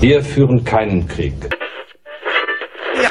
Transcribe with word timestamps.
Wir 0.00 0.22
führen 0.22 0.64
keinen 0.64 1.06
Krieg. 1.08 1.34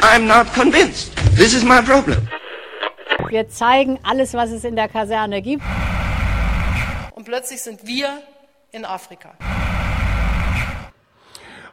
I'm 0.01 0.27
not 0.27 0.53
convinced. 0.53 1.15
This 1.35 1.53
is 1.53 1.63
my 1.63 1.81
problem. 1.81 2.27
Wir 3.29 3.49
zeigen 3.49 3.99
alles, 4.03 4.33
was 4.33 4.51
es 4.51 4.63
in 4.63 4.75
der 4.75 4.87
Kaserne 4.87 5.41
gibt. 5.41 5.63
Und 7.15 7.25
plötzlich 7.25 7.61
sind 7.61 7.85
wir 7.85 8.21
in 8.71 8.85
Afrika. 8.85 9.33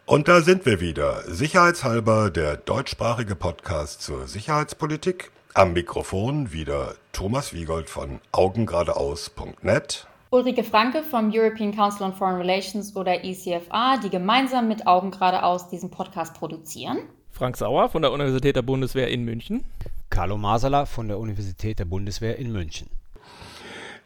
Und 0.07 0.29
da 0.29 0.41
sind 0.41 0.67
wir 0.67 0.81
wieder. 0.81 1.23
Sicherheitshalber 1.27 2.31
der 2.31 2.57
deutschsprachige 2.57 3.37
Podcast 3.37 4.03
zur 4.03 4.27
Sicherheitspolitik. 4.27 5.31
Am 5.55 5.73
Mikrofon 5.73 6.53
wieder 6.53 6.95
Thomas 7.13 7.53
Wiegold 7.53 7.89
von 7.89 8.21
augengeradeaus.net. 8.33 10.07
Ulrike 10.35 10.65
Franke 10.65 11.05
vom 11.05 11.31
European 11.33 11.73
Council 11.73 12.03
on 12.03 12.13
Foreign 12.13 12.39
Relations 12.39 12.97
oder 12.97 13.23
ECFA, 13.23 13.99
die 13.99 14.11
gemeinsam 14.11 14.67
mit 14.67 14.85
Augen 14.85 15.13
geradeaus 15.13 15.69
diesen 15.69 15.93
Podcast 15.93 16.35
produzieren. 16.35 16.99
Frank 17.31 17.57
Sauer 17.57 17.89
von 17.89 18.03
der 18.03 18.11
Universität 18.11 18.57
der 18.57 18.63
Bundeswehr 18.63 19.07
in 19.07 19.25
München. 19.25 19.65
Carlo 20.11 20.37
Masala 20.37 20.87
von 20.87 21.07
der 21.07 21.21
Universität 21.21 21.79
der 21.79 21.85
Bundeswehr 21.85 22.37
in 22.37 22.51
München. 22.51 22.91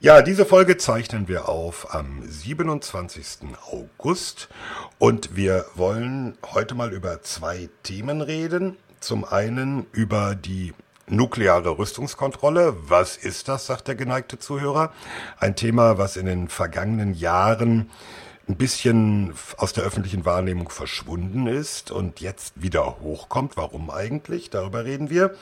Ja, 0.01 0.20
diese 0.20 0.45
Folge 0.45 0.77
zeichnen 0.77 1.29
wir 1.29 1.48
auf 1.48 1.95
am 1.95 2.23
27. 2.23 3.48
August 3.73 4.51
und 4.98 5.34
wir 5.34 5.65
wollen 5.77 6.37
heute 6.53 6.75
mal 6.75 6.92
über 6.92 7.23
zwei 7.23 7.70
Themen 7.84 8.20
reden. 8.20 8.77
Zum 9.01 9.25
einen 9.25 9.87
über 9.92 10.34
die 10.34 10.75
nukleare 11.11 11.79
Rüstungskontrolle. 11.79 12.77
Was 12.89 13.17
ist 13.17 13.48
das, 13.48 13.67
sagt 13.67 13.89
der 13.89 13.95
geneigte 13.95 14.39
Zuhörer? 14.39 14.93
Ein 15.39 15.57
Thema, 15.57 15.98
was 15.98 16.17
in 16.17 16.27
den 16.27 16.48
vergangenen 16.48 17.15
Jahren 17.15 17.91
ein 18.48 18.57
bisschen 18.57 19.34
aus 19.59 19.75
der 19.75 19.84
öffentlichen 19.84 20.25
Wahrnehmung 20.25 20.71
verschwunden 20.71 21.47
ist 21.47 21.91
und 21.91 22.20
jetzt 22.20 22.62
wieder 22.62 23.01
hochkommt. 23.01 23.56
Warum 23.56 23.91
eigentlich? 23.91 24.48
Darüber 24.48 24.84
reden 24.86 25.11
wir. 25.11 25.34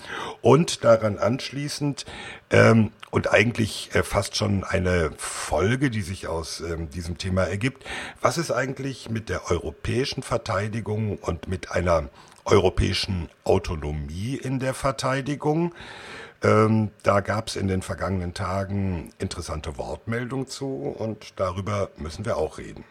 Und 0.42 0.82
daran 0.82 1.16
anschließend 1.18 2.04
ähm, 2.50 2.90
und 3.10 3.30
eigentlich 3.30 3.90
äh, 3.94 4.02
fast 4.02 4.36
schon 4.36 4.64
eine 4.64 5.12
Folge, 5.18 5.90
die 5.90 6.02
sich 6.02 6.26
aus 6.26 6.60
ähm, 6.60 6.90
diesem 6.90 7.16
Thema 7.16 7.44
ergibt. 7.44 7.84
Was 8.20 8.38
ist 8.38 8.50
eigentlich 8.50 9.08
mit 9.08 9.28
der 9.28 9.50
europäischen 9.50 10.24
Verteidigung 10.24 11.18
und 11.18 11.46
mit 11.48 11.70
einer 11.70 12.08
europäischen 12.46 13.28
Autonomie 13.44 14.36
in 14.36 14.58
der 14.58 14.74
Verteidigung? 14.74 15.74
Ähm, 16.42 16.90
da 17.02 17.20
gab 17.20 17.48
es 17.48 17.56
in 17.56 17.68
den 17.68 17.82
vergangenen 17.82 18.34
Tagen 18.34 19.10
interessante 19.18 19.78
Wortmeldungen 19.78 20.46
zu 20.46 20.66
und 20.66 21.32
darüber 21.36 21.90
müssen 21.96 22.24
wir 22.24 22.36
auch 22.36 22.58
reden. 22.58 22.84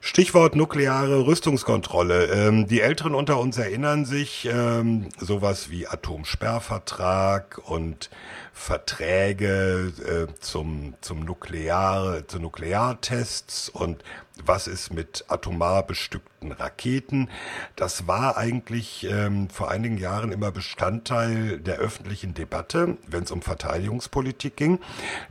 Stichwort 0.00 0.54
nukleare 0.54 1.26
Rüstungskontrolle. 1.26 2.26
Ähm, 2.26 2.68
die 2.68 2.80
Älteren 2.80 3.14
unter 3.14 3.40
uns 3.40 3.58
erinnern 3.58 4.04
sich, 4.04 4.48
ähm, 4.50 5.08
sowas 5.18 5.68
wie 5.68 5.88
Atomsperrvertrag 5.88 7.60
und 7.64 8.08
Verträge 8.52 9.92
äh, 10.06 10.32
zum, 10.40 10.94
zum 11.00 11.24
Nuklear, 11.24 12.26
zu 12.28 12.38
Nukleartests 12.38 13.68
und 13.68 14.04
was 14.44 14.66
ist 14.66 14.92
mit 14.92 15.24
atomar 15.28 15.86
bestückten 15.86 16.52
Raketen. 16.52 17.30
Das 17.74 18.06
war 18.06 18.36
eigentlich 18.36 19.06
ähm, 19.10 19.48
vor 19.48 19.70
einigen 19.70 19.96
Jahren 19.98 20.32
immer 20.32 20.52
Bestandteil 20.52 21.58
der 21.58 21.76
öffentlichen 21.76 22.34
Debatte, 22.34 22.98
wenn 23.06 23.22
es 23.22 23.30
um 23.30 23.42
Verteidigungspolitik 23.42 24.56
ging. 24.56 24.80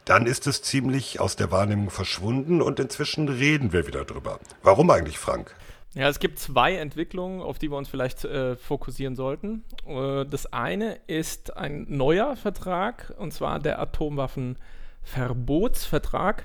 Dann 0.05 0.25
ist 0.25 0.47
es 0.47 0.61
ziemlich 0.61 1.19
aus 1.19 1.35
der 1.35 1.51
Wahrnehmung 1.51 1.89
verschwunden 1.89 2.61
und 2.61 2.79
inzwischen 2.79 3.29
reden 3.29 3.73
wir 3.73 3.87
wieder 3.87 4.05
drüber. 4.05 4.39
Warum 4.63 4.89
eigentlich, 4.89 5.17
Frank? 5.17 5.53
Ja, 5.93 6.09
es 6.09 6.19
gibt 6.19 6.39
zwei 6.39 6.75
Entwicklungen, 6.75 7.41
auf 7.41 7.57
die 7.57 7.71
wir 7.71 7.77
uns 7.77 7.87
vielleicht 7.87 8.25
äh, 8.25 8.57
fokussieren 8.57 9.15
sollten. 9.15 9.63
Äh, 9.87 10.25
das 10.25 10.51
eine 10.51 10.99
ist 11.07 11.55
ein 11.55 11.85
neuer 11.87 12.35
Vertrag, 12.35 13.13
und 13.17 13.31
zwar 13.31 13.59
der 13.59 13.79
Atomwaffenverbotsvertrag. 13.79 16.43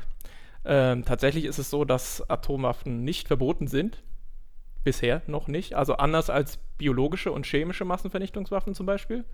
Ähm, 0.65 1.05
tatsächlich 1.05 1.45
ist 1.45 1.59
es 1.59 1.71
so, 1.71 1.85
dass 1.85 2.29
Atomwaffen 2.29 3.05
nicht 3.05 3.29
verboten 3.29 3.67
sind. 3.67 4.03
Bisher 4.85 5.23
noch 5.27 5.49
nicht. 5.49 5.75
Also 5.75 5.97
anders 5.97 6.31
als 6.31 6.59
biologische 6.79 7.33
und 7.33 7.47
chemische 7.47 7.85
Massenvernichtungswaffen 7.85 8.75
zum 8.75 8.87
Beispiel. 8.87 9.25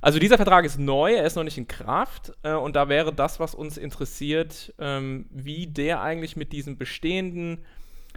Also 0.00 0.18
dieser 0.18 0.36
Vertrag 0.36 0.66
ist 0.66 0.78
neu, 0.78 1.14
er 1.14 1.24
ist 1.24 1.36
noch 1.36 1.44
nicht 1.44 1.58
in 1.58 1.68
Kraft. 1.68 2.32
Äh, 2.42 2.54
und 2.54 2.76
da 2.76 2.88
wäre 2.88 3.12
das, 3.12 3.40
was 3.40 3.54
uns 3.54 3.76
interessiert, 3.78 4.74
ähm, 4.78 5.26
wie 5.30 5.66
der 5.66 6.02
eigentlich 6.02 6.36
mit 6.36 6.52
diesem 6.52 6.76
bestehenden 6.76 7.64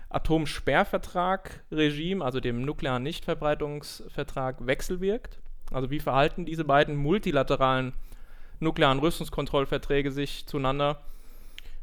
Atomsperrvertrag-Regime, 0.10 2.24
also 2.24 2.40
dem 2.40 2.62
nuklearen 2.62 3.04
Nichtverbreitungsvertrag, 3.04 4.66
wechselwirkt. 4.66 5.42
Also 5.72 5.90
wie 5.90 6.00
verhalten 6.00 6.46
diese 6.46 6.64
beiden 6.64 6.96
multilateralen 6.96 7.92
nuklearen 8.60 9.00
Rüstungskontrollverträge 9.00 10.12
sich 10.12 10.46
zueinander? 10.48 11.02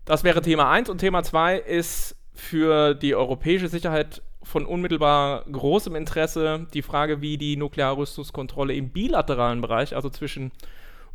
Das 0.04 0.22
wäre 0.22 0.42
Thema 0.42 0.70
1 0.70 0.90
und 0.90 0.98
Thema 0.98 1.22
2 1.22 1.58
ist 1.58 2.16
für 2.34 2.94
die 2.94 3.14
europäische 3.14 3.68
Sicherheit 3.68 4.22
von 4.42 4.66
unmittelbar 4.66 5.44
großem 5.50 5.96
Interesse 5.96 6.66
die 6.74 6.82
Frage, 6.82 7.22
wie 7.22 7.38
die 7.38 7.56
Nuklearrüstungskontrolle 7.56 8.74
im 8.74 8.90
bilateralen 8.90 9.62
Bereich, 9.62 9.96
also 9.96 10.10
zwischen 10.10 10.52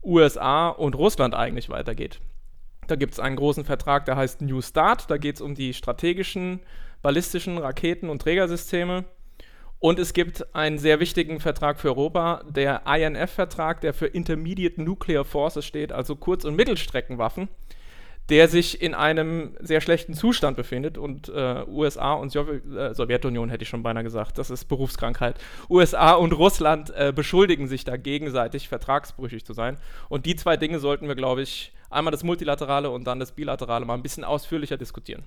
USA 0.04 0.70
und 0.70 0.96
Russland 0.96 1.36
eigentlich 1.36 1.70
weitergeht. 1.70 2.20
Da 2.88 2.96
gibt 2.96 3.14
es 3.14 3.20
einen 3.20 3.36
großen 3.36 3.66
Vertrag, 3.66 4.06
der 4.06 4.16
heißt 4.16 4.42
New 4.42 4.62
Start. 4.62 5.12
Da 5.12 5.18
geht 5.18 5.36
es 5.36 5.42
um 5.42 5.54
die 5.54 5.76
strategischen 5.76 6.62
ballistischen 7.04 7.60
Raketen 7.60 8.10
und 8.10 8.24
Trägersysteme. 8.24 9.06
Und 9.78 10.00
es 10.00 10.14
gibt 10.14 10.56
einen 10.56 10.80
sehr 10.80 11.00
wichtigen 11.00 11.40
Vertrag 11.40 11.80
für 11.80 11.90
Europa, 11.90 12.44
der 12.50 12.82
INF-Vertrag, 12.88 13.82
der 13.82 13.94
für 13.94 14.08
Intermediate 14.08 14.82
Nuclear 14.82 15.24
Forces 15.24 15.66
steht, 15.66 15.92
also 15.92 16.16
Kurz- 16.16 16.44
und 16.44 16.56
Mittelstreckenwaffen, 16.56 17.48
der 18.30 18.48
sich 18.48 18.82
in 18.82 18.94
einem 18.94 19.56
sehr 19.60 19.82
schlechten 19.82 20.14
Zustand 20.14 20.56
befindet. 20.56 20.98
Und 20.98 21.30
äh, 21.30 21.64
USA 21.68 22.14
und 22.14 22.32
Sowjet 22.32 22.64
äh, 22.76 22.94
Sowjetunion 22.94 23.50
hätte 23.50 23.64
ich 23.64 23.70
schon 23.70 23.84
beinahe 23.84 24.04
gesagt, 24.04 24.38
das 24.38 24.50
ist 24.50 24.66
Berufskrankheit. 24.66 25.36
USA 25.70 26.14
und 26.14 26.34
Russland 26.34 26.92
äh, 26.96 27.12
beschuldigen 27.16 27.68
sich 27.68 27.84
da 27.84 27.98
gegenseitig, 27.98 28.70
vertragsbrüchig 28.70 29.46
zu 29.46 29.54
sein. 29.54 29.78
Und 30.10 30.26
die 30.26 30.36
zwei 30.36 30.58
Dinge 30.58 30.80
sollten 30.80 31.08
wir, 31.08 31.16
glaube 31.16 31.42
ich, 31.42 31.74
einmal 31.90 32.12
das 32.12 32.24
Multilaterale 32.24 32.92
und 32.92 33.06
dann 33.06 33.20
das 33.20 33.32
Bilaterale 33.32 33.86
mal 33.86 33.96
ein 33.96 34.04
bisschen 34.04 34.24
ausführlicher 34.24 34.78
diskutieren. 34.78 35.24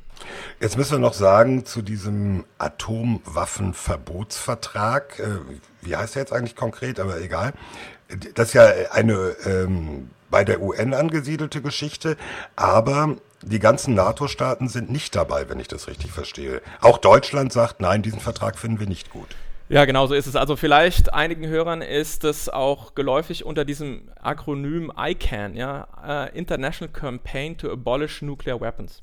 Jetzt 0.60 0.76
müssen 0.76 0.92
wir 0.92 1.00
noch 1.00 1.14
sagen 1.14 1.64
zu 1.64 1.82
diesem 1.82 2.44
Atomwaffenverbotsvertrag, 2.58 5.18
äh, 5.18 5.38
wie 5.82 5.96
heißt 5.96 6.14
der 6.14 6.22
jetzt 6.22 6.32
eigentlich 6.32 6.54
konkret, 6.56 7.00
aber 7.00 7.20
egal. 7.20 7.52
Das 8.34 8.48
ist 8.48 8.54
ja 8.54 8.66
eine 8.92 9.36
ähm, 9.46 10.10
bei 10.32 10.42
der 10.42 10.60
UN 10.60 10.94
angesiedelte 10.94 11.62
Geschichte, 11.62 12.16
aber 12.56 13.16
die 13.42 13.60
ganzen 13.60 13.94
NATO-Staaten 13.94 14.68
sind 14.68 14.90
nicht 14.90 15.14
dabei, 15.14 15.48
wenn 15.48 15.60
ich 15.60 15.68
das 15.68 15.86
richtig 15.86 16.10
verstehe. 16.10 16.60
Auch 16.80 16.98
Deutschland 16.98 17.52
sagt, 17.52 17.80
nein, 17.80 18.02
diesen 18.02 18.18
Vertrag 18.18 18.58
finden 18.58 18.80
wir 18.80 18.88
nicht 18.88 19.10
gut. 19.10 19.28
Ja, 19.68 19.84
genau 19.84 20.06
so 20.06 20.14
ist 20.14 20.26
es. 20.26 20.34
Also 20.36 20.56
vielleicht 20.56 21.14
einigen 21.14 21.46
Hörern 21.46 21.82
ist 21.82 22.24
es 22.24 22.48
auch 22.48 22.94
geläufig 22.94 23.44
unter 23.44 23.64
diesem 23.64 24.10
Akronym 24.20 24.92
ICAN, 24.96 25.54
ja, 25.54 25.86
uh, 26.04 26.36
International 26.36 26.92
Campaign 26.92 27.56
to 27.56 27.70
Abolish 27.70 28.22
Nuclear 28.22 28.60
Weapons. 28.60 29.02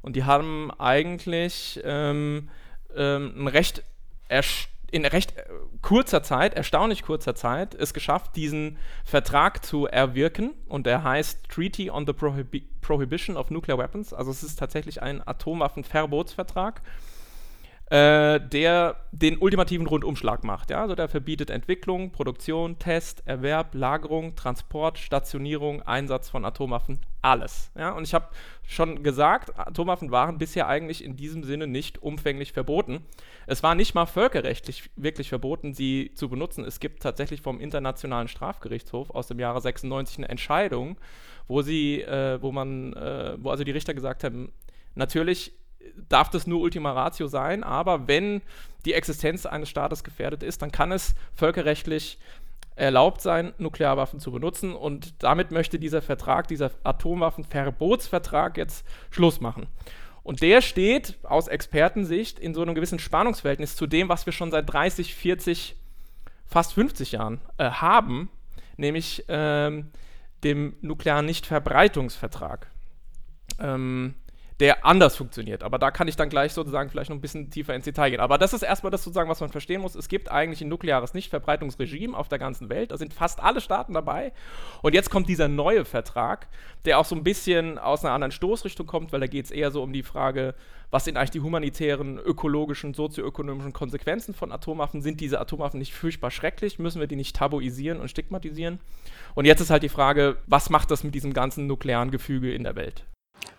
Und 0.00 0.16
die 0.16 0.24
haben 0.24 0.70
eigentlich 0.78 1.80
ähm, 1.84 2.48
ähm, 2.96 3.34
ein 3.36 3.48
recht 3.48 3.82
in 4.90 5.04
recht 5.04 5.36
äh, 5.36 5.42
kurzer 5.82 6.22
Zeit, 6.22 6.54
erstaunlich 6.54 7.02
kurzer 7.02 7.34
Zeit, 7.34 7.74
es 7.74 7.94
geschafft, 7.94 8.36
diesen 8.36 8.78
Vertrag 9.04 9.64
zu 9.64 9.86
erwirken. 9.86 10.54
Und 10.68 10.86
der 10.86 11.04
heißt 11.04 11.48
Treaty 11.48 11.90
on 11.90 12.06
the 12.06 12.12
Prohibi 12.12 12.64
Prohibition 12.80 13.36
of 13.36 13.50
Nuclear 13.50 13.78
Weapons. 13.78 14.14
Also 14.14 14.30
es 14.30 14.42
ist 14.42 14.58
tatsächlich 14.58 15.02
ein 15.02 15.26
Atomwaffenverbotsvertrag 15.26 16.80
äh, 17.90 18.38
der 18.38 18.96
den 19.12 19.38
ultimativen 19.38 19.86
Rundumschlag 19.86 20.44
macht. 20.44 20.70
Ja? 20.70 20.82
Also 20.82 20.94
der 20.94 21.08
verbietet 21.08 21.48
Entwicklung, 21.48 22.12
Produktion, 22.12 22.78
Test, 22.78 23.22
Erwerb, 23.24 23.74
Lagerung, 23.74 24.36
Transport, 24.36 24.98
Stationierung, 24.98 25.80
Einsatz 25.82 26.28
von 26.28 26.44
Atomwaffen, 26.44 27.00
alles. 27.22 27.70
Ja? 27.74 27.92
Und 27.92 28.04
ich 28.04 28.12
habe 28.12 28.28
schon 28.66 29.02
gesagt, 29.02 29.58
Atomwaffen 29.58 30.10
waren 30.10 30.36
bisher 30.36 30.68
eigentlich 30.68 31.02
in 31.02 31.16
diesem 31.16 31.44
Sinne 31.44 31.66
nicht 31.66 32.02
umfänglich 32.02 32.52
verboten. 32.52 33.06
Es 33.46 33.62
war 33.62 33.74
nicht 33.74 33.94
mal 33.94 34.04
völkerrechtlich 34.04 34.90
wirklich 34.96 35.30
verboten, 35.30 35.72
sie 35.72 36.12
zu 36.14 36.28
benutzen. 36.28 36.64
Es 36.64 36.80
gibt 36.80 37.02
tatsächlich 37.02 37.40
vom 37.40 37.58
Internationalen 37.58 38.28
Strafgerichtshof 38.28 39.08
aus 39.10 39.28
dem 39.28 39.38
Jahre 39.38 39.62
96 39.62 40.18
eine 40.18 40.28
Entscheidung, 40.28 40.98
wo 41.46 41.62
sie, 41.62 42.02
äh, 42.02 42.42
wo 42.42 42.52
man, 42.52 42.92
äh, 42.92 43.36
wo 43.38 43.48
also 43.48 43.64
die 43.64 43.70
Richter 43.70 43.94
gesagt 43.94 44.24
haben, 44.24 44.52
natürlich 44.94 45.52
darf 46.08 46.30
das 46.30 46.46
nur 46.46 46.60
Ultima 46.60 46.92
Ratio 46.92 47.26
sein, 47.26 47.64
aber 47.64 48.08
wenn 48.08 48.42
die 48.84 48.94
Existenz 48.94 49.46
eines 49.46 49.68
Staates 49.68 50.04
gefährdet 50.04 50.42
ist, 50.42 50.62
dann 50.62 50.72
kann 50.72 50.92
es 50.92 51.14
völkerrechtlich 51.34 52.18
erlaubt 52.76 53.20
sein, 53.20 53.52
Nuklearwaffen 53.58 54.20
zu 54.20 54.30
benutzen 54.30 54.74
und 54.74 55.22
damit 55.22 55.50
möchte 55.50 55.78
dieser 55.78 56.00
Vertrag, 56.00 56.46
dieser 56.46 56.70
Atomwaffenverbotsvertrag 56.84 58.56
jetzt 58.56 58.86
Schluss 59.10 59.40
machen. 59.40 59.66
Und 60.22 60.42
der 60.42 60.60
steht 60.60 61.18
aus 61.22 61.48
Expertensicht 61.48 62.38
in 62.38 62.54
so 62.54 62.62
einem 62.62 62.74
gewissen 62.74 62.98
Spannungsverhältnis 62.98 63.76
zu 63.76 63.86
dem, 63.86 64.08
was 64.08 64.26
wir 64.26 64.32
schon 64.32 64.50
seit 64.50 64.70
30, 64.70 65.14
40, 65.14 65.74
fast 66.46 66.74
50 66.74 67.12
Jahren 67.12 67.40
äh, 67.56 67.70
haben, 67.70 68.28
nämlich 68.76 69.24
ähm, 69.28 69.90
dem 70.44 70.76
nuklearen 70.82 71.26
Nichtverbreitungsvertrag. 71.26 72.68
Ähm, 73.58 74.14
der 74.60 74.84
anders 74.84 75.16
funktioniert. 75.16 75.62
Aber 75.62 75.78
da 75.78 75.90
kann 75.90 76.08
ich 76.08 76.16
dann 76.16 76.28
gleich 76.28 76.52
sozusagen 76.52 76.90
vielleicht 76.90 77.10
noch 77.10 77.16
ein 77.16 77.20
bisschen 77.20 77.50
tiefer 77.50 77.74
ins 77.74 77.84
Detail 77.84 78.10
gehen. 78.10 78.20
Aber 78.20 78.38
das 78.38 78.52
ist 78.52 78.62
erstmal 78.62 78.90
das 78.90 79.04
sozusagen, 79.04 79.30
was 79.30 79.40
man 79.40 79.50
verstehen 79.50 79.80
muss. 79.80 79.94
Es 79.94 80.08
gibt 80.08 80.30
eigentlich 80.30 80.60
ein 80.60 80.68
nukleares 80.68 81.14
Nichtverbreitungsregime 81.14 82.16
auf 82.16 82.28
der 82.28 82.40
ganzen 82.40 82.68
Welt. 82.68 82.90
Da 82.90 82.96
sind 82.96 83.14
fast 83.14 83.40
alle 83.40 83.60
Staaten 83.60 83.94
dabei. 83.94 84.32
Und 84.82 84.94
jetzt 84.94 85.10
kommt 85.10 85.28
dieser 85.28 85.46
neue 85.46 85.84
Vertrag, 85.84 86.48
der 86.84 86.98
auch 86.98 87.04
so 87.04 87.14
ein 87.14 87.22
bisschen 87.22 87.78
aus 87.78 88.04
einer 88.04 88.14
anderen 88.14 88.32
Stoßrichtung 88.32 88.86
kommt, 88.86 89.12
weil 89.12 89.20
da 89.20 89.28
geht 89.28 89.44
es 89.44 89.50
eher 89.52 89.70
so 89.70 89.82
um 89.82 89.92
die 89.92 90.02
Frage, 90.02 90.54
was 90.90 91.04
sind 91.04 91.16
eigentlich 91.16 91.30
die 91.30 91.40
humanitären, 91.40 92.18
ökologischen, 92.18 92.94
sozioökonomischen 92.94 93.72
Konsequenzen 93.72 94.34
von 94.34 94.50
Atomwaffen? 94.50 95.02
Sind 95.02 95.20
diese 95.20 95.38
Atomwaffen 95.38 95.78
nicht 95.78 95.94
furchtbar 95.94 96.30
schrecklich? 96.30 96.78
Müssen 96.80 96.98
wir 96.98 97.06
die 97.06 97.16
nicht 97.16 97.36
tabuisieren 97.36 98.00
und 98.00 98.08
stigmatisieren? 98.08 98.80
Und 99.36 99.44
jetzt 99.44 99.60
ist 99.60 99.70
halt 99.70 99.82
die 99.84 99.88
Frage, 99.88 100.38
was 100.46 100.70
macht 100.70 100.90
das 100.90 101.04
mit 101.04 101.14
diesem 101.14 101.32
ganzen 101.32 101.66
nuklearen 101.68 102.10
Gefüge 102.10 102.52
in 102.52 102.64
der 102.64 102.74
Welt? 102.74 103.04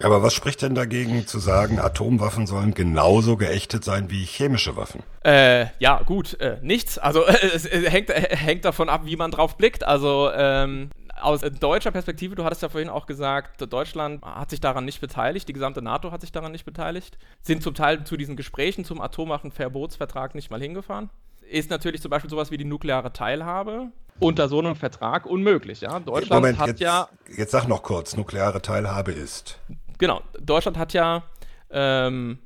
Aber 0.02 0.24
was 0.24 0.34
spricht 0.34 0.62
denn 0.62 0.76
dagegen 0.76 1.28
zu 1.28 1.40
sagen, 1.40 1.80
Atomwaffen 1.80 2.48
sollen 2.48 2.74
genauso 2.74 3.36
geächtet 3.36 3.84
sein 3.84 4.10
wie 4.10 4.24
chemische 4.24 4.78
Waffen? 4.78 5.04
Äh, 5.26 5.68
ja, 5.80 6.02
gut, 6.04 6.40
äh, 6.40 6.58
nichts. 6.62 6.98
Also 6.98 7.26
äh, 7.26 7.34
es, 7.54 7.70
hängt, 7.70 8.10
äh, 8.10 8.36
hängt 8.36 8.64
davon 8.64 8.88
ab, 8.88 9.02
wie 9.04 9.18
man 9.18 9.32
drauf 9.32 9.58
blickt. 9.58 9.84
Also 9.84 10.32
ähm, 10.34 10.90
aus 11.22 11.42
deutscher 11.42 11.92
Perspektive, 11.92 12.36
du 12.36 12.46
hattest 12.46 12.62
ja 12.62 12.70
vorhin 12.70 12.90
auch 12.90 13.06
gesagt, 13.06 13.62
Deutschland 13.72 14.24
hat 14.24 14.50
sich 14.50 14.62
daran 14.62 14.86
nicht 14.86 15.02
beteiligt, 15.02 15.50
die 15.50 15.54
gesamte 15.54 15.82
NATO 15.82 16.12
hat 16.12 16.22
sich 16.22 16.32
daran 16.32 16.54
nicht 16.54 16.66
beteiligt, 16.66 17.18
sind 17.42 17.62
zum 17.62 17.74
Teil 17.74 18.06
zu 18.06 18.16
diesen 18.16 18.38
Gesprächen 18.38 18.86
zum 18.86 19.02
Atomwaffenverbotsvertrag 19.02 20.34
nicht 20.34 20.50
mal 20.50 20.62
hingefahren. 20.62 21.10
Ist 21.50 21.70
natürlich 21.70 22.02
zum 22.02 22.12
Beispiel 22.12 22.30
sowas 22.30 22.52
wie 22.52 22.58
die 22.58 22.66
nukleare 22.66 23.12
Teilhabe 23.12 23.92
unter 24.20 24.48
so 24.50 24.60
einem 24.60 24.76
Vertrag 24.76 25.26
unmöglich. 25.26 25.82
Ja? 25.82 26.00
Deutschland 26.00 26.42
Moment, 26.42 26.60
hat 26.60 26.68
jetzt, 26.68 26.82
ja. 26.82 27.10
Jetzt 27.36 27.52
sag 27.52 27.68
noch 27.68 27.84
kurz, 27.84 28.16
nukleare 28.16 28.62
Teilhabe 28.62 29.12
ist. 29.12 29.60
Genau, 29.98 30.22
Deutschland 30.40 30.78
hat 30.78 30.94
ja 30.94 31.24
ähm, 31.72 32.40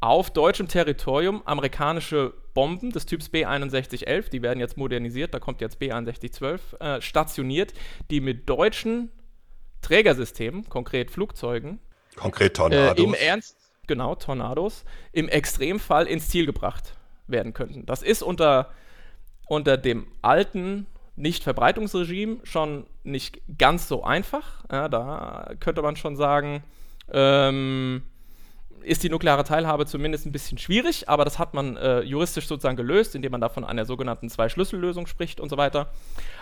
auf 0.00 0.30
deutschem 0.30 0.68
Territorium 0.68 1.42
amerikanische 1.46 2.34
Bomben 2.54 2.90
des 2.90 3.06
Typs 3.06 3.28
B6111, 3.28 4.28
die 4.30 4.42
werden 4.42 4.60
jetzt 4.60 4.76
modernisiert, 4.76 5.32
da 5.32 5.38
kommt 5.38 5.60
jetzt 5.60 5.80
B6112, 5.80 6.58
äh, 6.80 7.00
stationiert, 7.00 7.72
die 8.10 8.20
mit 8.20 8.48
deutschen 8.48 9.10
Trägersystemen, 9.80 10.68
konkret 10.68 11.10
Flugzeugen, 11.10 11.78
Konkret 12.14 12.50
äh, 12.50 12.54
Tornados. 12.54 13.04
im 13.04 13.14
Ernst, 13.14 13.56
genau, 13.86 14.14
Tornados, 14.14 14.84
im 15.12 15.28
Extremfall 15.28 16.06
ins 16.06 16.28
Ziel 16.28 16.44
gebracht 16.44 16.94
werden 17.26 17.52
könnten. 17.52 17.86
Das 17.86 18.02
ist 18.02 18.22
unter, 18.22 18.70
unter 19.46 19.76
dem 19.76 20.06
alten 20.22 20.86
Nichtverbreitungsregime 21.16 22.38
schon 22.44 22.86
nicht 23.04 23.40
ganz 23.58 23.88
so 23.88 24.02
einfach. 24.02 24.64
Ja, 24.70 24.88
da 24.88 25.52
könnte 25.60 25.82
man 25.82 25.96
schon 25.96 26.16
sagen, 26.16 26.64
ähm, 27.12 28.02
ist 28.82 29.02
die 29.02 29.10
nukleare 29.10 29.44
Teilhabe 29.44 29.86
zumindest 29.86 30.26
ein 30.26 30.32
bisschen 30.32 30.58
schwierig, 30.58 31.08
aber 31.08 31.24
das 31.24 31.38
hat 31.38 31.54
man 31.54 31.76
äh, 31.76 32.00
juristisch 32.00 32.46
sozusagen 32.46 32.76
gelöst, 32.76 33.14
indem 33.14 33.32
man 33.32 33.40
da 33.40 33.48
von 33.48 33.64
einer 33.64 33.84
sogenannten 33.84 34.28
Zwei-Schlüssel-Lösung 34.28 35.06
spricht 35.06 35.40
und 35.40 35.48
so 35.48 35.56
weiter. 35.56 35.92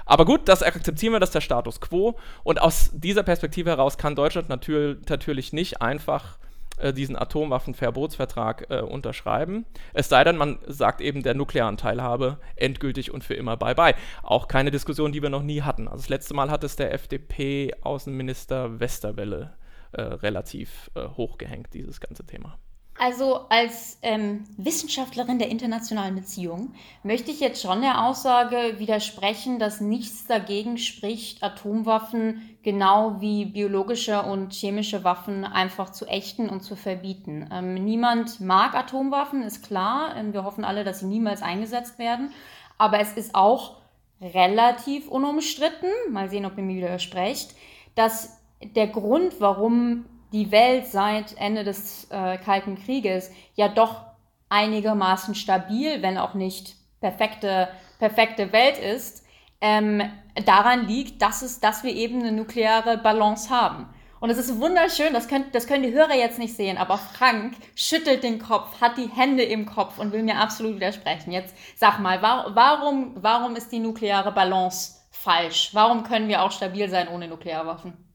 Aber 0.06 0.25
gut, 0.25 0.49
das 0.49 0.62
akzeptieren 0.62 1.12
wir, 1.12 1.21
das 1.21 1.31
ist 1.31 1.35
der 1.35 1.41
Status 1.41 1.81
quo. 1.81 2.19
Und 2.43 2.61
aus 2.61 2.91
dieser 2.94 3.23
Perspektive 3.23 3.71
heraus 3.71 3.99
kann 3.99 4.15
Deutschland 4.15 4.49
natür 4.49 4.97
natürlich 5.09 5.53
nicht 5.53 5.83
einfach 5.83 6.38
äh, 6.81 6.93
diesen 6.93 7.17
Atomwaffenverbotsvertrag 7.17 8.67
äh, 8.71 8.81
unterschreiben. 8.81 9.67
Es 9.93 10.09
sei 10.09 10.25
denn, 10.25 10.37
man 10.37 10.59
sagt 10.67 11.00
eben 11.00 11.23
der 11.23 11.35
nuklearen 11.35 11.77
Teilhabe 11.77 12.38
endgültig 12.56 13.11
und 13.12 13.25
für 13.25 13.35
immer 13.35 13.56
Bye-bye. 13.56 13.94
Auch 14.23 14.49
keine 14.49 14.71
Diskussion, 14.71 15.12
die 15.12 15.23
wir 15.23 15.31
noch 15.31 15.43
nie 15.43 15.62
hatten. 15.62 15.88
Also 15.88 15.99
das 15.99 16.09
letzte 16.09 16.35
Mal 16.35 16.50
hat 16.50 16.65
es 16.65 16.77
der 16.77 16.93
FDP-Außenminister 16.94 18.81
Westerwelle 18.81 19.55
äh, 19.93 20.03
relativ 20.03 20.91
äh, 20.94 21.06
hochgehängt, 21.09 21.75
dieses 21.75 22.00
ganze 22.00 22.25
Thema. 22.25 22.59
Also 23.02 23.47
als 23.49 23.99
ähm, 24.02 24.44
Wissenschaftlerin 24.58 25.38
der 25.38 25.49
internationalen 25.49 26.17
Beziehungen 26.17 26.75
möchte 27.02 27.31
ich 27.31 27.41
jetzt 27.41 27.62
schon 27.62 27.81
der 27.81 28.05
Aussage 28.05 28.75
widersprechen, 28.76 29.58
dass 29.58 29.81
nichts 29.81 30.26
dagegen 30.26 30.76
spricht, 30.76 31.43
Atomwaffen 31.43 32.58
genau 32.62 33.19
wie 33.23 33.47
biologische 33.47 34.20
und 34.20 34.52
chemische 34.52 35.02
Waffen 35.02 35.47
einfach 35.47 35.88
zu 35.93 36.05
ächten 36.08 36.50
und 36.50 36.61
zu 36.61 36.76
verbieten. 36.76 37.49
Ähm, 37.50 37.73
niemand 37.73 38.38
mag 38.38 38.75
Atomwaffen, 38.75 39.44
ist 39.44 39.64
klar. 39.64 40.14
Ähm, 40.14 40.35
wir 40.35 40.44
hoffen 40.44 40.62
alle, 40.67 40.85
dass 40.85 41.00
sie 41.00 41.06
niemals 41.06 41.41
eingesetzt 41.41 41.99
werden. 41.99 42.32
Aber 42.76 43.00
es 43.00 43.14
ist 43.14 43.35
auch 43.35 43.79
relativ 44.20 45.08
unumstritten, 45.08 45.88
mal 46.11 46.29
sehen, 46.29 46.44
ob 46.44 46.58
ihr 46.58 46.64
mir 46.64 46.76
widersprecht, 46.76 47.55
dass 47.94 48.38
der 48.62 48.88
Grund, 48.88 49.41
warum 49.41 50.05
die 50.32 50.50
Welt 50.53 50.87
seit 50.87 51.37
Ende 51.37 51.65
des 51.65 52.09
äh, 52.11 52.38
Kalten 52.38 52.77
Krieges 52.77 53.31
ja 53.55 53.69
doch 53.69 54.03
einigermaßen 54.49 55.35
stabil, 55.35 56.03
wenn 56.03 56.19
auch 56.19 56.35
nicht 56.35 56.77
perfekte, 57.00 57.69
perfekte 57.99 58.53
Welt 58.53 58.79
ist, 58.79 59.25
ähm, 59.61 60.03
daran 60.47 60.87
liegt, 60.87 61.23
dass, 61.23 61.43
es, 61.43 61.61
dass 61.61 61.82
wir 61.82 61.94
eben 61.94 62.21
eine 62.21 62.32
nukleare 62.32 62.99
Balance 62.99 63.50
haben. 63.50 63.88
Und 64.21 64.29
es 64.29 64.37
ist 64.37 64.61
wunderschön, 64.61 65.15
das, 65.15 65.29
könnt, 65.29 65.55
das 65.55 65.67
können 65.67 65.82
die 65.82 65.94
Hörer 65.94 66.15
jetzt 66.15 66.38
nicht 66.38 66.55
sehen, 66.55 66.76
aber 66.76 66.99
Frank 66.99 67.55
schüttelt 67.75 68.23
den 68.23 68.38
Kopf, 68.38 68.81
hat 68.81 68.99
die 68.99 69.09
Hände 69.09 69.43
im 69.43 69.65
Kopf 69.65 69.99
und 69.99 70.12
will 70.12 70.23
mir 70.23 70.37
absolut 70.37 70.76
widersprechen. 70.76 71.33
Jetzt 71.33 71.55
sag 71.75 72.00
mal, 72.00 72.21
war, 72.21 72.55
warum, 72.55 73.15
warum 73.17 73.56
ist 73.56 73.73
die 73.73 73.79
nukleare 73.79 74.31
Balance 74.31 75.00
falsch? 75.11 75.71
Warum 75.73 76.05
können 76.05 76.29
wir 76.29 76.43
auch 76.43 76.53
stabil 76.53 76.91
sein 76.91 77.09
ohne 77.09 77.29
Nuklearwaffen? 77.29 78.10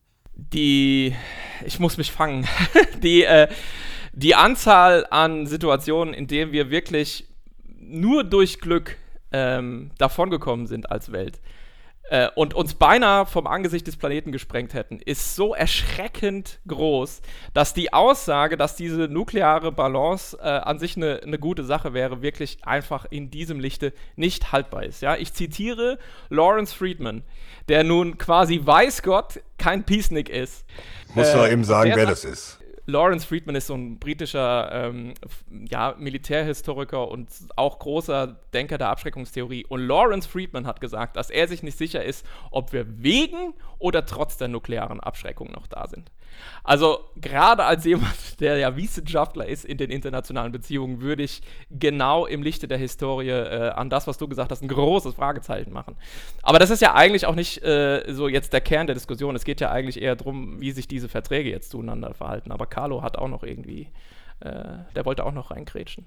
Die, 0.53 1.15
ich 1.65 1.79
muss 1.79 1.97
mich 1.97 2.11
fangen, 2.11 2.47
die, 3.03 3.23
äh, 3.23 3.47
die 4.13 4.35
Anzahl 4.35 5.05
an 5.09 5.47
Situationen, 5.47 6.13
in 6.13 6.27
denen 6.27 6.51
wir 6.51 6.69
wirklich 6.69 7.25
nur 7.79 8.23
durch 8.23 8.59
Glück 8.59 8.97
ähm, 9.31 9.91
davongekommen 9.97 10.67
sind 10.67 10.91
als 10.91 11.11
Welt 11.11 11.39
äh, 12.09 12.29
und 12.35 12.53
uns 12.53 12.75
beinahe 12.75 13.25
vom 13.25 13.47
Angesicht 13.47 13.87
des 13.87 13.97
Planeten 13.97 14.31
gesprengt 14.31 14.73
hätten, 14.73 14.99
ist 14.99 15.35
so 15.35 15.55
erschreckend 15.55 16.59
groß, 16.67 17.21
dass 17.53 17.73
die 17.73 17.93
Aussage, 17.93 18.57
dass 18.57 18.75
diese 18.75 19.07
nukleare 19.07 19.71
Balance 19.71 20.37
äh, 20.39 20.43
an 20.43 20.79
sich 20.79 20.97
eine 20.97 21.21
ne 21.25 21.39
gute 21.39 21.63
Sache 21.63 21.93
wäre, 21.93 22.21
wirklich 22.21 22.59
einfach 22.63 23.05
in 23.09 23.31
diesem 23.31 23.59
Lichte 23.59 23.93
nicht 24.15 24.51
haltbar 24.51 24.83
ist. 24.83 25.01
Ja? 25.01 25.15
Ich 25.15 25.33
zitiere 25.33 25.97
Lawrence 26.29 26.75
Friedman, 26.75 27.23
der 27.69 27.83
nun 27.83 28.17
quasi 28.17 28.61
weiß 28.63 29.01
Gott 29.01 29.39
kein 29.57 29.83
Peacenik 29.83 30.29
ist. 30.29 30.65
Muss 31.15 31.29
äh, 31.29 31.33
doch 31.33 31.47
eben 31.47 31.63
sagen, 31.63 31.91
wer 31.95 32.05
das 32.05 32.23
ist. 32.23 32.59
Lawrence 32.87 33.25
Friedman 33.25 33.55
ist 33.55 33.67
so 33.67 33.73
ein 33.73 33.97
britischer 33.99 34.69
ähm, 34.71 35.13
ja, 35.69 35.95
Militärhistoriker 35.97 37.07
und 37.07 37.29
auch 37.55 37.79
großer 37.79 38.39
Denker 38.53 38.77
der 38.77 38.89
Abschreckungstheorie. 38.89 39.65
Und 39.65 39.81
Lawrence 39.87 40.27
Friedman 40.29 40.67
hat 40.67 40.81
gesagt, 40.81 41.15
dass 41.15 41.29
er 41.29 41.47
sich 41.47 41.63
nicht 41.63 41.77
sicher 41.77 42.03
ist, 42.03 42.25
ob 42.51 42.73
wir 42.73 43.01
wegen 43.01 43.53
oder 43.79 44.05
trotz 44.05 44.37
der 44.37 44.47
nuklearen 44.47 44.99
Abschreckung 44.99 45.51
noch 45.51 45.67
da 45.67 45.87
sind. 45.87 46.11
Also 46.63 46.99
gerade 47.15 47.63
als 47.63 47.85
jemand, 47.85 48.15
der 48.39 48.57
ja 48.57 48.75
Wissenschaftler 48.75 49.47
ist 49.47 49.65
in 49.65 49.77
den 49.77 49.89
internationalen 49.89 50.51
Beziehungen, 50.51 51.01
würde 51.01 51.23
ich 51.23 51.41
genau 51.71 52.25
im 52.25 52.43
Lichte 52.43 52.67
der 52.67 52.77
Historie 52.77 53.29
äh, 53.29 53.69
an 53.69 53.89
das, 53.89 54.07
was 54.07 54.17
du 54.17 54.27
gesagt 54.27 54.51
hast, 54.51 54.61
ein 54.61 54.67
großes 54.67 55.15
Fragezeichen 55.15 55.71
machen. 55.71 55.95
Aber 56.41 56.59
das 56.59 56.69
ist 56.69 56.81
ja 56.81 56.93
eigentlich 56.93 57.25
auch 57.25 57.35
nicht 57.35 57.63
äh, 57.63 58.03
so 58.09 58.27
jetzt 58.27 58.53
der 58.53 58.61
Kern 58.61 58.87
der 58.87 58.93
Diskussion. 58.93 59.35
Es 59.35 59.45
geht 59.45 59.61
ja 59.61 59.71
eigentlich 59.71 60.01
eher 60.01 60.15
darum, 60.15 60.59
wie 60.59 60.71
sich 60.71 60.87
diese 60.87 61.09
Verträge 61.09 61.49
jetzt 61.49 61.71
zueinander 61.71 62.13
verhalten. 62.13 62.51
Aber 62.51 62.65
Carlo 62.75 63.01
hat 63.01 63.17
auch 63.17 63.29
noch 63.29 63.43
irgendwie, 63.43 63.87
äh, 64.41 64.79
der 64.95 65.05
wollte 65.05 65.25
auch 65.25 65.31
noch 65.31 65.51
reingrätschen. 65.51 66.05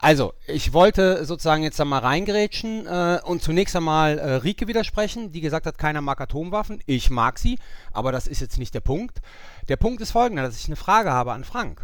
Also, 0.00 0.34
ich 0.46 0.74
wollte 0.74 1.24
sozusagen 1.24 1.62
jetzt 1.62 1.80
da 1.80 1.86
mal 1.86 2.00
reingrätschen 2.00 2.86
äh, 2.86 3.20
und 3.24 3.42
zunächst 3.42 3.74
einmal 3.74 4.18
äh, 4.18 4.34
Rike 4.34 4.68
widersprechen, 4.68 5.32
die 5.32 5.40
gesagt 5.40 5.64
hat, 5.64 5.78
keiner 5.78 6.02
mag 6.02 6.20
Atomwaffen. 6.20 6.82
Ich 6.84 7.08
mag 7.08 7.38
sie, 7.38 7.58
aber 7.90 8.12
das 8.12 8.26
ist 8.26 8.42
jetzt 8.42 8.58
nicht 8.58 8.74
der 8.74 8.80
Punkt. 8.80 9.22
Der 9.70 9.76
Punkt 9.76 10.02
ist 10.02 10.10
folgender, 10.10 10.42
dass 10.42 10.58
ich 10.58 10.66
eine 10.66 10.76
Frage 10.76 11.10
habe 11.10 11.32
an 11.32 11.44
Frank. 11.44 11.82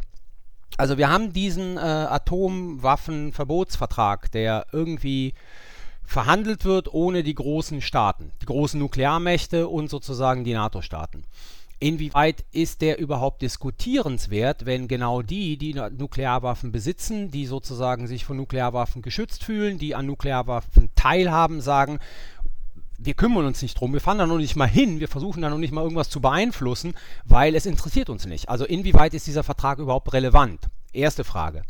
Also 0.77 0.99
wir 0.99 1.09
haben 1.09 1.33
diesen 1.33 1.79
äh, 1.79 1.81
Atomwaffenverbotsvertrag, 1.81 4.31
der 4.33 4.67
irgendwie 4.71 5.33
verhandelt 6.05 6.67
wird 6.67 6.93
ohne 6.93 7.23
die 7.23 7.35
großen 7.35 7.81
Staaten, 7.81 8.33
die 8.43 8.47
großen 8.47 8.79
Nuklearmächte 8.79 9.67
und 9.67 9.89
sozusagen 9.89 10.45
die 10.45 10.53
NATO-Staaten. 10.53 11.25
Inwieweit 11.83 12.45
ist 12.53 12.83
der 12.83 12.99
überhaupt 12.99 13.41
diskutierenswert, 13.41 14.67
wenn 14.67 14.87
genau 14.87 15.23
die, 15.23 15.57
die 15.57 15.73
Nuklearwaffen 15.73 16.73
besitzen, 16.73 17.31
die 17.31 17.47
sozusagen 17.47 18.07
sich 18.07 18.27
von 18.27 18.37
Nuklearwaffen 18.37 19.01
geschützt 19.01 19.43
fühlen, 19.43 19.79
die 19.79 19.95
an 19.95 20.05
Nuklearwaffen 20.05 20.91
teilhaben, 20.95 21.63
sagen, 21.63 21.99
wir 22.99 23.15
kümmern 23.15 23.47
uns 23.47 23.63
nicht 23.63 23.81
drum, 23.81 23.95
wir 23.95 24.03
fahren 24.03 24.19
da 24.19 24.27
noch 24.27 24.37
nicht 24.37 24.57
mal 24.57 24.69
hin, 24.69 25.01
wir 25.01 25.09
versuchen 25.09 25.41
da 25.41 25.49
noch 25.49 25.57
nicht 25.57 25.73
mal 25.73 25.81
irgendwas 25.81 26.11
zu 26.11 26.21
beeinflussen, 26.21 26.95
weil 27.25 27.55
es 27.55 27.65
interessiert 27.65 28.11
uns 28.11 28.27
nicht. 28.27 28.51
Also 28.51 28.67
inwieweit 28.67 29.15
ist 29.15 29.27
dieser 29.27 29.43
Vertrag 29.43 29.79
überhaupt 29.79 30.13
relevant? 30.13 30.67
Erste 30.93 31.25
Frage. 31.25 31.63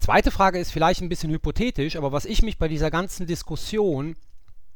Zweite 0.00 0.32
Frage 0.32 0.58
ist 0.58 0.72
vielleicht 0.72 1.00
ein 1.00 1.08
bisschen 1.08 1.30
hypothetisch, 1.30 1.94
aber 1.94 2.10
was 2.10 2.24
ich 2.24 2.42
mich 2.42 2.58
bei 2.58 2.66
dieser 2.66 2.90
ganzen 2.90 3.28
Diskussion, 3.28 4.16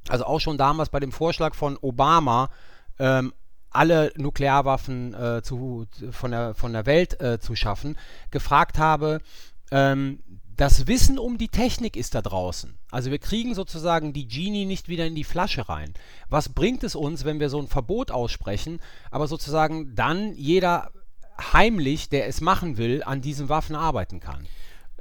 also 0.09 0.25
auch 0.25 0.39
schon 0.39 0.57
damals 0.57 0.89
bei 0.91 1.01
dem 1.01 1.11
Vorschlag 1.11 1.57
von 1.57 1.77
Obama, 1.81 2.49
ähm, 3.01 3.33
alle 3.73 4.13
Nuklearwaffen 4.17 5.15
äh, 5.15 5.43
zu, 5.43 5.87
von, 6.11 6.31
der, 6.31 6.55
von 6.55 6.73
der 6.73 6.87
Welt 6.87 7.21
äh, 7.21 7.39
zu 7.39 7.55
schaffen, 7.55 7.97
gefragt 8.31 8.79
habe, 8.79 9.21
ähm, 9.71 10.21
das 10.57 10.87
Wissen 10.87 11.19
um 11.19 11.39
die 11.39 11.49
Technik 11.49 11.97
ist 11.97 12.15
da 12.15 12.23
draußen. 12.23 12.79
Also 12.91 13.11
wir 13.11 13.19
kriegen 13.19 13.55
sozusagen 13.55 14.13
die 14.13 14.29
Genie 14.29 14.67
nicht 14.67 14.89
wieder 14.89 15.07
in 15.07 15.15
die 15.15 15.25
Flasche 15.25 15.69
rein. 15.69 15.95
Was 16.29 16.51
bringt 16.51 16.85
es 16.85 16.95
uns, 16.95 17.25
wenn 17.25 17.41
wir 17.41 17.49
so 17.49 17.59
ein 17.59 17.69
Verbot 17.69 18.11
aussprechen, 18.11 18.81
aber 19.11 19.27
sozusagen 19.27 19.95
dann 19.95 20.35
jeder 20.35 20.91
heimlich, 21.53 22.11
der 22.11 22.27
es 22.29 22.41
machen 22.41 22.77
will, 22.77 23.03
an 23.03 23.23
diesen 23.23 23.49
Waffen 23.49 23.75
arbeiten 23.75 24.21
kann? 24.21 24.47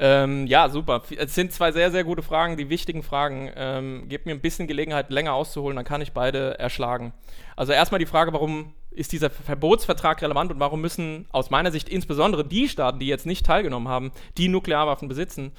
Ähm, 0.03 0.48
ja, 0.48 0.67
super. 0.67 1.03
Es 1.15 1.36
sind 1.36 1.53
zwei 1.53 1.72
sehr, 1.72 1.91
sehr 1.91 2.03
gute 2.03 2.24
Fragen, 2.24 2.58
die 2.58 2.70
wichtigen 2.70 3.03
Fragen. 3.03 3.51
Ähm, 3.55 4.10
gebt 4.10 4.25
mir 4.25 4.31
ein 4.31 4.41
bisschen 4.41 4.67
Gelegenheit, 4.67 5.12
länger 5.12 5.36
auszuholen, 5.36 5.75
dann 5.75 5.86
kann 5.86 6.01
ich 6.01 6.12
beide 6.12 6.58
erschlagen. 6.58 7.13
Also 7.55 7.72
erstmal 7.72 8.00
die 8.00 8.08
Frage, 8.08 8.34
warum 8.34 8.74
ist 8.89 9.12
dieser 9.12 9.29
Verbotsvertrag 9.29 10.20
relevant 10.24 10.51
und 10.51 10.60
warum 10.60 10.81
müssen 10.81 11.27
aus 11.29 11.51
meiner 11.51 11.72
Sicht 11.72 11.88
insbesondere 11.88 12.43
die 12.43 12.67
Staaten, 12.67 12.98
die 12.98 13.05
jetzt 13.05 13.27
nicht 13.27 13.46
teilgenommen 13.46 13.89
haben, 13.89 14.12
die 14.39 14.48
Nuklearwaffen 14.48 15.08
besitzen, 15.08 15.51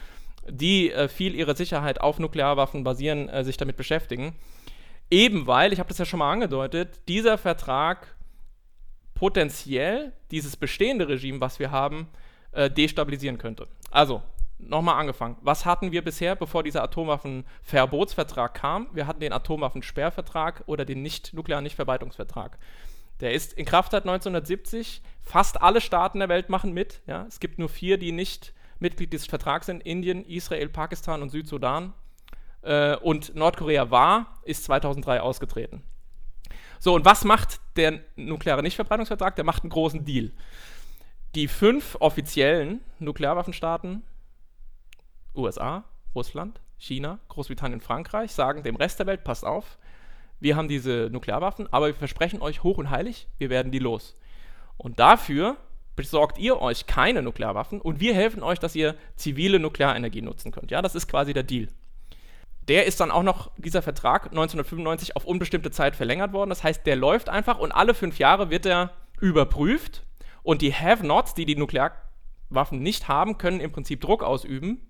die 0.49 0.91
äh, 0.91 1.07
viel 1.07 1.37
ihrer 1.37 1.55
Sicherheit 1.55 2.01
auf 2.01 2.19
Nuklearwaffen 2.19 2.83
basieren, 2.83 3.29
äh, 3.29 3.45
sich 3.45 3.59
damit 3.59 3.77
beschäftigen. 3.77 4.35
Eben 5.09 5.47
weil, 5.47 5.73
ich 5.73 5.79
habe 5.79 5.89
das 5.89 5.99
ja 5.99 6.05
schon 6.05 6.19
mal 6.19 6.33
angedeutet, 6.33 7.03
dieser 7.07 7.39
Vertrag 7.39 8.17
potenziell 9.15 10.13
dieses 10.33 10.57
bestehende 10.57 11.07
Regime, 11.07 11.41
was 11.41 11.61
wir 11.61 11.71
haben, 11.71 12.09
äh, 12.51 12.69
destabilisieren 12.69 13.39
könnte. 13.39 13.69
Also, 13.93 14.23
nochmal 14.63 14.99
angefangen. 14.99 15.37
Was 15.41 15.65
hatten 15.67 15.93
wir 15.93 16.03
bisher, 16.03 16.37
bevor 16.37 16.63
dieser 16.63 16.83
Atomwaffenverbotsvertrag 16.83 18.55
kam? 18.55 18.89
Wir 18.93 19.07
hatten 19.07 19.21
den 19.21 19.33
Atomwaffensperrvertrag 19.33 20.65
oder 20.67 20.85
den 20.85 21.03
nicht-nuklearen 21.03 21.63
Nichtverbreitungsvertrag. 21.63 22.59
Der 23.21 23.33
ist 23.33 23.53
in 23.53 23.65
Kraft 23.65 23.93
seit 23.93 24.03
1970. 24.03 25.03
Fast 25.21 25.63
alle 25.63 25.81
Staaten 25.81 26.19
der 26.19 26.29
Welt 26.29 26.49
machen 26.49 26.73
mit. 26.73 27.03
Ja? 27.07 27.25
Es 27.29 27.41
gibt 27.41 27.59
nur 27.59 27.69
vier, 27.69 27.99
die 27.99 28.13
nicht 28.13 28.53
Mitglied 28.81 29.13
dieses 29.13 29.27
Vertrags 29.27 29.67
sind: 29.67 29.83
Indien, 29.83 30.25
Israel, 30.25 30.69
Pakistan 30.69 31.23
und 31.23 31.31
Südsudan. 31.31 31.93
Äh, 32.63 32.97
und 32.97 33.35
Nordkorea 33.35 33.91
war, 33.91 34.41
ist 34.45 34.65
2003 34.65 35.21
ausgetreten. 35.21 35.83
So, 36.79 36.95
und 36.95 37.05
was 37.05 37.25
macht 37.25 37.61
der 37.77 38.01
nukleare 38.17 38.63
Nichtverbreitungsvertrag? 38.63 39.37
Der 39.37 39.45
macht 39.45 39.63
einen 39.63 39.71
großen 39.71 40.05
Deal. 40.05 40.33
Die 41.37 41.47
fünf 41.47 41.97
offiziellen 42.01 42.81
Nuklearwaffenstaaten 42.99 44.03
USA, 45.35 45.85
Russland, 46.15 46.61
China, 46.79 47.19
Großbritannien, 47.29 47.81
Frankreich 47.81 48.33
sagen 48.33 48.63
dem 48.63 48.77
Rest 48.77 48.99
der 48.99 49.07
Welt, 49.07 49.25
passt 49.25 49.45
auf, 49.45 49.79
wir 50.41 50.57
haben 50.57 50.69
diese 50.69 51.09
Nuklearwaffen, 51.13 51.73
aber 51.73 51.87
wir 51.87 51.95
versprechen 51.95 52.43
euch 52.43 52.63
hoch 52.65 52.79
und 52.79 52.91
heilig, 52.91 53.29
wir 53.39 53.49
werden 53.49 53.71
die 53.71 53.79
los. 53.79 54.17
Und 54.77 54.99
dafür 54.99 55.57
besorgt 55.95 56.39
ihr 56.39 56.61
euch 56.61 56.87
keine 56.87 57.23
Nuklearwaffen 57.23 57.81
und 57.81 58.01
wir 58.01 58.15
helfen 58.15 58.43
euch, 58.43 58.59
dass 58.59 58.75
ihr 58.75 58.97
zivile 59.15 59.61
Nuklearenergie 59.61 60.23
nutzen 60.23 60.51
könnt. 60.51 60.71
Ja, 60.71 60.83
das 60.83 60.95
ist 60.95 61.07
quasi 61.07 61.33
der 61.33 61.45
Deal. 61.45 61.69
Der 62.69 62.87
ist 62.87 63.01
dann 63.01 63.11
auch 63.11 63.23
noch, 63.23 63.51
dieser 63.57 63.83
Vertrag 63.83 64.27
1995 64.27 65.17
auf 65.17 65.25
unbestimmte 65.25 65.71
Zeit 65.71 65.97
verlängert 65.97 66.33
worden. 66.33 66.51
Das 66.51 66.65
heißt, 66.65 66.87
der 66.87 66.97
läuft 66.97 67.29
einfach 67.29 67.59
und 67.59 67.73
alle 67.73 67.95
fünf 67.95 68.19
Jahre 68.19 68.51
wird 68.51 68.67
er 68.67 68.93
überprüft 69.21 70.05
und 70.43 70.63
die 70.63 70.73
Have-Nots, 70.73 71.35
die 71.35 71.45
die 71.45 71.57
Nuklearwaffen 71.57 72.81
nicht 72.81 73.09
haben, 73.09 73.39
können 73.39 73.61
im 73.61 73.71
Prinzip 73.71 74.01
Druck 74.01 74.23
ausüben 74.23 74.81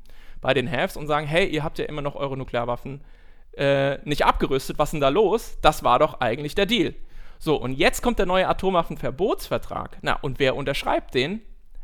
bei 0.43 0.53
den 0.53 0.71
Haves 0.71 0.99
und 0.99 1.07
sagen, 1.07 1.27
hey, 1.27 1.47
ihr 1.47 1.65
habt 1.65 1.79
ja 1.79 1.87
immer 1.87 2.03
noch 2.03 2.15
eure 2.15 2.37
Nuklearwaffen 2.37 3.01
äh, 3.57 3.99
nicht 4.07 4.27
abgerüstet, 4.27 4.79
was 4.79 4.89
ist 4.89 4.93
denn 4.93 5.01
da 5.01 5.09
los? 5.09 5.57
Das 5.63 5.83
war 5.83 5.99
doch 5.99 6.21
eigentlich 6.21 6.55
der 6.55 6.67
Deal. 6.67 6.95
So, 7.39 7.57
und 7.57 7.73
jetzt 7.73 8.03
kommt 8.03 8.19
der 8.19 8.27
neue 8.27 8.49
Atomwaffenverbotsvertrag. 8.49 9.99
Na, 10.03 10.19
und 10.21 10.39
wer 10.39 10.57
unterschreibt 10.57 11.15
den? 11.15 11.41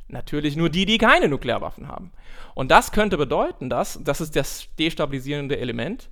Natürlich 0.08 0.56
nur 0.56 0.70
die, 0.70 0.86
die 0.86 0.98
keine 0.98 1.28
Nuklearwaffen 1.28 1.88
haben. 1.88 2.12
Und 2.54 2.70
das 2.70 2.92
könnte 2.92 3.16
bedeuten, 3.16 3.68
dass, 3.68 3.98
das 4.02 4.20
ist 4.20 4.36
das 4.36 4.68
destabilisierende 4.78 5.58
Element, 5.58 6.08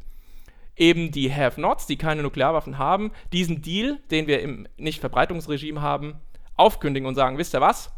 eben 0.77 1.11
die 1.11 1.33
Have-Nots, 1.33 1.87
die 1.87 1.97
keine 1.97 2.23
Nuklearwaffen 2.23 2.77
haben, 2.77 3.13
diesen 3.33 3.63
Deal, 3.63 3.99
den 4.11 4.27
wir 4.27 4.43
im 4.43 4.69
Nichtverbreitungsregime 4.77 5.81
haben, 5.81 6.21
aufkündigen 6.57 7.09
und 7.09 7.15
sagen, 7.15 7.39
wisst 7.39 7.55
ihr 7.55 7.61
was? 7.61 7.91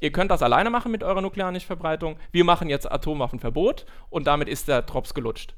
Ihr 0.00 0.12
könnt 0.12 0.30
das 0.30 0.42
alleine 0.42 0.70
machen 0.70 0.92
mit 0.92 1.02
eurer 1.02 1.20
nuklearen 1.20 1.52
Nichtverbreitung. 1.52 2.16
Wir 2.32 2.44
machen 2.44 2.68
jetzt 2.68 2.90
Atomwaffenverbot 2.90 3.86
und 4.10 4.26
damit 4.26 4.48
ist 4.48 4.68
der 4.68 4.82
Drops 4.82 5.14
gelutscht. 5.14 5.54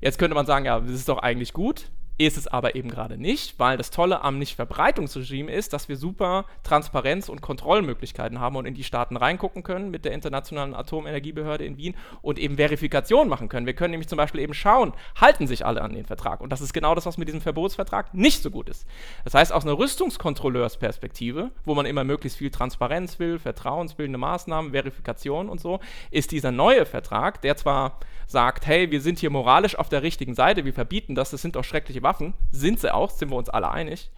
Jetzt 0.00 0.18
könnte 0.18 0.34
man 0.34 0.46
sagen, 0.46 0.64
ja, 0.64 0.80
das 0.80 0.90
ist 0.90 1.08
doch 1.08 1.18
eigentlich 1.18 1.52
gut. 1.52 1.90
Ist 2.20 2.36
es 2.36 2.46
aber 2.46 2.74
eben 2.74 2.90
gerade 2.90 3.16
nicht, 3.16 3.58
weil 3.58 3.78
das 3.78 3.90
Tolle 3.90 4.22
am 4.22 4.38
Nichtverbreitungsregime 4.38 5.50
ist, 5.50 5.72
dass 5.72 5.88
wir 5.88 5.96
super 5.96 6.44
Transparenz- 6.62 7.30
und 7.30 7.40
Kontrollmöglichkeiten 7.40 8.40
haben 8.40 8.56
und 8.56 8.66
in 8.66 8.74
die 8.74 8.84
Staaten 8.84 9.16
reingucken 9.16 9.62
können 9.62 9.90
mit 9.90 10.04
der 10.04 10.12
Internationalen 10.12 10.74
Atomenergiebehörde 10.74 11.64
in 11.64 11.78
Wien 11.78 11.94
und 12.20 12.38
eben 12.38 12.56
Verifikation 12.56 13.26
machen 13.26 13.48
können. 13.48 13.64
Wir 13.64 13.72
können 13.72 13.92
nämlich 13.92 14.10
zum 14.10 14.18
Beispiel 14.18 14.42
eben 14.42 14.52
schauen, 14.52 14.92
halten 15.18 15.46
sich 15.46 15.64
alle 15.64 15.80
an 15.80 15.94
den 15.94 16.04
Vertrag. 16.04 16.42
Und 16.42 16.52
das 16.52 16.60
ist 16.60 16.74
genau 16.74 16.94
das, 16.94 17.06
was 17.06 17.16
mit 17.16 17.26
diesem 17.26 17.40
Verbotsvertrag 17.40 18.12
nicht 18.12 18.42
so 18.42 18.50
gut 18.50 18.68
ist. 18.68 18.84
Das 19.24 19.32
heißt, 19.32 19.50
aus 19.50 19.64
einer 19.64 19.78
Rüstungskontrolleursperspektive, 19.78 21.52
wo 21.64 21.74
man 21.74 21.86
immer 21.86 22.04
möglichst 22.04 22.36
viel 22.36 22.50
Transparenz 22.50 23.18
will, 23.18 23.38
vertrauensbildende 23.38 24.18
Maßnahmen, 24.18 24.72
Verifikation 24.72 25.48
und 25.48 25.58
so, 25.58 25.80
ist 26.10 26.32
dieser 26.32 26.52
neue 26.52 26.84
Vertrag, 26.84 27.40
der 27.40 27.56
zwar 27.56 27.98
sagt, 28.26 28.66
hey, 28.66 28.90
wir 28.90 29.00
sind 29.00 29.18
hier 29.18 29.30
moralisch 29.30 29.74
auf 29.74 29.88
der 29.88 30.02
richtigen 30.02 30.34
Seite, 30.34 30.64
wir 30.64 30.72
verbieten 30.72 31.14
das, 31.14 31.30
das 31.30 31.42
sind 31.42 31.56
doch 31.56 31.64
schreckliche 31.64 32.02
Waffen, 32.02 32.09
sind 32.52 32.80
sie 32.80 32.92
auch, 32.92 33.10
sind 33.10 33.30
wir 33.30 33.36
uns 33.36 33.48
alle 33.48 33.70
einig, 33.70 34.10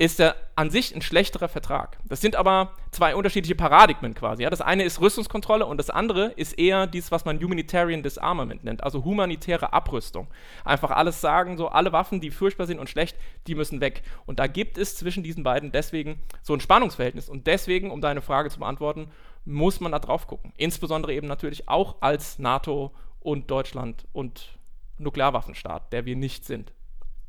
ist 0.00 0.18
er 0.18 0.34
an 0.56 0.70
sich 0.70 0.96
ein 0.96 1.02
schlechterer 1.02 1.48
Vertrag. 1.48 1.98
Das 2.06 2.22
sind 2.22 2.34
aber 2.34 2.72
zwei 2.90 3.14
unterschiedliche 3.14 3.54
Paradigmen 3.54 4.14
quasi. 4.14 4.42
Ja? 4.42 4.48
Das 4.48 4.62
eine 4.62 4.82
ist 4.82 4.98
Rüstungskontrolle 5.02 5.66
und 5.66 5.76
das 5.76 5.90
andere 5.90 6.28
ist 6.36 6.58
eher 6.58 6.86
dies, 6.86 7.12
was 7.12 7.26
man 7.26 7.38
Humanitarian 7.38 8.02
Disarmament 8.02 8.64
nennt, 8.64 8.82
also 8.82 9.04
humanitäre 9.04 9.74
Abrüstung. 9.74 10.28
Einfach 10.64 10.90
alles 10.90 11.20
sagen, 11.20 11.58
so 11.58 11.68
alle 11.68 11.92
Waffen, 11.92 12.22
die 12.22 12.30
furchtbar 12.30 12.66
sind 12.66 12.78
und 12.78 12.88
schlecht, 12.88 13.14
die 13.46 13.54
müssen 13.54 13.82
weg. 13.82 14.02
Und 14.24 14.38
da 14.38 14.46
gibt 14.46 14.78
es 14.78 14.96
zwischen 14.96 15.22
diesen 15.22 15.42
beiden 15.42 15.70
deswegen 15.70 16.22
so 16.40 16.54
ein 16.54 16.60
Spannungsverhältnis. 16.60 17.28
Und 17.28 17.46
deswegen, 17.46 17.90
um 17.90 18.00
deine 18.00 18.22
Frage 18.22 18.48
zu 18.48 18.60
beantworten, 18.60 19.10
muss 19.44 19.80
man 19.80 19.92
da 19.92 19.98
drauf 19.98 20.26
gucken. 20.26 20.54
Insbesondere 20.56 21.12
eben 21.12 21.26
natürlich 21.26 21.68
auch 21.68 21.96
als 22.00 22.38
NATO 22.38 22.94
und 23.20 23.50
Deutschland 23.50 24.06
und 24.14 24.58
Nuklearwaffenstaat, 24.96 25.92
der 25.92 26.06
wir 26.06 26.16
nicht 26.16 26.46
sind. 26.46 26.72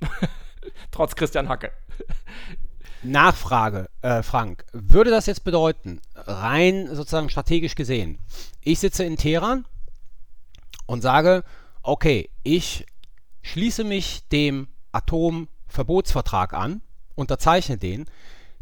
Trotz 0.91 1.15
Christian 1.15 1.50
Hacke. 1.50 1.72
Nachfrage, 3.03 3.89
äh, 4.01 4.22
Frank. 4.22 4.65
Würde 4.74 5.10
das 5.10 5.25
jetzt 5.25 5.43
bedeuten, 5.43 6.01
rein 6.15 6.88
sozusagen 6.93 7.29
strategisch 7.29 7.75
gesehen, 7.75 8.20
ich 8.62 8.79
sitze 8.79 9.03
in 9.03 9.17
Teheran 9.17 9.65
und 10.86 11.01
sage, 11.01 11.43
okay, 11.81 12.29
ich 12.43 12.86
schließe 13.41 13.84
mich 13.84 14.27
dem 14.29 14.67
Atomverbotsvertrag 14.91 16.53
an, 16.53 16.81
unterzeichne 17.15 17.77
den, 17.77 18.05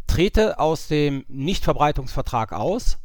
trete 0.08 0.60
aus 0.60 0.88
dem 0.88 1.26
Nichtverbreitungsvertrag 1.28 2.54
aus 2.54 2.98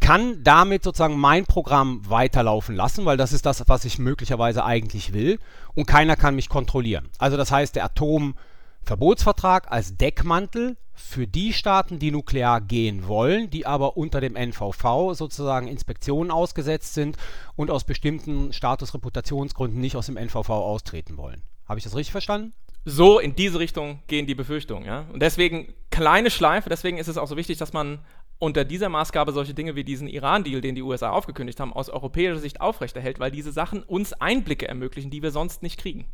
kann 0.00 0.42
damit 0.42 0.82
sozusagen 0.82 1.18
mein 1.18 1.44
Programm 1.44 2.08
weiterlaufen 2.08 2.74
lassen, 2.74 3.04
weil 3.04 3.16
das 3.16 3.32
ist 3.32 3.46
das, 3.46 3.62
was 3.68 3.84
ich 3.84 3.98
möglicherweise 3.98 4.64
eigentlich 4.64 5.12
will 5.12 5.38
und 5.74 5.86
keiner 5.86 6.16
kann 6.16 6.34
mich 6.34 6.48
kontrollieren. 6.48 7.08
Also 7.18 7.36
das 7.36 7.52
heißt, 7.52 7.76
der 7.76 7.84
Atomverbotsvertrag 7.84 9.70
als 9.70 9.96
Deckmantel 9.96 10.76
für 10.94 11.26
die 11.26 11.52
Staaten, 11.52 11.98
die 11.98 12.10
nuklear 12.10 12.60
gehen 12.60 13.08
wollen, 13.08 13.50
die 13.50 13.66
aber 13.66 13.96
unter 13.96 14.20
dem 14.20 14.36
NVV 14.36 15.14
sozusagen 15.14 15.68
Inspektionen 15.68 16.30
ausgesetzt 16.30 16.94
sind 16.94 17.16
und 17.56 17.70
aus 17.70 17.84
bestimmten 17.84 18.52
Statusreputationsgründen 18.52 19.80
nicht 19.80 19.96
aus 19.96 20.06
dem 20.06 20.16
NVV 20.16 20.48
austreten 20.48 21.16
wollen. 21.16 21.42
Habe 21.68 21.78
ich 21.78 21.84
das 21.84 21.96
richtig 21.96 22.12
verstanden? 22.12 22.52
So 22.84 23.18
in 23.18 23.34
diese 23.34 23.58
Richtung 23.58 24.00
gehen 24.06 24.26
die 24.26 24.34
Befürchtungen, 24.34 24.86
ja. 24.86 25.04
Und 25.12 25.20
deswegen 25.20 25.74
kleine 25.90 26.30
Schleife, 26.30 26.70
deswegen 26.70 26.96
ist 26.96 27.08
es 27.08 27.18
auch 27.18 27.26
so 27.26 27.36
wichtig, 27.36 27.58
dass 27.58 27.74
man 27.74 27.98
unter 28.40 28.64
dieser 28.64 28.88
Maßgabe 28.88 29.30
solche 29.32 29.54
Dinge 29.54 29.76
wie 29.76 29.84
diesen 29.84 30.08
Iran-Deal, 30.08 30.60
den 30.60 30.74
die 30.74 30.82
USA 30.82 31.10
aufgekündigt 31.10 31.60
haben, 31.60 31.72
aus 31.72 31.88
europäischer 31.90 32.38
Sicht 32.38 32.60
aufrechterhält, 32.60 33.20
weil 33.20 33.30
diese 33.30 33.52
Sachen 33.52 33.84
uns 33.84 34.12
Einblicke 34.14 34.66
ermöglichen, 34.66 35.10
die 35.10 35.22
wir 35.22 35.30
sonst 35.30 35.62
nicht 35.62 35.78
kriegen. 35.78 36.06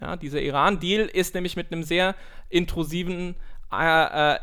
Ja, 0.00 0.14
dieser 0.16 0.40
Iran-Deal 0.42 1.06
ist 1.06 1.34
nämlich 1.34 1.56
mit 1.56 1.72
einem 1.72 1.82
sehr 1.82 2.14
intrusiven 2.50 3.34
äh, 3.72 4.34
äh, 4.34 4.38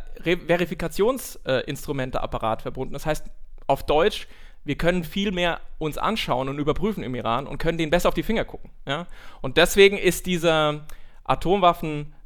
Verifikationsinstrumenteapparat 0.48 2.60
äh, 2.60 2.64
verbunden. 2.64 2.94
Das 2.94 3.06
heißt, 3.06 3.28
auf 3.68 3.86
Deutsch, 3.86 4.28
wir 4.66 4.76
können 4.76 5.04
viel 5.04 5.32
mehr 5.32 5.60
uns 5.78 6.00
anschauen 6.00 6.50
und 6.50 6.58
überprüfen 6.58 7.04
im 7.04 7.14
Iran 7.14 7.46
und 7.46 7.60
können 7.60 7.78
denen 7.78 7.92
besser 7.92 8.10
auf 8.10 8.16
die 8.16 8.24
Finger 8.24 8.44
gucken. 8.44 8.72
Ja? 8.88 9.06
Und 9.42 9.58
deswegen 9.58 10.00
ist 10.00 10.26
dieser 10.26 10.88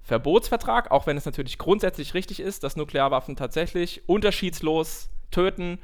Atomwaffenverbotsvertrag, 0.08 0.92
auch 0.92 1.08
wenn 1.08 1.18
es 1.18 1.26
natürlich 1.26 1.58
grundsätzlich 1.58 2.14
richtig 2.14 2.40
ist, 2.40 2.64
dass 2.64 2.76
Nuklearwaffen 2.76 3.36
tatsächlich 3.36 4.08
unterschiedslos 4.08 5.10
töten, 5.32 5.80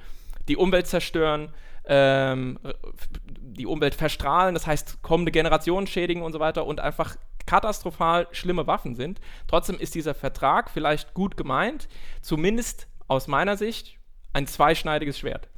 die 0.47 0.57
Umwelt 0.57 0.87
zerstören, 0.87 1.53
ähm, 1.85 2.59
die 3.25 3.65
Umwelt 3.65 3.95
verstrahlen, 3.95 4.53
das 4.53 4.65
heißt 4.65 5.01
kommende 5.01 5.31
Generationen 5.31 5.87
schädigen 5.87 6.21
und 6.21 6.31
so 6.31 6.39
weiter 6.39 6.65
und 6.65 6.79
einfach 6.79 7.17
katastrophal 7.45 8.27
schlimme 8.31 8.67
Waffen 8.67 8.95
sind. 8.95 9.19
Trotzdem 9.47 9.77
ist 9.77 9.95
dieser 9.95 10.13
Vertrag 10.13 10.69
vielleicht 10.69 11.13
gut 11.13 11.35
gemeint, 11.35 11.89
zumindest 12.21 12.87
aus 13.07 13.27
meiner 13.27 13.57
Sicht 13.57 13.97
ein 14.31 14.47
zweischneidiges 14.47 15.19
Schwert. 15.19 15.49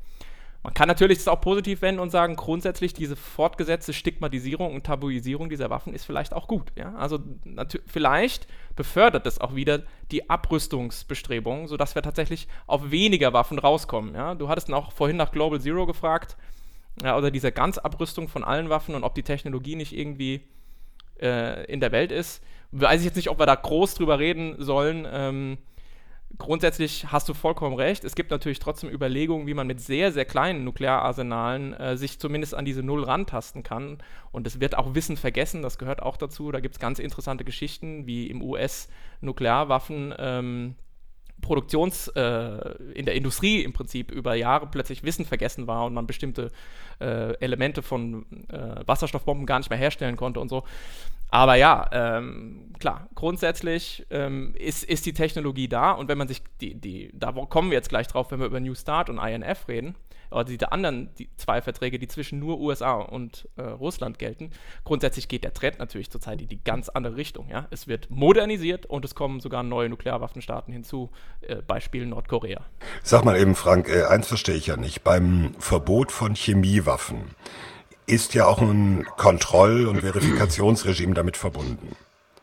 Man 0.66 0.74
kann 0.74 0.88
natürlich 0.88 1.20
das 1.20 1.28
auch 1.28 1.42
positiv 1.42 1.84
wenden 1.84 2.02
und 2.02 2.10
sagen, 2.10 2.36
grundsätzlich 2.36 2.96
diese 2.96 3.16
fortgesetzte 3.16 3.94
Stigmatisierung 3.94 4.74
und 4.74 4.84
Tabuisierung 4.84 5.48
dieser 5.48 5.70
Waffen 5.70 5.94
ist 5.94 6.06
vielleicht 6.06 6.34
auch 6.34 6.48
gut. 6.48 6.72
Ja? 6.76 6.96
Also 6.96 7.20
vielleicht 7.86 8.48
befördert 8.76 9.28
das 9.28 9.40
auch 9.40 9.54
wieder 9.54 9.84
die 10.10 10.28
Abrüstungsbestrebungen, 10.28 11.68
sodass 11.68 11.94
wir 11.94 12.02
tatsächlich 12.02 12.48
auf 12.66 12.90
weniger 12.90 13.32
Waffen 13.32 13.60
rauskommen. 13.60 14.16
Ja? 14.16 14.34
Du 14.34 14.50
hattest 14.50 14.74
auch 14.74 14.92
vorhin 14.92 15.18
nach 15.18 15.32
Global 15.32 15.62
Zero 15.62 15.86
gefragt, 15.86 16.36
ja, 17.04 17.16
oder 17.16 17.30
dieser 17.30 17.52
Ganzabrüstung 17.52 18.28
von 18.28 18.44
allen 18.44 18.70
Waffen 18.70 18.96
und 18.96 19.04
ob 19.04 19.14
die 19.14 19.22
Technologie 19.22 19.76
nicht 19.76 19.96
irgendwie 19.96 20.42
äh, 21.22 21.64
in 21.72 21.80
der 21.80 21.92
Welt 21.92 22.12
ist. 22.12 22.42
Weiß 22.72 23.02
ich 23.02 23.06
jetzt 23.06 23.18
nicht, 23.18 23.30
ob 23.30 23.38
wir 23.38 23.46
da 23.46 23.54
groß 23.54 23.94
drüber 23.94 24.18
reden 24.18 24.56
sollen. 24.58 25.08
Ähm, 25.12 25.58
grundsätzlich 26.38 27.12
hast 27.12 27.30
du 27.30 27.34
vollkommen 27.34 27.76
recht. 27.76 28.04
Es 28.04 28.16
gibt 28.16 28.32
natürlich 28.32 28.60
trotzdem 28.60 28.90
Überlegungen, 28.90 29.48
wie 29.48 29.54
man 29.54 29.68
mit 29.68 29.80
sehr, 29.80 30.12
sehr 30.12 30.26
kleinen 30.26 30.64
Nukleararsenalen 30.64 31.74
äh, 31.74 31.98
sich 31.98 32.20
zumindest 32.20 32.56
an 32.56 32.66
diese 32.66 32.84
Null 32.84 33.04
rantasten 33.04 33.64
kann. 33.64 34.00
Und 34.32 34.48
es 34.48 34.60
wird 34.60 34.78
auch 34.78 34.96
Wissen 34.96 35.18
vergessen, 35.18 35.62
das 35.62 35.78
gehört 35.78 36.02
auch 36.02 36.18
dazu. 36.18 36.52
Da 36.52 36.60
gibt 36.60 36.76
es 36.76 36.80
ganz 36.80 37.00
interessante 37.00 37.44
Geschichten, 37.44 38.06
wie 38.08 38.28
im 38.28 38.42
US-Nuklearwaffen. 38.42 40.14
Ähm, 40.18 40.76
Produktions, 41.42 42.08
äh, 42.10 42.76
in 42.94 43.06
der 43.06 43.16
Industrie 43.16 43.62
im 43.62 43.74
Prinzip 43.74 44.12
über 44.12 44.36
Jahre 44.36 44.68
plötzlich 44.68 45.04
Wissen 45.04 45.26
vergessen 45.26 45.68
war 45.68 45.86
und 45.86 45.94
man 45.94 46.08
bestimmte 46.08 46.50
äh, 47.00 47.34
Elemente 47.40 47.82
von 47.82 48.26
äh, 48.50 48.88
Wasserstoffbomben 48.88 49.46
gar 49.46 49.60
nicht 49.60 49.70
mehr 49.70 49.78
herstellen 49.78 50.16
konnte 50.16 50.40
und 50.40 50.50
so. 50.50 50.64
Aber 51.30 51.56
ja, 51.56 51.90
ähm, 51.92 52.74
klar, 52.80 53.10
grundsätzlich 53.16 54.06
ähm, 54.10 54.54
ist, 54.58 54.84
ist 54.84 55.06
die 55.06 55.14
Technologie 55.14 55.68
da 55.68 55.92
und 55.92 56.08
wenn 56.08 56.18
man 56.18 56.28
sich 56.28 56.42
die, 56.62 56.76
die, 56.76 57.12
da 57.14 57.32
kommen 57.32 57.72
wir 57.72 57.78
jetzt 57.78 57.90
gleich 57.90 58.08
drauf, 58.08 58.32
wenn 58.32 58.40
wir 58.40 58.46
über 58.46 58.60
New 58.60 58.76
Start 58.76 59.10
und 59.10 59.18
INF 59.18 59.68
reden, 59.68 59.96
oder 60.32 60.44
diese 60.44 60.72
anderen 60.72 61.10
die 61.18 61.30
zwei 61.38 61.62
Verträge, 61.62 62.00
die 62.00 62.08
zwischen 62.08 62.40
nur 62.40 62.60
USA 62.60 62.94
und 62.96 63.48
äh, 63.56 63.62
Russland 63.62 64.20
gelten, 64.20 64.52
grundsätzlich 64.84 65.28
geht 65.28 65.44
der 65.44 65.54
Trend 65.54 65.80
natürlich 65.80 66.10
zurzeit 66.10 66.42
in 66.42 66.48
die 66.48 66.64
ganz 66.64 66.90
andere 66.90 67.16
Richtung. 67.16 67.48
Ja? 67.50 67.68
Es 67.72 67.88
wird 67.88 68.10
modernisiert 68.10 68.86
und 68.86 69.06
es 69.06 69.16
kommen 69.16 69.40
sogar 69.40 69.64
neue 69.64 69.90
Nuklearwaffenstaaten 69.90 70.74
hinzu, 70.74 71.10
äh, 71.42 71.58
Beispiel 71.58 72.06
Nordkorea. 72.06 72.62
Sag 73.04 73.24
mal 73.24 73.38
eben, 73.38 73.56
Frank, 73.56 73.90
äh, 73.90 74.04
eins 74.06 74.28
verstehe 74.28 74.56
ich 74.56 74.68
ja 74.68 74.78
nicht. 74.78 75.04
Beim 75.04 75.56
Verbot 75.60 76.12
von 76.12 76.36
Chemiewaffen 76.36 77.36
ist 78.08 78.34
ja 78.34 78.46
auch 78.46 78.62
ein 78.62 79.06
Kontroll- 79.18 79.88
und 79.88 80.02
Verifikationsregime 80.02 81.14
damit 81.14 81.38
verbunden, 81.38 81.96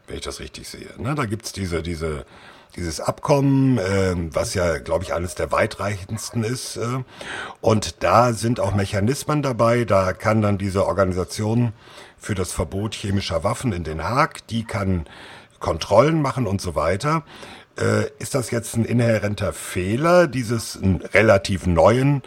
wenn 0.07 0.17
ich 0.17 0.25
das 0.25 0.41
richtig 0.41 0.69
sehe. 0.69 0.91
Ne? 0.99 1.15
Da 1.15 1.27
gibt's 1.27 1.53
diese, 1.53 1.83
diese, 1.83 2.27
dieses 2.75 3.01
Abkommen, 3.01 3.79
äh, 3.79 4.15
was 4.33 4.55
ja, 4.55 4.79
glaube 4.79 5.05
ich, 5.05 5.13
eines 5.13 5.35
der 5.35 5.53
weitreichendsten 5.53 6.43
ist. 6.43 6.77
Äh, 6.77 7.05
und 7.61 8.03
da 8.03 8.33
sind 8.33 8.61
auch 8.61 8.75
Mechanismen 8.75 9.43
dabei. 9.43 9.85
Da 9.85 10.13
kann 10.13 10.43
dann 10.43 10.59
diese 10.59 10.87
Organisation 10.87 11.73
für 12.19 12.35
das 12.35 12.53
Verbot 12.53 12.95
chemischer 12.95 13.45
Waffen 13.45 13.73
in 13.73 13.85
Den 13.85 14.03
Haag, 14.03 14.47
die 14.49 14.65
kann 14.65 15.07
Kontrollen 15.61 16.23
machen 16.23 16.47
und 16.47 16.61
so 16.61 16.75
weiter. 16.75 17.23
Äh, 17.79 18.11
ist 18.19 18.35
das 18.35 18.51
jetzt 18.51 18.77
ein 18.77 18.85
inhärenter 18.85 19.53
Fehler 19.53 20.27
dieses 20.27 20.79
relativ 21.15 21.67
neuen 21.67 22.23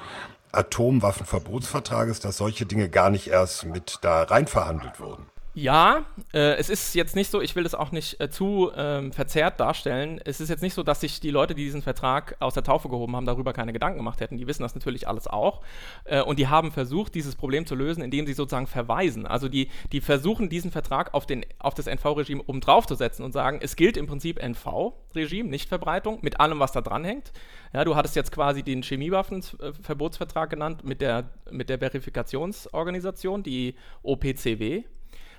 Atomwaffenverbotsvertrages, 0.56 2.20
dass 2.20 2.38
solche 2.38 2.66
Dinge 2.66 2.90
gar 2.90 3.10
nicht 3.10 3.28
erst 3.28 3.66
mit 3.66 4.00
da 4.02 4.24
rein 4.24 4.48
verhandelt 4.48 5.00
wurden. 5.00 5.26
Ja, 5.58 6.04
äh, 6.34 6.58
es 6.58 6.70
ist 6.70 6.96
jetzt 6.96 7.16
nicht 7.16 7.32
so, 7.32 7.40
ich 7.40 7.56
will 7.56 7.64
das 7.64 7.76
auch 7.76 7.94
nicht 7.94 8.20
äh, 8.20 8.30
zu 8.30 8.72
ähm, 8.76 9.14
verzerrt 9.14 9.58
darstellen. 9.58 10.20
Es 10.26 10.42
ist 10.42 10.50
jetzt 10.50 10.62
nicht 10.62 10.74
so, 10.74 10.84
dass 10.84 11.00
sich 11.00 11.22
die 11.22 11.30
Leute, 11.30 11.56
die 11.56 11.64
diesen 11.64 11.82
Vertrag 11.82 12.36
aus 12.42 12.56
der 12.56 12.64
Taufe 12.64 12.90
gehoben 12.90 13.16
haben, 13.16 13.26
darüber 13.26 13.54
keine 13.54 13.72
Gedanken 13.72 14.00
gemacht 14.00 14.20
hätten. 14.20 14.36
Die 14.36 14.48
wissen 14.48 14.64
das 14.64 14.76
natürlich 14.76 15.08
alles 15.08 15.28
auch. 15.28 15.62
Äh, 16.04 16.22
und 16.22 16.40
die 16.40 16.50
haben 16.50 16.74
versucht, 16.74 17.16
dieses 17.16 17.38
Problem 17.38 17.66
zu 17.66 17.74
lösen, 17.74 18.04
indem 18.04 18.28
sie 18.28 18.34
sozusagen 18.34 18.68
verweisen. 18.68 19.26
Also 19.26 19.48
die, 19.48 19.70
die 19.94 20.02
versuchen, 20.02 20.50
diesen 20.50 20.72
Vertrag 20.72 21.14
auf, 21.14 21.26
den, 21.26 21.46
auf 21.58 21.74
das 21.74 21.88
NV-Regime 21.88 22.44
obendrauf 22.46 22.86
zu 22.86 22.96
setzen 22.96 23.24
und 23.24 23.32
sagen, 23.32 23.60
es 23.62 23.78
gilt 23.78 23.96
im 23.96 24.08
Prinzip 24.08 24.44
NV-Regime, 24.44 25.48
Nichtverbreitung, 25.48 26.20
mit 26.22 26.42
allem, 26.42 26.60
was 26.60 26.74
da 26.74 26.82
dranhängt. 26.82 27.32
Ja, 27.74 27.86
du 27.86 27.96
hattest 27.96 28.18
jetzt 28.18 28.34
quasi 28.34 28.62
den 28.62 28.84
Chemiewaffenverbotsvertrag 28.84 30.50
genannt 30.50 30.84
mit 30.84 31.00
der, 31.00 31.30
mit 31.50 31.70
der 31.70 31.80
Verifikationsorganisation, 31.80 33.42
die 33.42 33.76
OPCW. 34.04 34.84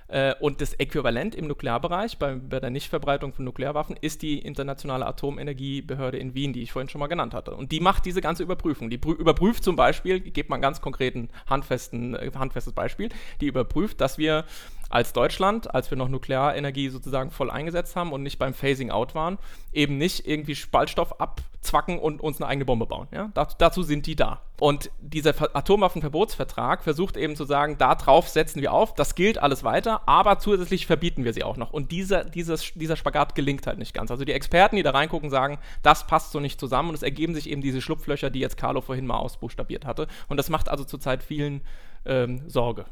Äh, 0.08 0.34
und 0.40 0.60
das 0.60 0.74
Äquivalent 0.74 1.34
im 1.34 1.46
Nuklearbereich 1.46 2.18
bei, 2.18 2.34
bei 2.34 2.60
der 2.60 2.70
Nichtverbreitung 2.70 3.32
von 3.32 3.44
Nuklearwaffen 3.44 3.96
ist 4.00 4.22
die 4.22 4.38
Internationale 4.38 5.06
Atomenergiebehörde 5.06 6.18
in 6.18 6.34
Wien, 6.34 6.52
die 6.52 6.62
ich 6.62 6.72
vorhin 6.72 6.88
schon 6.88 7.00
mal 7.00 7.08
genannt 7.08 7.34
hatte. 7.34 7.54
Und 7.54 7.72
die 7.72 7.80
macht 7.80 8.04
diese 8.04 8.20
ganze 8.20 8.42
Überprüfung. 8.42 8.90
Die 8.90 8.96
überprüft 8.96 9.64
zum 9.64 9.76
Beispiel, 9.76 10.22
ich 10.24 10.32
gebe 10.32 10.48
mal 10.48 10.56
ein 10.56 10.62
ganz 10.62 10.80
handfesten, 11.46 12.14
äh, 12.14 12.30
handfestes 12.34 12.72
Beispiel, 12.72 13.08
die 13.40 13.46
überprüft, 13.46 14.00
dass 14.00 14.18
wir 14.18 14.44
als 14.88 15.12
Deutschland, 15.12 15.74
als 15.74 15.90
wir 15.90 15.98
noch 15.98 16.08
Nuklearenergie 16.08 16.88
sozusagen 16.88 17.30
voll 17.30 17.50
eingesetzt 17.50 17.96
haben 17.96 18.12
und 18.12 18.22
nicht 18.22 18.38
beim 18.38 18.54
Phasing 18.54 18.90
Out 18.90 19.14
waren, 19.14 19.38
eben 19.72 19.98
nicht 19.98 20.26
irgendwie 20.26 20.54
Spaltstoff 20.54 21.20
abzwacken 21.20 21.98
und 21.98 22.20
uns 22.20 22.40
eine 22.40 22.48
eigene 22.48 22.64
Bombe 22.64 22.86
bauen. 22.86 23.08
Ja? 23.12 23.30
dazu, 23.34 23.56
dazu 23.58 23.82
sind 23.82 24.06
die 24.06 24.16
da. 24.16 24.42
Und 24.58 24.90
dieser 25.00 25.34
Atomwaffenverbotsvertrag 25.54 26.82
versucht 26.82 27.16
eben 27.16 27.36
zu 27.36 27.44
sagen, 27.44 27.76
darauf 27.78 28.28
setzen 28.28 28.62
wir 28.62 28.72
auf, 28.72 28.94
das 28.94 29.14
gilt 29.14 29.38
alles 29.38 29.64
weiter, 29.64 30.02
aber 30.06 30.38
zusätzlich 30.38 30.86
verbieten 30.86 31.24
wir 31.24 31.34
sie 31.34 31.44
auch 31.44 31.56
noch. 31.56 31.72
Und 31.72 31.90
dieser, 31.90 32.24
dieses, 32.24 32.72
dieser 32.74 32.96
Spagat 32.96 33.34
gelingt 33.34 33.66
halt 33.66 33.78
nicht 33.78 33.92
ganz. 33.92 34.10
Also 34.10 34.24
die 34.24 34.32
Experten, 34.32 34.76
die 34.76 34.82
da 34.82 34.92
reingucken, 34.92 35.30
sagen, 35.30 35.58
das 35.82 36.06
passt 36.06 36.32
so 36.32 36.40
nicht 36.40 36.58
zusammen 36.58 36.90
und 36.90 36.94
es 36.94 37.02
ergeben 37.02 37.34
sich 37.34 37.50
eben 37.50 37.60
diese 37.60 37.82
Schlupflöcher, 37.82 38.30
die 38.30 38.40
jetzt 38.40 38.56
Carlo 38.56 38.80
vorhin 38.80 39.06
mal 39.06 39.18
ausbuchstabiert 39.18 39.84
hatte. 39.84 40.06
Und 40.28 40.38
das 40.38 40.48
macht 40.48 40.68
also 40.68 40.84
zurzeit 40.84 41.22
vielen 41.22 41.60
ähm, 42.06 42.48
Sorge. 42.48 42.86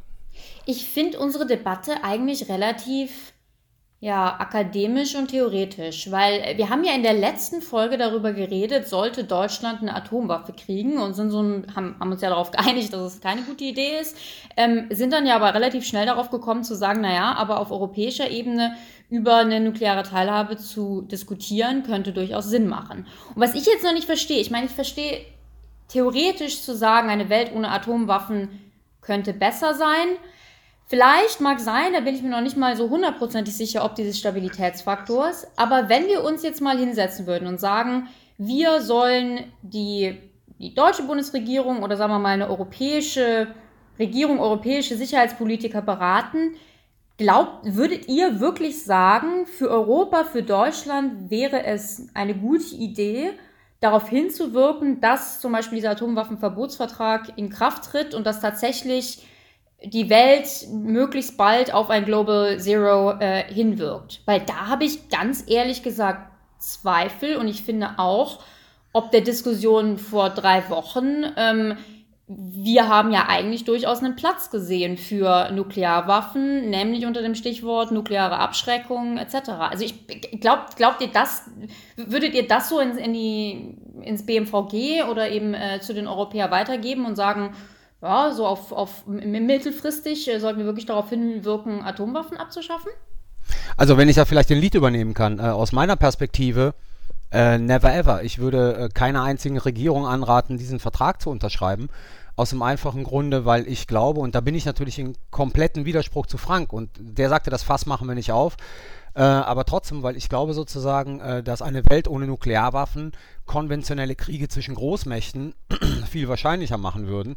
Ich 0.66 0.88
finde 0.88 1.18
unsere 1.18 1.46
Debatte 1.46 2.02
eigentlich 2.02 2.48
relativ 2.48 3.34
ja, 4.04 4.38
akademisch 4.38 5.14
und 5.14 5.28
theoretisch, 5.28 6.10
weil 6.10 6.58
wir 6.58 6.68
haben 6.68 6.84
ja 6.84 6.92
in 6.92 7.02
der 7.02 7.14
letzten 7.14 7.62
Folge 7.62 7.96
darüber 7.96 8.34
geredet, 8.34 8.86
sollte 8.86 9.24
Deutschland 9.24 9.80
eine 9.80 9.96
Atomwaffe 9.96 10.52
kriegen 10.52 10.98
und 10.98 11.14
sind 11.14 11.30
so 11.30 11.42
ein, 11.42 11.74
haben, 11.74 11.96
haben 11.98 12.12
uns 12.12 12.20
ja 12.20 12.28
darauf 12.28 12.50
geeinigt, 12.50 12.92
dass 12.92 13.14
es 13.14 13.22
keine 13.22 13.40
gute 13.40 13.64
Idee 13.64 13.98
ist, 13.98 14.14
ähm, 14.58 14.88
sind 14.90 15.14
dann 15.14 15.24
ja 15.24 15.36
aber 15.36 15.54
relativ 15.54 15.86
schnell 15.86 16.04
darauf 16.04 16.28
gekommen 16.28 16.64
zu 16.64 16.74
sagen, 16.74 17.00
naja, 17.00 17.32
aber 17.34 17.58
auf 17.58 17.70
europäischer 17.70 18.28
Ebene 18.28 18.76
über 19.08 19.36
eine 19.36 19.58
nukleare 19.60 20.02
Teilhabe 20.02 20.58
zu 20.58 21.00
diskutieren, 21.00 21.82
könnte 21.82 22.12
durchaus 22.12 22.50
Sinn 22.50 22.68
machen. 22.68 23.06
Und 23.34 23.40
was 23.40 23.54
ich 23.54 23.64
jetzt 23.64 23.84
noch 23.84 23.94
nicht 23.94 24.04
verstehe, 24.04 24.40
ich 24.40 24.50
meine, 24.50 24.66
ich 24.66 24.72
verstehe 24.72 25.24
theoretisch 25.88 26.60
zu 26.60 26.76
sagen, 26.76 27.08
eine 27.08 27.30
Welt 27.30 27.52
ohne 27.54 27.70
Atomwaffen 27.70 28.50
könnte 29.04 29.32
besser 29.32 29.74
sein. 29.74 30.16
Vielleicht 30.86 31.40
mag 31.40 31.60
sein, 31.60 31.92
da 31.94 32.00
bin 32.00 32.14
ich 32.14 32.22
mir 32.22 32.30
noch 32.30 32.42
nicht 32.42 32.56
mal 32.56 32.76
so 32.76 32.90
hundertprozentig 32.90 33.56
sicher, 33.56 33.84
ob 33.84 33.94
dieses 33.94 34.18
Stabilitätsfaktors. 34.18 35.46
Aber 35.56 35.88
wenn 35.88 36.06
wir 36.06 36.22
uns 36.24 36.42
jetzt 36.42 36.60
mal 36.60 36.78
hinsetzen 36.78 37.26
würden 37.26 37.48
und 37.48 37.58
sagen, 37.58 38.08
wir 38.36 38.80
sollen 38.82 39.52
die, 39.62 40.18
die 40.58 40.74
deutsche 40.74 41.04
Bundesregierung 41.04 41.82
oder 41.82 41.96
sagen 41.96 42.12
wir 42.12 42.18
mal 42.18 42.30
eine 42.30 42.50
europäische 42.50 43.48
Regierung, 43.98 44.40
europäische 44.40 44.96
Sicherheitspolitiker 44.96 45.80
beraten, 45.80 46.56
glaubt, 47.16 47.74
würdet 47.74 48.08
ihr 48.08 48.40
wirklich 48.40 48.82
sagen, 48.82 49.46
für 49.46 49.70
Europa, 49.70 50.24
für 50.24 50.42
Deutschland 50.42 51.30
wäre 51.30 51.64
es 51.64 52.08
eine 52.12 52.34
gute 52.34 52.74
Idee, 52.74 53.32
darauf 53.84 54.08
hinzuwirken, 54.08 55.00
dass 55.00 55.40
zum 55.40 55.52
Beispiel 55.52 55.76
dieser 55.76 55.90
Atomwaffenverbotsvertrag 55.90 57.36
in 57.36 57.50
Kraft 57.50 57.84
tritt 57.84 58.14
und 58.14 58.26
dass 58.26 58.40
tatsächlich 58.40 59.26
die 59.84 60.08
Welt 60.08 60.48
möglichst 60.72 61.36
bald 61.36 61.74
auf 61.74 61.90
ein 61.90 62.06
Global 62.06 62.58
Zero 62.58 63.18
äh, 63.20 63.44
hinwirkt. 63.52 64.22
Weil 64.24 64.40
da 64.40 64.68
habe 64.68 64.84
ich 64.84 65.10
ganz 65.10 65.44
ehrlich 65.46 65.82
gesagt 65.82 66.30
Zweifel 66.58 67.36
und 67.36 67.46
ich 67.46 67.62
finde 67.62 67.90
auch, 67.98 68.42
ob 68.94 69.10
der 69.10 69.20
Diskussion 69.20 69.98
vor 69.98 70.30
drei 70.30 70.70
Wochen, 70.70 71.24
ähm, 71.36 71.76
wir 72.26 72.88
haben 72.88 73.12
ja 73.12 73.26
eigentlich 73.28 73.64
durchaus 73.64 74.02
einen 74.02 74.16
Platz 74.16 74.50
gesehen 74.50 74.96
für 74.96 75.50
Nuklearwaffen, 75.50 76.70
nämlich 76.70 77.04
unter 77.04 77.20
dem 77.20 77.34
Stichwort 77.34 77.92
nukleare 77.92 78.38
Abschreckung 78.38 79.18
etc. 79.18 79.50
Also 79.70 79.84
ich 79.84 80.40
glaubt, 80.40 80.76
glaubt 80.76 81.02
ihr 81.02 81.08
das, 81.08 81.50
würdet 81.96 82.34
ihr 82.34 82.48
das 82.48 82.70
so 82.70 82.80
in, 82.80 82.96
in 82.96 83.12
die, 83.12 83.76
ins 84.00 84.24
BMVG 84.24 85.04
oder 85.10 85.30
eben 85.30 85.52
äh, 85.52 85.80
zu 85.80 85.92
den 85.92 86.06
Europäern 86.06 86.50
weitergeben 86.50 87.04
und 87.04 87.16
sagen, 87.16 87.54
ja, 88.00 88.32
so 88.32 88.46
auf, 88.46 88.72
auf 88.72 89.06
mittelfristig 89.06 90.28
äh, 90.28 90.38
sollten 90.40 90.60
wir 90.60 90.66
wirklich 90.66 90.86
darauf 90.86 91.10
hinwirken, 91.10 91.82
Atomwaffen 91.82 92.38
abzuschaffen? 92.38 92.90
Also 93.76 93.98
wenn 93.98 94.08
ich 94.08 94.16
da 94.16 94.24
vielleicht 94.24 94.48
den 94.48 94.60
Lied 94.60 94.74
übernehmen 94.74 95.12
kann, 95.12 95.40
äh, 95.40 95.42
aus 95.42 95.72
meiner 95.72 95.96
Perspektive, 95.96 96.74
äh, 97.34 97.58
never 97.58 97.92
ever. 97.92 98.22
Ich 98.22 98.38
würde 98.38 98.76
äh, 98.76 98.88
keiner 98.88 99.22
einzigen 99.24 99.58
Regierung 99.58 100.06
anraten, 100.06 100.56
diesen 100.56 100.78
Vertrag 100.78 101.20
zu 101.20 101.30
unterschreiben. 101.30 101.88
Aus 102.36 102.50
dem 102.50 102.62
einfachen 102.62 103.04
Grunde, 103.04 103.44
weil 103.44 103.68
ich 103.68 103.86
glaube, 103.86 104.20
und 104.20 104.34
da 104.34 104.40
bin 104.40 104.54
ich 104.54 104.64
natürlich 104.64 104.98
in 104.98 105.16
kompletten 105.30 105.84
Widerspruch 105.84 106.26
zu 106.26 106.38
Frank, 106.38 106.72
und 106.72 106.90
der 106.98 107.28
sagte, 107.28 107.50
das 107.50 107.62
Fass 107.62 107.86
machen 107.86 108.08
wir 108.08 108.14
nicht 108.14 108.32
auf, 108.32 108.56
äh, 109.14 109.22
aber 109.22 109.64
trotzdem, 109.64 110.02
weil 110.02 110.16
ich 110.16 110.28
glaube 110.28 110.54
sozusagen, 110.54 111.20
äh, 111.20 111.42
dass 111.42 111.62
eine 111.62 111.82
Welt 111.88 112.08
ohne 112.08 112.26
Nuklearwaffen 112.26 113.12
konventionelle 113.46 114.16
Kriege 114.16 114.48
zwischen 114.48 114.74
Großmächten 114.74 115.54
viel 116.10 116.28
wahrscheinlicher 116.28 116.78
machen 116.78 117.06
würden. 117.06 117.36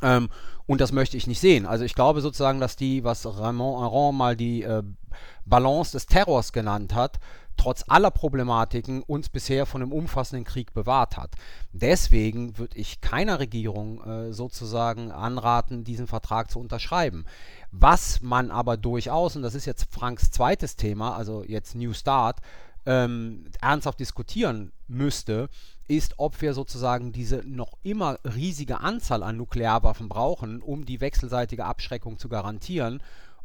Ähm, 0.00 0.28
und 0.66 0.80
das 0.80 0.92
möchte 0.92 1.16
ich 1.16 1.26
nicht 1.26 1.40
sehen. 1.40 1.66
Also 1.66 1.84
ich 1.84 1.94
glaube 1.94 2.20
sozusagen, 2.20 2.60
dass 2.60 2.76
die, 2.76 3.04
was 3.04 3.26
Raymond 3.26 3.82
Aron 3.82 4.16
mal 4.16 4.36
die 4.36 4.62
äh, 4.62 4.82
Balance 5.44 5.92
des 5.92 6.06
Terrors 6.06 6.52
genannt 6.52 6.94
hat, 6.94 7.18
trotz 7.56 7.84
aller 7.86 8.10
Problematiken 8.10 9.02
uns 9.02 9.28
bisher 9.28 9.66
von 9.66 9.82
einem 9.82 9.92
umfassenden 9.92 10.44
Krieg 10.44 10.72
bewahrt 10.72 11.16
hat. 11.16 11.34
Deswegen 11.72 12.58
würde 12.58 12.78
ich 12.78 13.00
keiner 13.00 13.38
Regierung 13.40 14.02
äh, 14.02 14.32
sozusagen 14.32 15.10
anraten, 15.12 15.84
diesen 15.84 16.06
Vertrag 16.06 16.50
zu 16.50 16.58
unterschreiben. 16.58 17.24
Was 17.70 18.20
man 18.22 18.50
aber 18.50 18.76
durchaus, 18.76 19.36
und 19.36 19.42
das 19.42 19.54
ist 19.54 19.66
jetzt 19.66 19.92
Franks 19.92 20.30
zweites 20.30 20.76
Thema, 20.76 21.16
also 21.16 21.44
jetzt 21.44 21.74
New 21.74 21.92
Start, 21.92 22.38
ähm, 22.84 23.44
ernsthaft 23.60 24.00
diskutieren 24.00 24.72
müsste, 24.88 25.48
ist, 25.88 26.14
ob 26.18 26.40
wir 26.40 26.54
sozusagen 26.54 27.12
diese 27.12 27.42
noch 27.44 27.78
immer 27.82 28.18
riesige 28.24 28.80
Anzahl 28.80 29.22
an 29.22 29.36
Nuklearwaffen 29.36 30.08
brauchen, 30.08 30.62
um 30.62 30.84
die 30.84 31.00
wechselseitige 31.00 31.64
Abschreckung 31.64 32.18
zu 32.18 32.28
garantieren 32.28 33.02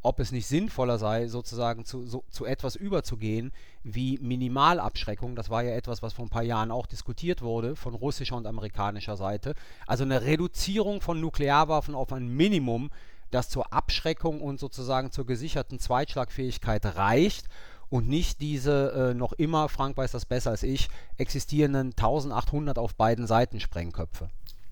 ob 0.07 0.19
es 0.19 0.31
nicht 0.31 0.47
sinnvoller 0.47 0.97
sei, 0.97 1.27
sozusagen 1.27 1.85
zu, 1.85 2.05
so, 2.05 2.23
zu 2.29 2.45
etwas 2.45 2.75
überzugehen 2.75 3.51
wie 3.83 4.17
Minimalabschreckung. 4.19 5.35
Das 5.35 5.49
war 5.49 5.63
ja 5.63 5.71
etwas, 5.71 6.01
was 6.01 6.13
vor 6.13 6.25
ein 6.25 6.29
paar 6.29 6.43
Jahren 6.43 6.71
auch 6.71 6.85
diskutiert 6.85 7.41
wurde 7.41 7.75
von 7.75 7.93
russischer 7.93 8.37
und 8.37 8.47
amerikanischer 8.47 9.17
Seite. 9.17 9.53
Also 9.85 10.03
eine 10.03 10.21
Reduzierung 10.21 11.01
von 11.01 11.19
Nuklearwaffen 11.19 11.95
auf 11.95 12.13
ein 12.13 12.27
Minimum, 12.27 12.89
das 13.31 13.49
zur 13.49 13.73
Abschreckung 13.73 14.39
und 14.39 14.59
sozusagen 14.59 15.11
zur 15.11 15.25
gesicherten 15.25 15.79
Zweitschlagfähigkeit 15.79 16.85
reicht 16.85 17.47
und 17.89 18.07
nicht 18.07 18.41
diese 18.41 19.11
äh, 19.11 19.13
noch 19.13 19.33
immer, 19.33 19.69
Frank 19.69 19.97
weiß 19.97 20.11
das 20.11 20.25
besser 20.25 20.51
als 20.51 20.63
ich, 20.63 20.89
existierenden 21.17 21.91
1800 21.91 22.77
auf 22.77 22.95
beiden 22.95 23.27
Seiten 23.27 23.59
Sprengköpfe. 23.59 24.29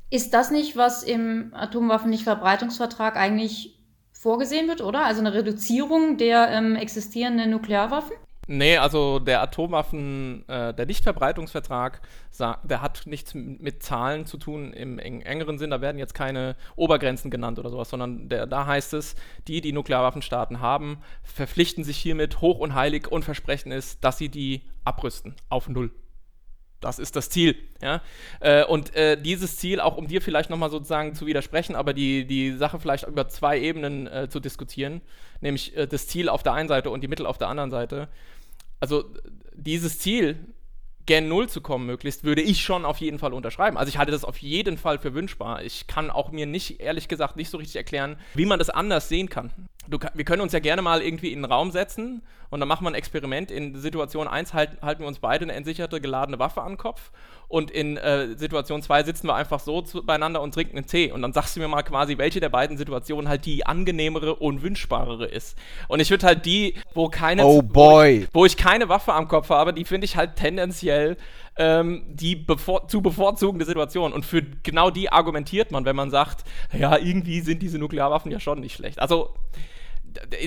Ist 0.09 0.33
das 0.33 0.51
nicht, 0.51 0.77
was 0.77 1.03
im 1.03 1.53
Atomwaffennichtverbreitungsvertrag 1.53 3.17
eigentlich 3.17 3.79
vorgesehen 4.13 4.67
wird, 4.67 4.81
oder? 4.81 5.05
Also 5.05 5.21
eine 5.21 5.33
Reduzierung 5.33 6.17
der 6.17 6.49
ähm, 6.49 6.75
existierenden 6.75 7.51
Nuklearwaffen? 7.51 8.15
Nee, 8.47 8.77
also 8.77 9.17
der 9.17 9.41
Atomwaffen, 9.41 10.47
äh, 10.47 10.73
der 10.73 10.85
Nichtverbreitungsvertrag, 10.85 12.01
der 12.63 12.81
hat 12.81 13.03
nichts 13.05 13.33
mit 13.33 13.81
Zahlen 13.81 14.27
zu 14.27 14.37
tun 14.37 14.71
im 14.71 14.99
engeren 14.99 15.57
Sinn. 15.57 15.71
Da 15.71 15.81
werden 15.81 15.97
jetzt 15.97 16.13
keine 16.13 16.55
Obergrenzen 16.75 17.31
genannt 17.31 17.57
oder 17.57 17.69
sowas, 17.69 17.89
sondern 17.89 18.29
der, 18.29 18.45
da 18.45 18.67
heißt 18.67 18.93
es, 18.93 19.15
die, 19.47 19.61
die 19.61 19.71
Nuklearwaffenstaaten 19.71 20.59
haben, 20.59 20.99
verpflichten 21.23 21.83
sich 21.83 21.97
hiermit 21.97 22.41
hoch 22.41 22.59
und 22.59 22.75
heilig 22.75 23.07
und 23.11 23.25
versprechen 23.25 23.71
es, 23.71 23.99
dass 23.99 24.19
sie 24.19 24.29
die 24.29 24.61
abrüsten 24.83 25.35
auf 25.49 25.67
Null. 25.67 25.91
Das 26.85 26.99
ist 26.99 27.15
das 27.15 27.31
Ziel. 27.31 27.55
Ja? 27.81 28.03
Äh, 28.41 28.63
und 28.63 28.95
äh, 28.95 29.19
dieses 29.19 29.57
Ziel, 29.57 29.79
auch 29.79 29.97
um 29.97 30.07
dir 30.07 30.21
vielleicht 30.21 30.51
nochmal 30.51 30.69
sozusagen 30.69 31.15
zu 31.15 31.25
widersprechen, 31.25 31.75
aber 31.75 31.95
die, 31.95 32.27
die 32.27 32.51
Sache 32.51 32.79
vielleicht 32.79 33.07
über 33.07 33.27
zwei 33.27 33.59
Ebenen 33.59 34.05
äh, 34.05 34.29
zu 34.29 34.39
diskutieren, 34.39 35.01
nämlich 35.41 35.75
äh, 35.75 35.87
das 35.87 36.07
Ziel 36.07 36.29
auf 36.29 36.43
der 36.43 36.53
einen 36.53 36.69
Seite 36.69 36.91
und 36.91 37.01
die 37.01 37.07
Mittel 37.07 37.25
auf 37.25 37.39
der 37.39 37.47
anderen 37.47 37.71
Seite. 37.71 38.07
Also 38.79 39.05
dieses 39.55 39.97
Ziel, 39.97 40.37
Gen 41.07 41.27
0 41.27 41.49
zu 41.49 41.61
kommen, 41.61 41.87
möglichst, 41.87 42.23
würde 42.23 42.43
ich 42.43 42.61
schon 42.61 42.85
auf 42.85 42.97
jeden 42.97 43.17
Fall 43.17 43.33
unterschreiben. 43.33 43.77
Also 43.77 43.89
ich 43.89 43.97
halte 43.97 44.11
das 44.11 44.23
auf 44.23 44.37
jeden 44.37 44.77
Fall 44.77 44.99
für 44.99 45.15
wünschbar. 45.15 45.63
Ich 45.63 45.87
kann 45.87 46.11
auch 46.11 46.31
mir 46.31 46.45
nicht, 46.45 46.81
ehrlich 46.81 47.07
gesagt, 47.07 47.35
nicht 47.35 47.49
so 47.49 47.57
richtig 47.57 47.77
erklären, 47.77 48.17
wie 48.35 48.45
man 48.45 48.59
das 48.59 48.69
anders 48.69 49.09
sehen 49.09 49.29
kann. 49.29 49.51
Du, 49.87 49.99
wir 50.13 50.25
können 50.25 50.41
uns 50.41 50.53
ja 50.53 50.59
gerne 50.59 50.81
mal 50.81 51.01
irgendwie 51.01 51.31
in 51.31 51.41
den 51.41 51.51
Raum 51.51 51.71
setzen 51.71 52.21
und 52.49 52.59
dann 52.59 52.69
machen 52.69 52.85
wir 52.85 52.91
ein 52.91 52.95
Experiment. 52.95 53.51
In 53.51 53.75
Situation 53.75 54.27
1 54.27 54.53
halt, 54.53 54.81
halten 54.81 55.01
wir 55.01 55.07
uns 55.07 55.19
beide 55.19 55.43
eine 55.43 55.53
entsicherte, 55.53 56.01
geladene 56.01 56.39
Waffe 56.39 56.61
an 56.61 56.73
den 56.73 56.77
Kopf 56.77 57.11
und 57.47 57.71
in 57.71 57.97
äh, 57.97 58.35
Situation 58.37 58.81
2 58.81 59.03
sitzen 59.03 59.27
wir 59.27 59.35
einfach 59.35 59.59
so 59.59 59.81
zu, 59.81 60.03
beieinander 60.05 60.41
und 60.41 60.53
trinken 60.53 60.77
einen 60.77 60.87
Tee 60.87 61.11
und 61.11 61.21
dann 61.21 61.33
sagst 61.33 61.55
du 61.55 61.59
mir 61.59 61.67
mal 61.67 61.83
quasi, 61.83 62.17
welche 62.17 62.39
der 62.39 62.49
beiden 62.49 62.77
Situationen 62.77 63.29
halt 63.29 63.45
die 63.45 63.65
angenehmere 63.65 64.35
und 64.35 64.63
wünschbarere 64.63 65.25
ist. 65.25 65.57
Und 65.87 65.99
ich 65.99 66.09
würde 66.09 66.25
halt 66.25 66.45
die, 66.45 66.75
wo 66.93 67.09
keine, 67.09 67.45
oh 67.45 67.61
boy. 67.61 68.21
Wo, 68.21 68.23
ich, 68.23 68.29
wo 68.33 68.45
ich 68.45 68.57
keine 68.57 68.89
Waffe 68.89 69.13
am 69.13 69.27
Kopf 69.27 69.49
habe, 69.49 69.73
die 69.73 69.85
finde 69.85 70.05
ich 70.05 70.17
halt 70.17 70.35
tendenziell 70.35 71.17
ähm, 71.57 72.03
die 72.07 72.35
bevor 72.35 72.87
zu 72.87 73.01
bevorzugende 73.01 73.65
Situation. 73.65 74.13
Und 74.13 74.25
für 74.25 74.41
genau 74.41 74.89
die 74.89 75.11
argumentiert 75.11 75.71
man, 75.71 75.85
wenn 75.85 75.95
man 75.95 76.09
sagt, 76.09 76.43
ja, 76.73 76.97
irgendwie 76.97 77.41
sind 77.41 77.61
diese 77.61 77.77
Nuklearwaffen 77.77 78.31
ja 78.31 78.39
schon 78.39 78.59
nicht 78.59 78.75
schlecht. 78.75 78.99
Also 78.99 79.33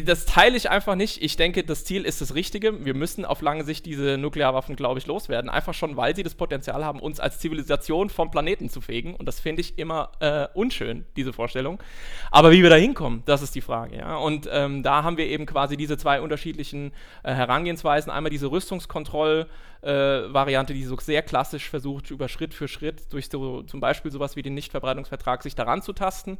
das 0.04 0.26
teile 0.26 0.56
ich 0.56 0.70
einfach 0.70 0.94
nicht. 0.94 1.22
Ich 1.22 1.36
denke, 1.36 1.64
das 1.64 1.84
Ziel 1.84 2.04
ist 2.04 2.20
das 2.20 2.34
Richtige. 2.34 2.84
Wir 2.84 2.94
müssen 2.94 3.24
auf 3.24 3.42
lange 3.42 3.64
Sicht 3.64 3.86
diese 3.86 4.18
Nuklearwaffen, 4.18 4.76
glaube 4.76 4.98
ich, 4.98 5.06
loswerden. 5.06 5.50
Einfach 5.50 5.74
schon, 5.74 5.96
weil 5.96 6.16
sie 6.16 6.22
das 6.22 6.34
Potenzial 6.34 6.84
haben, 6.84 7.00
uns 7.00 7.20
als 7.20 7.38
Zivilisation 7.38 8.10
vom 8.10 8.30
Planeten 8.30 8.68
zu 8.68 8.80
fegen. 8.80 9.14
Und 9.14 9.26
das 9.26 9.40
finde 9.40 9.60
ich 9.60 9.78
immer 9.78 10.12
äh, 10.20 10.48
unschön, 10.54 11.04
diese 11.16 11.32
Vorstellung. 11.32 11.82
Aber 12.30 12.52
wie 12.52 12.62
wir 12.62 12.70
da 12.70 12.76
hinkommen, 12.76 13.22
das 13.26 13.42
ist 13.42 13.54
die 13.54 13.60
Frage. 13.60 13.96
Ja? 13.96 14.16
Und 14.16 14.48
ähm, 14.50 14.82
da 14.82 15.02
haben 15.02 15.16
wir 15.16 15.26
eben 15.26 15.46
quasi 15.46 15.76
diese 15.76 15.96
zwei 15.96 16.20
unterschiedlichen 16.20 16.92
äh, 17.22 17.34
Herangehensweisen. 17.34 18.10
Einmal 18.10 18.30
diese 18.30 18.50
Rüstungskontroll-Variante, 18.50 20.72
äh, 20.72 20.76
die 20.76 20.84
so 20.84 20.96
sehr 20.98 21.22
klassisch 21.22 21.68
versucht, 21.68 22.10
über 22.10 22.28
Schritt 22.28 22.54
für 22.54 22.68
Schritt 22.68 23.12
durch 23.12 23.28
so, 23.28 23.62
zum 23.62 23.80
Beispiel 23.80 24.10
sowas 24.10 24.36
wie 24.36 24.42
den 24.42 24.54
Nichtverbreitungsvertrag 24.54 25.42
sich 25.42 25.54
daran 25.54 25.82
zu 25.82 25.92
tasten 25.92 26.38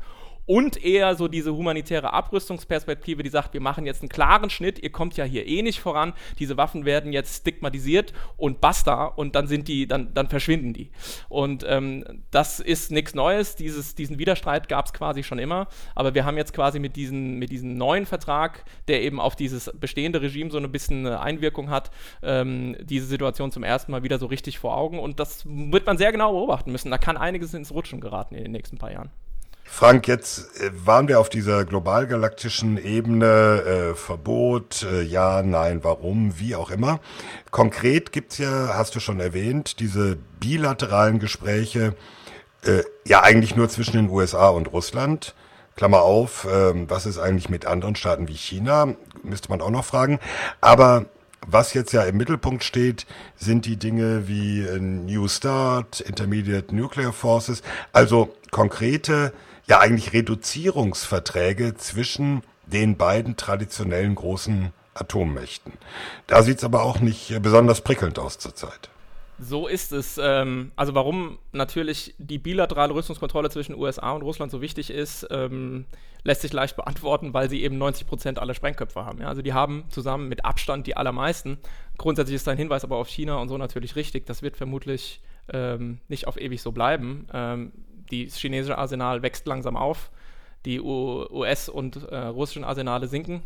und 0.49 0.83
eher 0.83 1.15
so 1.15 1.29
diese 1.29 1.55
humanitäre 1.55 2.15
Abrüstungsperspektive, 2.15 3.23
die 3.23 3.29
sagt, 3.29 3.53
wir 3.53 3.61
machen 3.61 3.85
jetzt 3.85 4.01
einen 4.01 4.09
klaren 4.09 4.49
Schnitt, 4.49 4.83
ihr 4.83 4.91
kommt 4.91 5.15
ja 5.19 5.25
hier 5.25 5.47
eh 5.47 5.61
nicht 5.61 5.79
voran, 5.79 6.15
diese 6.39 6.57
Waffen 6.57 6.87
werden 6.87 7.13
jetzt 7.13 7.43
stigmatisiert 7.43 8.15
und 8.39 8.63
basta 8.63 9.05
und 9.05 9.35
dann 9.35 9.47
sind 9.47 9.69
die, 9.69 9.87
dann, 9.87 10.15
dann 10.15 10.29
verschwinden 10.29 10.73
die. 10.73 10.91
Und 11.29 11.67
ähm, 11.69 12.25
das 12.31 12.61
ist 12.61 12.91
nichts 12.91 13.15
Neues, 13.15 13.57
Dieses, 13.57 13.95
diesen 13.95 14.19
Widerstreit 14.19 14.71
gab 14.71 14.87
es 14.87 14.95
quasi 14.95 15.23
schon 15.23 15.39
immer, 15.39 15.69
aber 15.95 16.15
wir 16.15 16.25
haben 16.25 16.39
jetzt 16.39 16.55
quasi 16.55 16.79
mit, 16.79 16.97
diesen, 16.97 17.39
mit 17.39 17.51
diesem 17.53 17.75
neuen 17.75 18.07
Vertrag, 18.07 18.65
der 18.89 19.03
eben 19.03 19.21
auf 19.21 19.37
dieses 19.37 19.71
bestehende 19.79 20.23
Regime 20.23 20.51
so 20.51 20.57
ein 20.57 20.73
bisschen 20.73 21.07
Einwirkung 21.07 21.69
hat, 21.69 21.91
ähm, 22.23 22.75
diese 22.81 23.05
Situation 23.05 23.53
zum 23.53 23.65
ersten 23.65 23.93
Mal 23.93 24.03
wieder 24.03 24.19
so 24.19 24.25
richtig 24.25 24.59
vor 24.59 24.79
Augen 24.79 24.99
und 24.99 25.21
das 25.21 25.45
wird 25.47 25.85
man 25.85 25.99
sehr 25.99 26.11
genau 26.11 26.33
beobachten 26.33 26.73
müssen. 26.73 26.91
Da 26.91 26.97
kann 26.97 27.19
einiges 27.19 27.53
ins 27.53 27.71
Rutschen 27.71 28.01
geraten 28.01 28.35
in 28.35 28.45
den 28.45 28.53
nächsten 28.53 28.79
paar 28.79 28.93
Jahren. 28.93 29.11
Frank, 29.71 30.09
jetzt 30.09 30.61
äh, 30.61 30.71
waren 30.85 31.07
wir 31.07 31.21
auf 31.21 31.29
dieser 31.29 31.65
globalgalaktischen 31.65 32.79
Ebene, 32.79 33.93
äh, 33.93 33.95
Verbot, 33.95 34.83
äh, 34.83 35.03
ja, 35.03 35.43
nein, 35.43 35.85
warum, 35.85 36.41
wie 36.41 36.57
auch 36.57 36.71
immer. 36.71 36.99
Konkret 37.53 38.11
gibt's 38.11 38.39
ja, 38.39 38.75
hast 38.75 38.97
du 38.97 39.01
schon 39.01 39.21
erwähnt, 39.21 39.79
diese 39.79 40.17
bilateralen 40.41 41.21
Gespräche, 41.21 41.95
äh, 42.65 42.83
ja 43.05 43.23
eigentlich 43.23 43.55
nur 43.55 43.69
zwischen 43.69 43.93
den 43.93 44.11
USA 44.11 44.49
und 44.49 44.73
Russland. 44.73 45.35
Klammer 45.77 46.03
auf, 46.03 46.45
äh, 46.47 46.73
was 46.89 47.07
ist 47.07 47.19
eigentlich 47.19 47.49
mit 47.49 47.67
anderen 47.67 47.95
Staaten 47.95 48.27
wie 48.27 48.37
China? 48.37 48.95
Müsste 49.23 49.51
man 49.51 49.61
auch 49.61 49.71
noch 49.71 49.85
fragen. 49.85 50.19
Aber 50.61 51.05
was 51.47 51.73
jetzt 51.75 51.93
ja 51.93 52.03
im 52.03 52.17
Mittelpunkt 52.17 52.65
steht, 52.65 53.07
sind 53.37 53.65
die 53.65 53.77
Dinge 53.77 54.27
wie 54.27 54.63
äh, 54.63 54.81
New 54.81 55.29
Start, 55.29 56.01
Intermediate 56.01 56.75
Nuclear 56.75 57.13
Forces, 57.13 57.63
also 57.93 58.35
konkrete 58.51 59.33
ja 59.69 59.81
eigentlich 59.81 60.13
Reduzierungsverträge 60.13 61.75
zwischen 61.75 62.43
den 62.67 62.97
beiden 62.97 63.37
traditionellen 63.37 64.15
großen 64.15 64.73
Atommächten. 64.95 65.73
Da 66.27 66.43
sieht 66.43 66.59
es 66.59 66.65
aber 66.65 66.83
auch 66.83 67.01
nicht 67.01 67.41
besonders 67.43 67.81
prickelnd 67.83 68.19
aus 68.19 68.39
zurzeit. 68.39 68.91
So 69.41 69.69
ist 69.69 69.93
es. 69.93 70.19
Ähm, 70.21 70.73
also 70.75 70.95
warum 70.95 71.39
natürlich 71.53 72.15
die 72.19 72.39
bilaterale 72.39 72.93
Rüstungskontrolle 72.93 73.51
zwischen 73.51 73.77
USA 73.77 74.11
und 74.11 74.23
Russland 74.23 74.51
so 74.51 74.61
wichtig 74.61 74.91
ist, 74.91 75.27
ähm, 75.31 75.85
lässt 76.25 76.43
sich 76.43 76.53
leicht 76.53 76.75
beantworten, 76.75 77.33
weil 77.35 77.49
sie 77.49 77.63
eben 77.63 77.79
90 77.79 78.07
Prozent 78.09 78.39
aller 78.41 78.55
Sprengköpfe 78.55 79.05
haben. 79.05 79.23
Also 79.23 79.41
die 79.41 79.53
haben 79.53 79.85
zusammen 79.91 80.29
mit 80.29 80.45
Abstand 80.45 80.89
die 80.89 80.97
allermeisten. 80.97 81.59
Grundsätzlich 81.99 82.35
ist 82.35 82.49
dein 82.49 82.57
Hinweis 82.57 82.83
aber 82.83 82.97
auf 82.97 83.09
China 83.09 83.37
und 83.37 83.49
so 83.49 83.57
natürlich 83.57 83.95
richtig. 83.95 84.27
Das 84.27 84.43
wird 84.43 84.57
vermutlich 84.57 85.21
ähm, 85.53 86.01
nicht 86.09 86.27
auf 86.27 86.41
ewig 86.41 86.61
so 86.61 86.73
bleiben. 86.73 87.27
Die 88.11 88.27
chinesische 88.29 88.79
Arsenal 88.79 89.23
wächst 89.23 89.47
langsam 89.47 89.77
auf, 89.77 90.11
die 90.65 90.81
US- 90.81 91.69
und 91.69 92.03
äh, 92.05 92.17
russischen 92.17 92.65
Arsenale 92.65 93.07
sinken. 93.09 93.43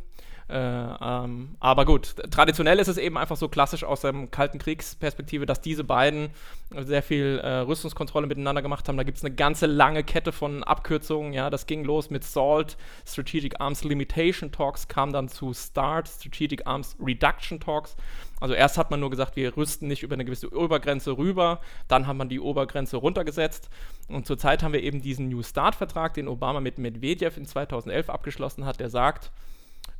Äh, 0.48 0.56
ähm, 0.56 1.56
aber 1.60 1.84
gut, 1.84 2.16
traditionell 2.30 2.78
ist 2.78 2.88
es 2.88 2.98
eben 2.98 3.16
einfach 3.16 3.36
so 3.36 3.48
klassisch 3.48 3.84
aus 3.84 4.00
der 4.00 4.12
Kalten 4.30 4.58
Kriegsperspektive, 4.58 5.46
dass 5.46 5.60
diese 5.60 5.84
beiden 5.84 6.30
sehr 6.70 7.02
viel 7.02 7.40
äh, 7.42 7.58
Rüstungskontrolle 7.58 8.26
miteinander 8.26 8.62
gemacht 8.62 8.88
haben. 8.88 8.96
Da 8.96 9.02
gibt 9.02 9.18
es 9.18 9.24
eine 9.24 9.34
ganze 9.34 9.66
lange 9.66 10.04
Kette 10.04 10.32
von 10.32 10.62
Abkürzungen. 10.64 11.32
Ja, 11.32 11.50
das 11.50 11.66
ging 11.66 11.84
los 11.84 12.10
mit 12.10 12.24
SALT, 12.24 12.76
Strategic 13.06 13.60
Arms 13.60 13.84
Limitation 13.84 14.52
Talks, 14.52 14.88
kam 14.88 15.12
dann 15.12 15.28
zu 15.28 15.52
START, 15.52 16.08
Strategic 16.08 16.66
Arms 16.66 16.96
Reduction 17.00 17.60
Talks. 17.60 17.96
Also 18.40 18.54
erst 18.54 18.76
hat 18.76 18.90
man 18.90 18.98
nur 18.98 19.10
gesagt, 19.10 19.36
wir 19.36 19.56
rüsten 19.56 19.86
nicht 19.86 20.02
über 20.02 20.14
eine 20.14 20.24
gewisse 20.24 20.52
Obergrenze 20.52 21.16
rüber, 21.16 21.60
dann 21.86 22.08
hat 22.08 22.16
man 22.16 22.28
die 22.28 22.40
Obergrenze 22.40 22.96
runtergesetzt 22.96 23.70
und 24.08 24.26
zurzeit 24.26 24.64
haben 24.64 24.72
wir 24.72 24.82
eben 24.82 25.00
diesen 25.00 25.28
New 25.28 25.42
Start-Vertrag, 25.44 26.14
den 26.14 26.26
Obama 26.26 26.60
mit 26.60 26.76
Medvedev 26.76 27.36
in 27.36 27.46
2011 27.46 28.10
abgeschlossen 28.10 28.64
hat, 28.64 28.80
der 28.80 28.90
sagt, 28.90 29.30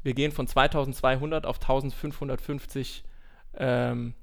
wir 0.03 0.15
gehen 0.15 0.33
von 0.33 0.47
2200 0.47 1.47
auf 1.47 1.57
1550 1.57 3.05
ähm, 3.55 4.15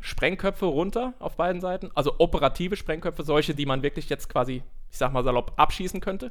Sprengköpfe 0.00 0.66
runter 0.66 1.14
auf 1.18 1.36
beiden 1.36 1.60
Seiten, 1.60 1.90
also 1.94 2.16
operative 2.18 2.76
Sprengköpfe, 2.76 3.22
solche, 3.22 3.54
die 3.54 3.66
man 3.66 3.82
wirklich 3.82 4.08
jetzt 4.08 4.28
quasi, 4.28 4.62
ich 4.90 4.98
sag 4.98 5.12
mal 5.12 5.24
salopp, 5.24 5.52
abschießen 5.56 6.00
könnte, 6.00 6.30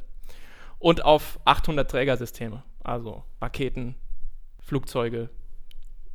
und 0.80 1.04
auf 1.06 1.39
800 1.46 1.89
Trägersysteme, 1.89 2.63
also 2.84 3.24
Raketen, 3.42 3.96
Flugzeuge, 4.60 5.30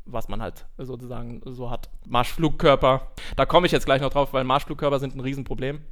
was 0.05 0.29
man 0.29 0.41
halt 0.41 0.67
sozusagen 0.79 1.43
so 1.45 1.71
hat. 1.71 1.91
Marschflugkörper, 2.07 3.11
da 3.37 3.47
komme 3.47 3.67
ich 3.67 3.73
jetzt 3.73 3.87
gleich 3.87 4.01
noch 4.01 4.11
drauf, 4.11 4.33
weil 4.33 4.45
Marschflugkörper 4.45 4.99
sind 4.99 5.15
ein 5.15 5.21
Riesenproblem. 5.21 5.83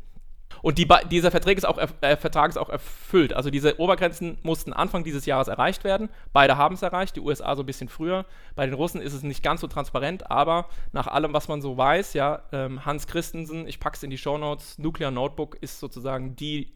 Und 0.63 0.79
die, 0.79 0.89
dieser 1.11 1.31
Vertrag 1.31 1.57
ist, 1.57 1.65
auch, 1.67 1.79
äh, 1.79 2.17
Vertrag 2.17 2.51
ist 2.51 2.57
auch 2.57 2.69
erfüllt. 2.69 3.33
Also 3.33 3.51
diese 3.51 3.79
Obergrenzen 3.81 4.39
mussten 4.43 4.73
Anfang 4.73 5.05
dieses 5.05 5.27
Jahres 5.27 5.49
erreicht 5.49 5.85
werden. 5.85 6.09
Beide 6.33 6.57
haben 6.57 6.75
es 6.75 6.83
erreicht, 6.83 7.17
die 7.17 7.21
USA 7.21 7.55
so 7.57 7.63
ein 7.63 7.67
bisschen 7.67 7.89
früher. 7.89 8.25
Bei 8.55 8.67
den 8.67 8.75
Russen 8.75 9.01
ist 9.01 9.13
es 9.13 9.23
nicht 9.23 9.43
ganz 9.43 9.61
so 9.61 9.67
transparent, 9.67 10.31
aber 10.31 10.69
nach 10.93 11.07
allem, 11.07 11.33
was 11.33 11.49
man 11.49 11.63
so 11.63 11.77
weiß, 11.77 12.15
ja, 12.15 12.43
ähm, 12.53 12.85
Hans 12.85 13.07
Christensen, 13.07 13.67
ich 13.67 13.81
packe 13.81 13.97
es 13.97 14.03
in 14.03 14.11
die 14.11 14.19
Show 14.19 14.39
Notes, 14.39 14.79
Nuclear 14.79 15.11
Notebook 15.11 15.57
ist 15.61 15.81
sozusagen 15.81 16.37
die 16.37 16.73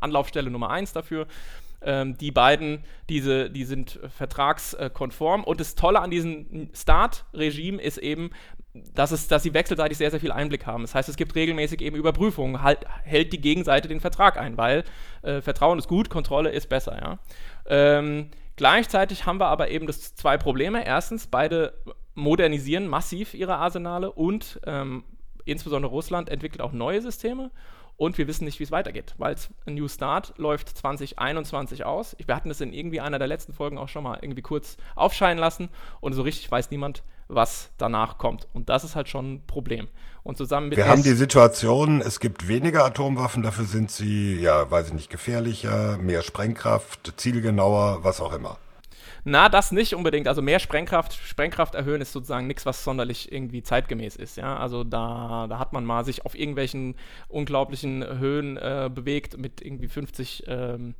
Anlaufstelle 0.00 0.50
Nummer 0.50 0.70
eins 0.70 0.92
dafür. 0.92 1.26
Ähm, 1.80 2.18
die 2.18 2.32
beiden, 2.32 2.84
diese, 3.08 3.50
die 3.50 3.64
sind 3.64 4.00
vertragskonform. 4.16 5.44
Und 5.44 5.60
das 5.60 5.76
Tolle 5.76 6.00
an 6.00 6.10
diesem 6.10 6.70
Start-Regime 6.74 7.80
ist 7.80 7.98
eben, 7.98 8.30
dass, 8.94 9.10
es, 9.10 9.28
dass 9.28 9.42
sie 9.42 9.54
wechselseitig 9.54 9.98
sehr, 9.98 10.10
sehr 10.10 10.20
viel 10.20 10.32
Einblick 10.32 10.66
haben. 10.66 10.82
Das 10.82 10.94
heißt, 10.94 11.08
es 11.08 11.16
gibt 11.16 11.34
regelmäßig 11.34 11.80
eben 11.80 11.96
Überprüfungen, 11.96 12.62
halt, 12.62 12.80
hält 13.04 13.32
die 13.32 13.40
Gegenseite 13.40 13.88
den 13.88 14.00
Vertrag 14.00 14.38
ein, 14.38 14.56
weil 14.56 14.84
äh, 15.22 15.40
Vertrauen 15.40 15.78
ist 15.78 15.88
gut, 15.88 16.10
Kontrolle 16.10 16.50
ist 16.50 16.68
besser. 16.68 16.98
Ja? 17.00 17.18
Ähm, 17.66 18.30
gleichzeitig 18.56 19.26
haben 19.26 19.40
wir 19.40 19.46
aber 19.46 19.70
eben 19.70 19.86
das 19.86 20.14
zwei 20.14 20.36
Probleme. 20.36 20.86
Erstens, 20.86 21.26
beide 21.26 21.74
modernisieren 22.14 22.88
massiv 22.88 23.34
ihre 23.34 23.56
Arsenale 23.56 24.10
und 24.12 24.60
ähm, 24.66 25.04
insbesondere 25.44 25.90
Russland 25.90 26.28
entwickelt 26.28 26.60
auch 26.60 26.72
neue 26.72 27.00
Systeme 27.00 27.50
und 27.98 28.16
wir 28.16 28.28
wissen 28.28 28.44
nicht, 28.44 28.60
wie 28.60 28.64
es 28.64 28.70
weitergeht, 28.70 29.14
weil 29.18 29.34
New 29.66 29.88
Start 29.88 30.32
läuft 30.38 30.68
2021 30.68 31.84
aus. 31.84 32.16
Wir 32.24 32.36
hatten 32.36 32.48
es 32.48 32.60
in 32.60 32.72
irgendwie 32.72 33.00
einer 33.00 33.18
der 33.18 33.26
letzten 33.26 33.52
Folgen 33.52 33.76
auch 33.76 33.88
schon 33.88 34.04
mal 34.04 34.18
irgendwie 34.22 34.40
kurz 34.40 34.76
aufscheinen 34.94 35.38
lassen 35.38 35.68
und 36.00 36.12
so 36.12 36.22
richtig 36.22 36.50
weiß 36.50 36.70
niemand, 36.70 37.02
was 37.28 37.70
danach 37.78 38.18
kommt. 38.18 38.48
Und 38.52 38.68
das 38.68 38.84
ist 38.84 38.96
halt 38.96 39.08
schon 39.08 39.34
ein 39.34 39.46
Problem. 39.46 39.88
Und 40.22 40.36
zusammen 40.36 40.68
mit 40.68 40.78
Wir 40.78 40.88
haben 40.88 41.02
die 41.02 41.12
Situation, 41.12 42.00
es 42.00 42.20
gibt 42.20 42.48
weniger 42.48 42.84
Atomwaffen, 42.84 43.42
dafür 43.42 43.64
sind 43.64 43.90
sie, 43.90 44.36
ja, 44.40 44.70
weiß 44.70 44.88
ich 44.88 44.94
nicht, 44.94 45.10
gefährlicher, 45.10 45.96
mehr 45.98 46.22
Sprengkraft, 46.22 47.14
zielgenauer, 47.16 48.00
was 48.02 48.20
auch 48.20 48.32
immer. 48.32 48.58
Na, 49.24 49.48
das 49.48 49.72
nicht 49.72 49.94
unbedingt. 49.94 50.28
Also 50.28 50.42
mehr 50.42 50.58
Sprengkraft, 50.58 51.14
Sprengkraft 51.14 51.74
erhöhen 51.74 52.00
ist 52.00 52.12
sozusagen 52.12 52.46
nichts, 52.46 52.66
was 52.66 52.84
sonderlich 52.84 53.30
irgendwie 53.32 53.62
zeitgemäß 53.62 54.16
ist. 54.16 54.36
Ja, 54.36 54.56
also 54.56 54.84
da, 54.84 55.46
da 55.48 55.58
hat 55.58 55.72
man 55.72 55.84
mal 55.84 56.04
sich 56.04 56.24
auf 56.24 56.34
irgendwelchen 56.34 56.94
unglaublichen 57.28 58.04
Höhen 58.18 58.56
äh, 58.56 58.90
bewegt 58.92 59.36
mit 59.36 59.60
irgendwie 59.60 59.88
50 59.88 60.44
ähm, 60.46 60.94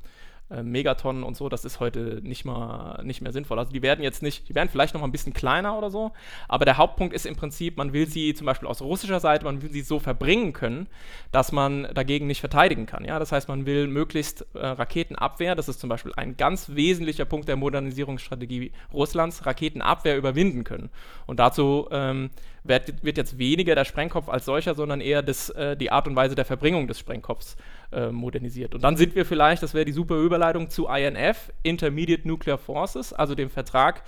äh, 0.50 0.62
Megatonnen 0.62 1.22
und 1.22 1.36
so, 1.36 1.48
das 1.48 1.64
ist 1.64 1.80
heute 1.80 2.20
nicht, 2.22 2.44
mal, 2.44 3.02
nicht 3.04 3.20
mehr 3.20 3.32
sinnvoll. 3.32 3.58
Also 3.58 3.72
die 3.72 3.82
werden 3.82 4.02
jetzt 4.02 4.22
nicht, 4.22 4.48
die 4.48 4.54
werden 4.54 4.68
vielleicht 4.70 4.94
noch 4.94 5.00
mal 5.00 5.06
ein 5.06 5.12
bisschen 5.12 5.34
kleiner 5.34 5.76
oder 5.76 5.90
so, 5.90 6.12
aber 6.48 6.64
der 6.64 6.78
Hauptpunkt 6.78 7.14
ist 7.14 7.26
im 7.26 7.36
Prinzip, 7.36 7.76
man 7.76 7.92
will 7.92 8.06
sie 8.06 8.34
zum 8.34 8.46
Beispiel 8.46 8.68
aus 8.68 8.80
russischer 8.80 9.20
Seite, 9.20 9.44
man 9.44 9.62
will 9.62 9.70
sie 9.70 9.82
so 9.82 9.98
verbringen 9.98 10.52
können, 10.52 10.86
dass 11.32 11.52
man 11.52 11.88
dagegen 11.94 12.26
nicht 12.26 12.40
verteidigen 12.40 12.86
kann. 12.86 13.04
Ja? 13.04 13.18
Das 13.18 13.32
heißt, 13.32 13.48
man 13.48 13.66
will 13.66 13.86
möglichst 13.88 14.46
äh, 14.54 14.66
Raketenabwehr, 14.66 15.54
das 15.54 15.68
ist 15.68 15.80
zum 15.80 15.90
Beispiel 15.90 16.12
ein 16.16 16.36
ganz 16.36 16.70
wesentlicher 16.74 17.24
Punkt 17.24 17.48
der 17.48 17.56
Modernisierungsstrategie 17.56 18.72
Russlands, 18.92 19.44
Raketenabwehr 19.44 20.16
überwinden 20.16 20.64
können. 20.64 20.90
Und 21.26 21.40
dazu 21.40 21.88
ähm, 21.90 22.30
wird, 22.64 23.04
wird, 23.04 23.16
jetzt 23.16 23.38
weniger 23.38 23.74
der 23.74 23.84
Sprengkopf 23.84 24.28
als 24.28 24.44
solcher, 24.44 24.74
sondern 24.74 25.00
eher 25.00 25.22
das, 25.22 25.50
äh, 25.50 25.76
die 25.76 25.90
Art 25.90 26.06
und 26.06 26.16
Weise 26.16 26.34
der 26.34 26.44
Verbringung 26.44 26.86
des 26.86 26.98
Sprengkopfs 26.98 27.56
äh, 27.92 28.10
modernisiert. 28.10 28.74
Und 28.74 28.82
dann 28.82 28.96
sind 28.96 29.14
wir 29.14 29.24
vielleicht, 29.24 29.62
das 29.62 29.74
wäre 29.74 29.84
die 29.84 29.92
super 29.92 30.16
Überleitung 30.16 30.68
zu 30.70 30.88
INF, 30.88 31.52
Intermediate 31.62 32.26
Nuclear 32.26 32.58
Forces, 32.58 33.12
also 33.12 33.34
dem 33.34 33.50
Vertrag, 33.50 34.02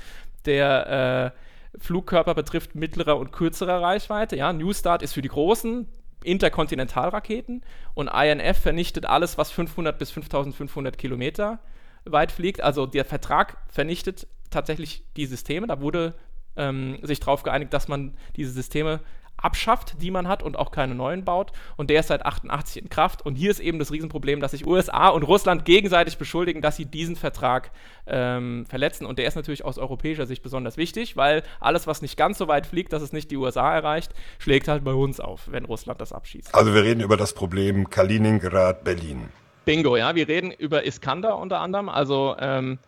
der 0.44 1.32
äh, 1.34 1.78
Flugkörper 1.78 2.34
betrifft 2.34 2.74
mittlerer 2.74 3.16
und 3.16 3.32
kürzerer 3.32 3.80
Reichweite. 3.80 4.36
Ja, 4.36 4.52
New 4.52 4.72
Start 4.72 5.02
ist 5.02 5.14
für 5.14 5.22
die 5.22 5.28
großen 5.28 5.86
Interkontinentalraketen 6.24 7.62
und 7.94 8.08
INF 8.08 8.58
vernichtet 8.58 9.06
alles, 9.06 9.38
was 9.38 9.50
500 9.50 9.98
bis 9.98 10.10
5500 10.10 10.98
Kilometer 10.98 11.60
weit 12.04 12.32
fliegt. 12.32 12.60
Also 12.60 12.86
der 12.86 13.04
Vertrag 13.04 13.56
vernichtet 13.68 14.26
tatsächlich 14.50 15.04
die 15.16 15.26
Systeme. 15.26 15.66
Da 15.66 15.80
wurde 15.80 16.14
ähm, 16.56 16.98
sich 17.02 17.20
darauf 17.20 17.42
geeinigt, 17.42 17.72
dass 17.72 17.88
man 17.88 18.14
diese 18.36 18.50
Systeme 18.50 19.00
abschafft, 19.42 20.00
die 20.00 20.10
man 20.10 20.28
hat 20.28 20.42
und 20.42 20.58
auch 20.58 20.70
keine 20.70 20.94
neuen 20.94 21.24
baut. 21.24 21.52
Und 21.76 21.90
der 21.90 22.00
ist 22.00 22.08
seit 22.08 22.24
88 22.24 22.82
in 22.82 22.88
Kraft. 22.88 23.24
Und 23.24 23.36
hier 23.36 23.50
ist 23.50 23.60
eben 23.60 23.78
das 23.78 23.92
Riesenproblem, 23.92 24.40
dass 24.40 24.52
sich 24.52 24.66
USA 24.66 25.08
und 25.08 25.22
Russland 25.22 25.64
gegenseitig 25.64 26.18
beschuldigen, 26.18 26.60
dass 26.60 26.76
sie 26.76 26.86
diesen 26.86 27.16
Vertrag 27.16 27.70
ähm, 28.06 28.66
verletzen. 28.66 29.06
Und 29.06 29.18
der 29.18 29.26
ist 29.26 29.36
natürlich 29.36 29.64
aus 29.64 29.78
europäischer 29.78 30.26
Sicht 30.26 30.42
besonders 30.42 30.76
wichtig, 30.76 31.16
weil 31.16 31.42
alles, 31.60 31.86
was 31.86 32.02
nicht 32.02 32.16
ganz 32.16 32.38
so 32.38 32.48
weit 32.48 32.66
fliegt, 32.66 32.92
dass 32.92 33.02
es 33.02 33.12
nicht 33.12 33.30
die 33.30 33.36
USA 33.36 33.74
erreicht, 33.74 34.12
schlägt 34.38 34.68
halt 34.68 34.84
bei 34.84 34.92
uns 34.92 35.20
auf, 35.20 35.48
wenn 35.50 35.64
Russland 35.64 36.00
das 36.00 36.12
abschießt. 36.12 36.54
Also 36.54 36.74
wir 36.74 36.82
reden 36.82 37.00
über 37.00 37.16
das 37.16 37.32
Problem 37.32 37.88
Kaliningrad, 37.90 38.84
Berlin. 38.84 39.28
Bingo, 39.64 39.96
ja. 39.96 40.14
Wir 40.14 40.26
reden 40.26 40.50
über 40.50 40.84
Iskander 40.84 41.38
unter 41.38 41.60
anderem. 41.60 41.88
Also 41.88 42.34
ähm, 42.40 42.78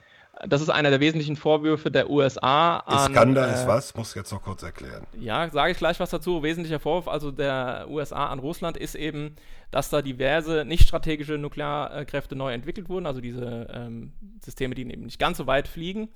das 0.47 0.61
ist 0.61 0.71
einer 0.71 0.91
der 0.91 1.01
wesentlichen 1.01 1.37
Vorwürfe 1.37 1.91
der 1.91 2.11
USA 2.11 2.79
an. 2.79 3.11
Iskander 3.11 3.49
äh, 3.49 3.55
ist 3.55 3.67
was? 3.67 3.95
Muss 3.95 4.15
jetzt 4.15 4.33
noch 4.33 4.43
kurz 4.43 4.63
erklären. 4.63 5.07
Ja, 5.19 5.49
sage 5.49 5.73
ich 5.73 5.79
gleich 5.79 6.01
was 6.01 6.11
dazu. 6.11 6.43
Wesentlicher 6.43 6.81
Vorwurf 6.81 7.07
also 7.07 7.31
der 7.31 7.87
USA 7.89 8.27
an 8.27 8.41
Russland 8.41 8.77
ist 8.77 8.97
eben, 8.97 9.37
dass 9.71 9.89
da 9.89 10.03
diverse 10.03 10.65
nicht 10.65 10.89
strategische 10.89 11.39
Nuklearkräfte 11.39 12.35
neu 12.35 12.53
entwickelt 12.53 12.89
wurden, 12.89 13.07
also 13.07 13.21
diese 13.21 13.69
ähm, 13.73 14.13
Systeme, 14.45 14.75
die 14.75 14.83
eben 14.83 15.05
nicht 15.05 15.21
ganz 15.21 15.39
so 15.39 15.47
weit 15.47 15.69
fliegen. 15.69 16.09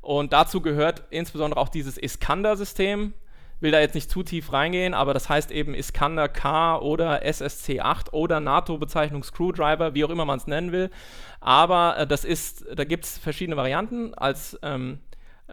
Und 0.00 0.32
dazu 0.32 0.60
gehört 0.60 1.04
insbesondere 1.10 1.60
auch 1.60 1.68
dieses 1.68 1.98
Iskander-System, 1.98 3.14
will 3.62 3.70
da 3.70 3.80
jetzt 3.80 3.94
nicht 3.94 4.10
zu 4.10 4.22
tief 4.22 4.52
reingehen, 4.52 4.94
aber 4.94 5.14
das 5.14 5.28
heißt 5.28 5.50
eben 5.50 5.74
Iskander 5.74 6.28
K 6.28 6.78
oder 6.78 7.24
SSC-8 7.24 8.12
oder 8.12 8.40
NATO-Bezeichnung 8.40 9.22
Screwdriver, 9.22 9.94
wie 9.94 10.04
auch 10.04 10.10
immer 10.10 10.24
man 10.24 10.38
es 10.38 10.46
nennen 10.46 10.72
will. 10.72 10.90
Aber 11.40 11.96
äh, 11.98 12.06
das 12.06 12.24
ist, 12.24 12.66
da 12.74 12.84
gibt 12.84 13.04
es 13.04 13.18
verschiedene 13.18 13.56
Varianten 13.56 14.14
als 14.14 14.58
ähm, 14.62 14.98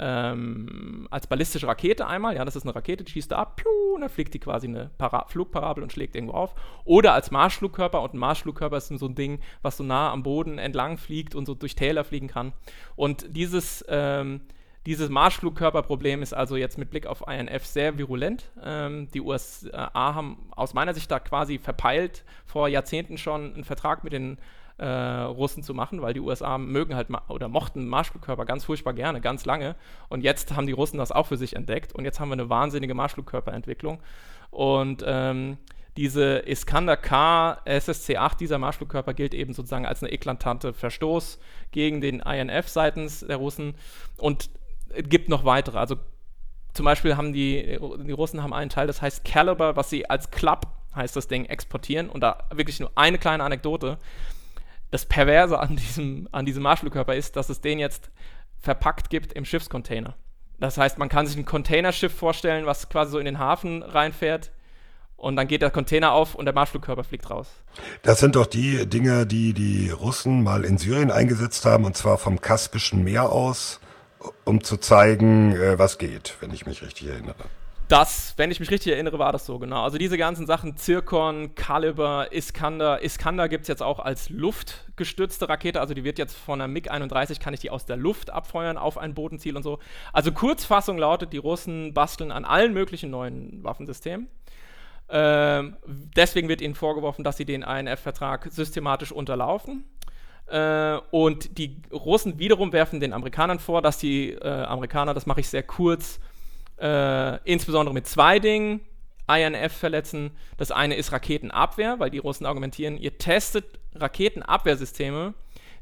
ähm, 0.01 1.07
als 1.11 1.27
ballistische 1.27 1.67
Rakete 1.67 2.07
einmal, 2.07 2.35
ja, 2.35 2.45
das 2.45 2.55
ist 2.55 2.63
eine 2.63 2.73
Rakete, 2.73 3.03
die 3.03 3.11
schießt 3.11 3.31
da 3.31 3.37
ab, 3.37 3.57
piu, 3.57 3.69
und 3.95 4.01
dann 4.01 4.09
fliegt 4.09 4.33
die 4.33 4.39
quasi 4.39 4.67
eine 4.67 4.91
Para 4.97 5.25
Flugparabel 5.27 5.83
und 5.83 5.91
schlägt 5.91 6.15
irgendwo 6.15 6.35
auf. 6.35 6.55
Oder 6.85 7.13
als 7.13 7.31
Marschflugkörper, 7.31 8.01
und 8.01 8.13
ein 8.13 8.17
Marschflugkörper 8.17 8.77
ist 8.77 8.87
so 8.87 9.05
ein 9.05 9.15
Ding, 9.15 9.39
was 9.61 9.75
so 9.75 9.83
nah 9.83 10.11
am 10.11 10.23
Boden 10.23 10.57
entlang 10.57 10.97
fliegt 10.97 11.35
und 11.35 11.45
so 11.45 11.53
durch 11.53 11.75
Täler 11.75 12.05
fliegen 12.05 12.29
kann. 12.29 12.53
Und 12.95 13.35
dieses 13.35 13.83
ähm, 13.89 14.41
dieses 14.85 15.09
Marschflugkörperproblem 15.09 16.21
ist 16.21 16.33
also 16.33 16.55
jetzt 16.55 16.77
mit 16.77 16.89
Blick 16.89 17.05
auf 17.05 17.23
INF 17.27 17.65
sehr 17.65 17.97
virulent. 17.97 18.49
Ähm, 18.63 19.09
die 19.13 19.21
USA 19.21 19.91
haben 19.93 20.49
aus 20.51 20.73
meiner 20.73 20.93
Sicht 20.93 21.11
da 21.11 21.19
quasi 21.19 21.59
verpeilt, 21.59 22.23
vor 22.45 22.67
Jahrzehnten 22.67 23.17
schon 23.17 23.53
einen 23.53 23.63
Vertrag 23.65 24.03
mit 24.03 24.13
den 24.13 24.37
äh, 24.77 24.85
Russen 24.85 25.61
zu 25.61 25.73
machen, 25.73 26.01
weil 26.01 26.13
die 26.13 26.21
USA 26.21 26.57
mögen 26.57 26.95
halt 26.95 27.07
oder 27.27 27.49
mochten 27.49 27.87
Marschflugkörper 27.87 28.45
ganz 28.45 28.63
furchtbar 28.63 28.93
gerne, 28.93 29.19
ganz 29.19 29.45
lange. 29.45 29.75
Und 30.07 30.23
jetzt 30.23 30.55
haben 30.55 30.67
die 30.67 30.73
Russen 30.73 30.97
das 30.97 31.11
auch 31.11 31.27
für 31.27 31.37
sich 31.37 31.55
entdeckt 31.55 31.93
und 31.93 32.05
jetzt 32.05 32.19
haben 32.19 32.29
wir 32.29 32.33
eine 32.33 32.49
wahnsinnige 32.49 32.93
Marschflugkörperentwicklung. 32.93 33.99
Und 34.49 35.03
ähm, 35.05 35.57
diese 35.97 36.39
Iskander 36.47 36.95
K 36.95 37.59
SSC-8, 37.65 38.37
dieser 38.37 38.57
Marschflugkörper, 38.57 39.13
gilt 39.13 39.33
eben 39.33 39.53
sozusagen 39.53 39.85
als 39.85 40.01
eine 40.01 40.13
eklatante 40.13 40.71
Verstoß 40.71 41.39
gegen 41.71 41.99
den 41.99 42.21
INF 42.21 42.69
seitens 42.69 43.19
der 43.19 43.35
Russen. 43.35 43.75
Und 44.17 44.49
es 44.93 45.07
gibt 45.09 45.29
noch 45.29 45.45
weitere. 45.45 45.77
Also 45.77 45.97
zum 46.73 46.85
Beispiel 46.85 47.17
haben 47.17 47.33
die, 47.33 47.79
die 48.03 48.11
Russen 48.11 48.43
haben 48.43 48.53
einen 48.53 48.69
Teil, 48.69 48.87
das 48.87 49.01
heißt 49.01 49.25
Caliber, 49.25 49.75
was 49.75 49.89
sie 49.89 50.09
als 50.09 50.31
Club, 50.31 50.67
heißt 50.95 51.15
das 51.15 51.27
Ding, 51.27 51.45
exportieren. 51.45 52.09
Und 52.09 52.21
da 52.21 52.47
wirklich 52.53 52.79
nur 52.79 52.91
eine 52.95 53.17
kleine 53.17 53.43
Anekdote. 53.43 53.97
Das 54.91 55.05
Perverse 55.05 55.59
an 55.59 55.75
diesem, 55.75 56.27
an 56.31 56.45
diesem 56.45 56.63
Marschflugkörper 56.63 57.15
ist, 57.15 57.35
dass 57.35 57.49
es 57.49 57.61
den 57.61 57.79
jetzt 57.79 58.09
verpackt 58.59 59.09
gibt 59.09 59.33
im 59.33 59.45
Schiffscontainer. 59.45 60.15
Das 60.59 60.77
heißt, 60.77 60.97
man 60.97 61.09
kann 61.09 61.25
sich 61.25 61.37
ein 61.37 61.45
Containerschiff 61.45 62.13
vorstellen, 62.13 62.65
was 62.65 62.89
quasi 62.89 63.11
so 63.11 63.19
in 63.19 63.25
den 63.25 63.39
Hafen 63.39 63.81
reinfährt 63.81 64.51
und 65.19 65.35
dann 65.35 65.47
geht 65.47 65.61
der 65.61 65.69
Container 65.69 66.13
auf 66.13 66.35
und 66.35 66.45
der 66.45 66.53
Marschflugkörper 66.53 67.03
fliegt 67.03 67.29
raus. 67.29 67.47
Das 68.01 68.19
sind 68.19 68.35
doch 68.35 68.45
die 68.45 68.87
Dinge, 68.87 69.25
die 69.25 69.53
die 69.53 69.89
Russen 69.89 70.43
mal 70.43 70.63
in 70.63 70.77
Syrien 70.77 71.11
eingesetzt 71.11 71.65
haben, 71.65 71.85
und 71.85 71.95
zwar 71.95 72.17
vom 72.17 72.41
Kaspischen 72.41 73.03
Meer 73.03 73.31
aus, 73.31 73.79
um 74.45 74.63
zu 74.63 74.77
zeigen, 74.77 75.53
äh, 75.53 75.79
was 75.79 75.97
geht, 75.97 76.35
wenn 76.39 76.51
ich 76.51 76.65
mich 76.65 76.81
richtig 76.81 77.07
erinnere. 77.07 77.35
Das, 77.89 78.35
wenn 78.37 78.51
ich 78.51 78.59
mich 78.59 78.69
richtig 78.69 78.93
erinnere, 78.93 79.17
war 79.17 79.31
das 79.31 79.47
so, 79.47 79.57
genau. 79.57 79.83
Also 79.83 79.97
diese 79.97 80.15
ganzen 80.15 80.45
Sachen, 80.45 80.77
Zirkon, 80.77 81.55
Caliber, 81.55 82.31
Iskander. 82.31 83.01
Iskander 83.01 83.49
gibt 83.49 83.63
es 83.63 83.67
jetzt 83.67 83.81
auch 83.81 83.97
als 83.97 84.29
luftgestützte 84.29 85.49
Rakete, 85.49 85.81
also 85.81 85.95
die 85.95 86.03
wird 86.03 86.19
jetzt 86.19 86.37
von 86.37 86.61
einer 86.61 86.71
MiG-31, 86.71 87.39
kann 87.39 87.55
ich 87.55 87.61
die 87.61 87.71
aus 87.71 87.87
der 87.87 87.97
Luft 87.97 88.29
abfeuern 88.29 88.77
auf 88.77 88.99
ein 88.99 89.15
Bodenziel 89.15 89.57
und 89.57 89.63
so. 89.63 89.79
Also 90.13 90.31
Kurzfassung 90.31 90.99
lautet, 90.99 91.33
die 91.33 91.37
Russen 91.37 91.95
basteln 91.95 92.31
an 92.31 92.45
allen 92.45 92.73
möglichen 92.73 93.09
neuen 93.09 93.63
Waffensystemen. 93.63 94.27
Ähm, 95.09 95.77
deswegen 96.15 96.47
wird 96.47 96.61
ihnen 96.61 96.75
vorgeworfen, 96.75 97.23
dass 97.23 97.37
sie 97.37 97.45
den 97.45 97.63
INF-Vertrag 97.63 98.49
systematisch 98.51 99.11
unterlaufen. 99.11 99.83
Äh, 100.49 100.99
und 101.11 101.57
die 101.57 101.81
Russen 101.91 102.39
wiederum 102.39 102.73
werfen 102.73 102.99
den 102.99 103.13
Amerikanern 103.13 103.59
vor, 103.59 103.81
dass 103.81 103.97
die 103.97 104.33
äh, 104.33 104.47
Amerikaner, 104.47 105.13
das 105.13 105.25
mache 105.25 105.41
ich 105.41 105.49
sehr 105.49 105.63
kurz, 105.63 106.19
äh, 106.79 107.37
insbesondere 107.43 107.93
mit 107.93 108.07
zwei 108.07 108.39
Dingen 108.39 108.81
INF 109.27 109.73
verletzen. 109.73 110.31
Das 110.57 110.71
eine 110.71 110.95
ist 110.95 111.11
Raketenabwehr, 111.11 111.99
weil 111.99 112.09
die 112.09 112.17
Russen 112.17 112.45
argumentieren, 112.45 112.97
ihr 112.97 113.17
testet 113.17 113.79
Raketenabwehrsysteme, 113.95 115.33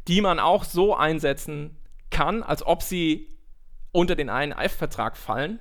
die 0.08 0.22
man 0.22 0.40
auch 0.40 0.64
so 0.64 0.96
einsetzen 0.96 1.78
kann, 2.10 2.44
als 2.44 2.66
ob 2.66 2.84
sie 2.84 3.30
unter 3.92 4.16
den 4.16 4.30
INF-Vertrag 4.30 5.18
fallen. 5.18 5.60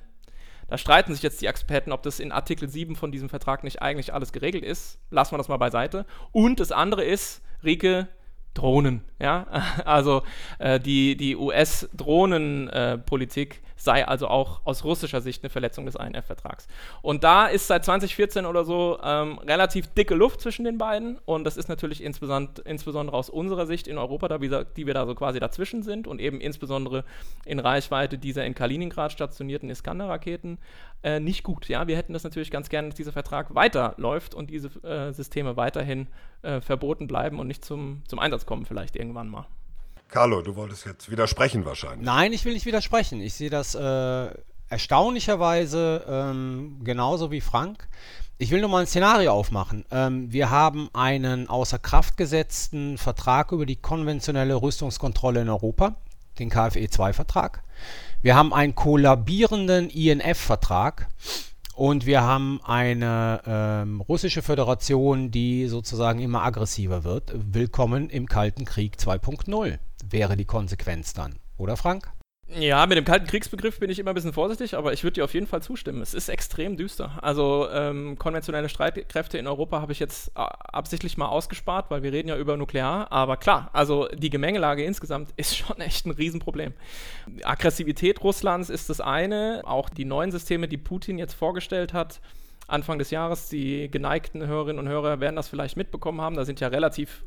Da 0.67 0.77
streiten 0.77 1.13
sich 1.13 1.23
jetzt 1.23 1.41
die 1.41 1.45
Experten, 1.45 1.93
ob 1.93 2.03
das 2.03 2.19
in 2.19 2.33
Artikel 2.33 2.67
7 2.67 2.97
von 2.97 3.11
diesem 3.11 3.29
Vertrag 3.29 3.63
nicht 3.63 3.81
eigentlich 3.81 4.13
alles 4.13 4.33
geregelt 4.33 4.65
ist. 4.65 4.99
Lassen 5.09 5.31
wir 5.31 5.37
das 5.37 5.47
mal 5.47 5.57
beiseite. 5.57 6.05
Und 6.33 6.59
das 6.59 6.73
andere 6.73 7.05
ist, 7.05 7.41
Rike, 7.63 8.09
Drohnen. 8.57 9.01
Ja? 9.19 9.45
Also 9.85 10.23
äh, 10.59 10.79
die, 10.79 11.15
die 11.15 11.35
US-Drohnenpolitik 11.35 13.55
äh, 13.55 13.59
sei 13.77 14.05
also 14.07 14.27
auch 14.27 14.61
aus 14.65 14.83
russischer 14.83 15.21
Sicht 15.21 15.43
eine 15.43 15.49
Verletzung 15.49 15.85
des 15.85 15.95
INF-Vertrags. 15.95 16.67
Und 17.01 17.23
da 17.23 17.47
ist 17.47 17.67
seit 17.67 17.85
2014 17.85 18.45
oder 18.45 18.65
so 18.65 18.99
ähm, 19.03 19.37
relativ 19.39 19.87
dicke 19.93 20.15
Luft 20.15 20.41
zwischen 20.41 20.65
den 20.65 20.77
beiden. 20.77 21.17
Und 21.25 21.43
das 21.43 21.55
ist 21.55 21.69
natürlich 21.69 22.03
insbesondere, 22.03 23.15
aus 23.15 23.29
unserer 23.29 23.65
Sicht 23.67 23.87
in 23.87 23.97
Europa, 23.97 24.27
da 24.27 24.41
wir, 24.41 24.65
die 24.65 24.87
wir 24.87 24.93
da 24.93 25.05
so 25.05 25.15
quasi 25.15 25.39
dazwischen 25.39 25.83
sind 25.83 26.07
und 26.07 26.19
eben 26.19 26.41
insbesondere 26.41 27.05
in 27.45 27.59
Reichweite 27.59 28.17
dieser 28.17 28.45
in 28.45 28.55
Kaliningrad 28.55 29.11
stationierten 29.11 29.69
Iskander-Raketen 29.69 30.57
äh, 31.03 31.19
nicht 31.19 31.43
gut. 31.43 31.69
Ja? 31.69 31.87
Wir 31.87 31.97
hätten 31.97 32.13
das 32.13 32.23
natürlich 32.23 32.51
ganz 32.51 32.69
gerne, 32.69 32.89
dass 32.89 32.95
dieser 32.95 33.11
Vertrag 33.11 33.53
weiterläuft 33.53 34.33
und 34.33 34.49
diese 34.49 34.69
äh, 34.83 35.13
Systeme 35.13 35.55
weiterhin 35.55 36.07
äh, 36.41 36.61
verboten 36.61 37.07
bleiben 37.07 37.39
und 37.39 37.47
nicht 37.47 37.63
zum, 37.63 38.01
zum 38.07 38.19
Einsatz 38.19 38.45
kommen, 38.45 38.65
vielleicht 38.65 38.95
irgendwann 38.95 39.29
mal. 39.29 39.45
Carlo, 40.09 40.41
du 40.41 40.55
wolltest 40.55 40.85
jetzt 40.85 41.11
widersprechen 41.11 41.65
wahrscheinlich. 41.65 42.05
Nein, 42.05 42.33
ich 42.33 42.45
will 42.45 42.53
nicht 42.53 42.65
widersprechen. 42.65 43.19
Ich 43.21 43.33
sehe 43.33 43.49
das 43.49 43.75
äh, 43.75 44.29
erstaunlicherweise 44.69 46.05
ähm, 46.07 46.79
genauso 46.83 47.31
wie 47.31 47.41
Frank. 47.41 47.87
Ich 48.37 48.51
will 48.51 48.61
nur 48.61 48.69
mal 48.69 48.81
ein 48.81 48.87
Szenario 48.87 49.33
aufmachen. 49.33 49.83
Ähm, 49.91 50.31
wir 50.31 50.49
haben 50.49 50.89
einen 50.93 51.49
außer 51.49 51.79
Kraft 51.79 52.17
gesetzten 52.17 52.97
Vertrag 52.97 53.51
über 53.51 53.65
die 53.65 53.75
konventionelle 53.75 54.61
Rüstungskontrolle 54.61 55.41
in 55.41 55.49
Europa, 55.49 55.95
den 56.39 56.49
KFE-2-Vertrag. 56.49 57.63
Wir 58.21 58.35
haben 58.35 58.53
einen 58.53 58.75
kollabierenden 58.75 59.89
INF-Vertrag 59.89 61.09
und 61.73 62.05
wir 62.05 62.21
haben 62.21 62.59
eine 62.63 63.41
ähm, 63.45 64.01
russische 64.01 64.41
Föderation, 64.41 65.31
die 65.31 65.67
sozusagen 65.67 66.19
immer 66.19 66.43
aggressiver 66.43 67.03
wird. 67.03 67.33
Willkommen 67.35 68.09
im 68.09 68.27
Kalten 68.27 68.65
Krieg 68.65 68.95
2.0 68.97 69.79
wäre 70.11 70.37
die 70.37 70.45
Konsequenz 70.45 71.13
dann. 71.13 71.35
Oder 71.57 71.77
Frank? 71.77 72.11
Ja, 72.49 72.85
mit 72.85 72.97
dem 72.97 73.03
kalten 73.03 73.27
Kriegsbegriff 73.27 73.77
bin 73.79 73.89
ich 73.89 73.99
immer 73.99 74.11
ein 74.11 74.15
bisschen 74.15 74.31
vorsichtig, 74.31 74.75
aber 74.77 74.93
ich 74.93 75.03
würde 75.03 75.15
dir 75.15 75.25
auf 75.25 75.33
jeden 75.33 75.47
Fall 75.47 75.61
zustimmen. 75.61 76.01
Es 76.01 76.13
ist 76.13 76.29
extrem 76.29 76.77
düster. 76.77 77.19
Also 77.21 77.67
ähm, 77.69 78.17
konventionelle 78.17 78.69
Streitkräfte 78.69 79.37
in 79.37 79.47
Europa 79.47 79.81
habe 79.81 79.91
ich 79.91 79.99
jetzt 79.99 80.29
äh, 80.29 80.39
absichtlich 80.39 81.17
mal 81.17 81.27
ausgespart, 81.27 81.91
weil 81.91 82.03
wir 82.03 82.13
reden 82.13 82.29
ja 82.29 82.37
über 82.37 82.55
Nuklear. 82.55 83.11
Aber 83.11 83.35
klar, 83.35 83.69
also 83.73 84.07
die 84.13 84.29
Gemengelage 84.29 84.85
insgesamt 84.85 85.33
ist 85.35 85.57
schon 85.57 85.81
echt 85.81 86.05
ein 86.05 86.11
Riesenproblem. 86.11 86.73
Aggressivität 87.43 88.23
Russlands 88.23 88.69
ist 88.69 88.89
das 88.89 89.01
eine. 89.01 89.61
Auch 89.65 89.89
die 89.89 90.05
neuen 90.05 90.31
Systeme, 90.31 90.69
die 90.69 90.77
Putin 90.77 91.17
jetzt 91.17 91.33
vorgestellt 91.33 91.91
hat, 91.91 92.21
Anfang 92.67 92.97
des 92.97 93.11
Jahres, 93.11 93.49
die 93.49 93.91
geneigten 93.91 94.47
Hörerinnen 94.47 94.79
und 94.79 94.87
Hörer 94.87 95.19
werden 95.19 95.35
das 95.35 95.49
vielleicht 95.49 95.75
mitbekommen 95.75 96.21
haben. 96.21 96.37
Da 96.37 96.45
sind 96.45 96.61
ja 96.61 96.69
relativ 96.69 97.25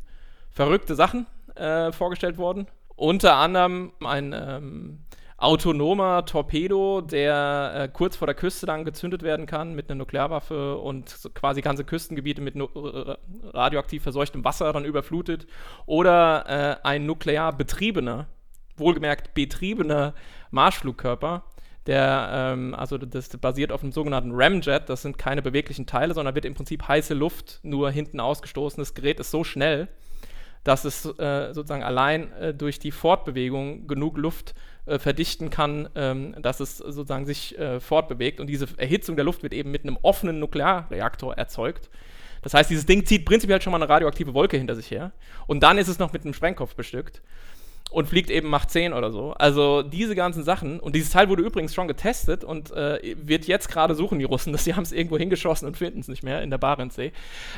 verrückte 0.50 0.94
Sachen 0.94 1.26
äh, 1.54 1.92
vorgestellt 1.92 2.38
worden. 2.38 2.66
Unter 2.96 3.36
anderem 3.36 3.92
ein 4.04 4.34
ähm, 4.34 4.98
autonomer 5.40 6.26
Torpedo, 6.26 7.00
der 7.00 7.72
äh, 7.74 7.88
kurz 7.88 8.16
vor 8.16 8.26
der 8.26 8.34
Küste 8.34 8.66
dann 8.66 8.84
gezündet 8.84 9.22
werden 9.22 9.46
kann 9.46 9.74
mit 9.74 9.88
einer 9.88 9.96
Nuklearwaffe 9.96 10.76
und 10.76 11.30
quasi 11.34 11.62
ganze 11.62 11.84
Küstengebiete 11.84 12.42
mit 12.42 12.54
radioaktiv 13.54 14.02
verseuchtem 14.02 14.44
Wasser 14.44 14.70
dann 14.72 14.84
überflutet. 14.84 15.46
Oder 15.86 16.44
äh, 16.82 16.86
ein 16.86 17.06
nuklear 17.06 17.56
betriebener, 17.56 18.26
wohlgemerkt 18.76 19.32
betriebener 19.32 20.14
Marschflugkörper, 20.50 21.44
der, 21.86 22.30
ähm, 22.32 22.74
also 22.74 22.98
das 22.98 23.28
basiert 23.38 23.72
auf 23.72 23.82
einem 23.82 23.92
sogenannten 23.92 24.32
Ramjet, 24.34 24.90
das 24.90 25.00
sind 25.00 25.16
keine 25.16 25.40
beweglichen 25.40 25.86
Teile, 25.86 26.12
sondern 26.12 26.34
wird 26.34 26.44
im 26.44 26.54
Prinzip 26.54 26.86
heiße 26.86 27.14
Luft 27.14 27.60
nur 27.62 27.90
hinten 27.90 28.20
ausgestoßen. 28.20 28.78
Das 28.78 28.92
Gerät 28.92 29.18
ist 29.18 29.30
so 29.30 29.42
schnell, 29.42 29.88
dass 30.64 30.84
es 30.84 31.04
äh, 31.04 31.52
sozusagen 31.52 31.82
allein 31.82 32.32
äh, 32.32 32.54
durch 32.54 32.78
die 32.78 32.90
Fortbewegung 32.90 33.86
genug 33.86 34.16
Luft 34.18 34.54
äh, 34.86 34.98
verdichten 34.98 35.50
kann, 35.50 35.88
ähm, 35.94 36.34
dass 36.40 36.60
es 36.60 36.78
sozusagen 36.78 37.26
sich 37.26 37.58
äh, 37.58 37.80
fortbewegt. 37.80 38.40
Und 38.40 38.46
diese 38.46 38.66
Erhitzung 38.76 39.16
der 39.16 39.24
Luft 39.24 39.42
wird 39.42 39.54
eben 39.54 39.70
mit 39.70 39.84
einem 39.84 39.98
offenen 40.02 40.38
Nuklearreaktor 40.38 41.34
erzeugt. 41.34 41.90
Das 42.42 42.54
heißt, 42.54 42.70
dieses 42.70 42.86
Ding 42.86 43.04
zieht 43.04 43.26
prinzipiell 43.26 43.60
schon 43.60 43.70
mal 43.70 43.82
eine 43.82 43.88
radioaktive 43.88 44.34
Wolke 44.34 44.56
hinter 44.56 44.74
sich 44.74 44.90
her. 44.90 45.12
Und 45.46 45.62
dann 45.62 45.78
ist 45.78 45.88
es 45.88 45.98
noch 45.98 46.12
mit 46.12 46.24
einem 46.24 46.34
Sprengkopf 46.34 46.74
bestückt 46.74 47.22
und 47.90 48.08
fliegt 48.08 48.30
eben 48.30 48.48
Macht 48.48 48.70
10 48.70 48.92
oder 48.92 49.10
so. 49.10 49.32
Also 49.32 49.82
diese 49.82 50.14
ganzen 50.14 50.44
Sachen. 50.44 50.80
Und 50.80 50.94
dieses 50.94 51.10
Teil 51.10 51.28
wurde 51.28 51.42
übrigens 51.42 51.74
schon 51.74 51.88
getestet 51.88 52.44
und 52.44 52.70
äh, 52.70 53.16
wird 53.20 53.46
jetzt 53.46 53.68
gerade 53.68 53.94
suchen, 53.94 54.18
die 54.18 54.24
Russen, 54.24 54.52
dass 54.52 54.64
sie 54.64 54.74
haben 54.74 54.84
es 54.84 54.92
irgendwo 54.92 55.18
hingeschossen 55.18 55.66
und 55.66 55.76
finden 55.76 56.00
es 56.00 56.08
nicht 56.08 56.22
mehr 56.22 56.42
in 56.42 56.50
der 56.50 56.58
Barentssee. 56.58 57.12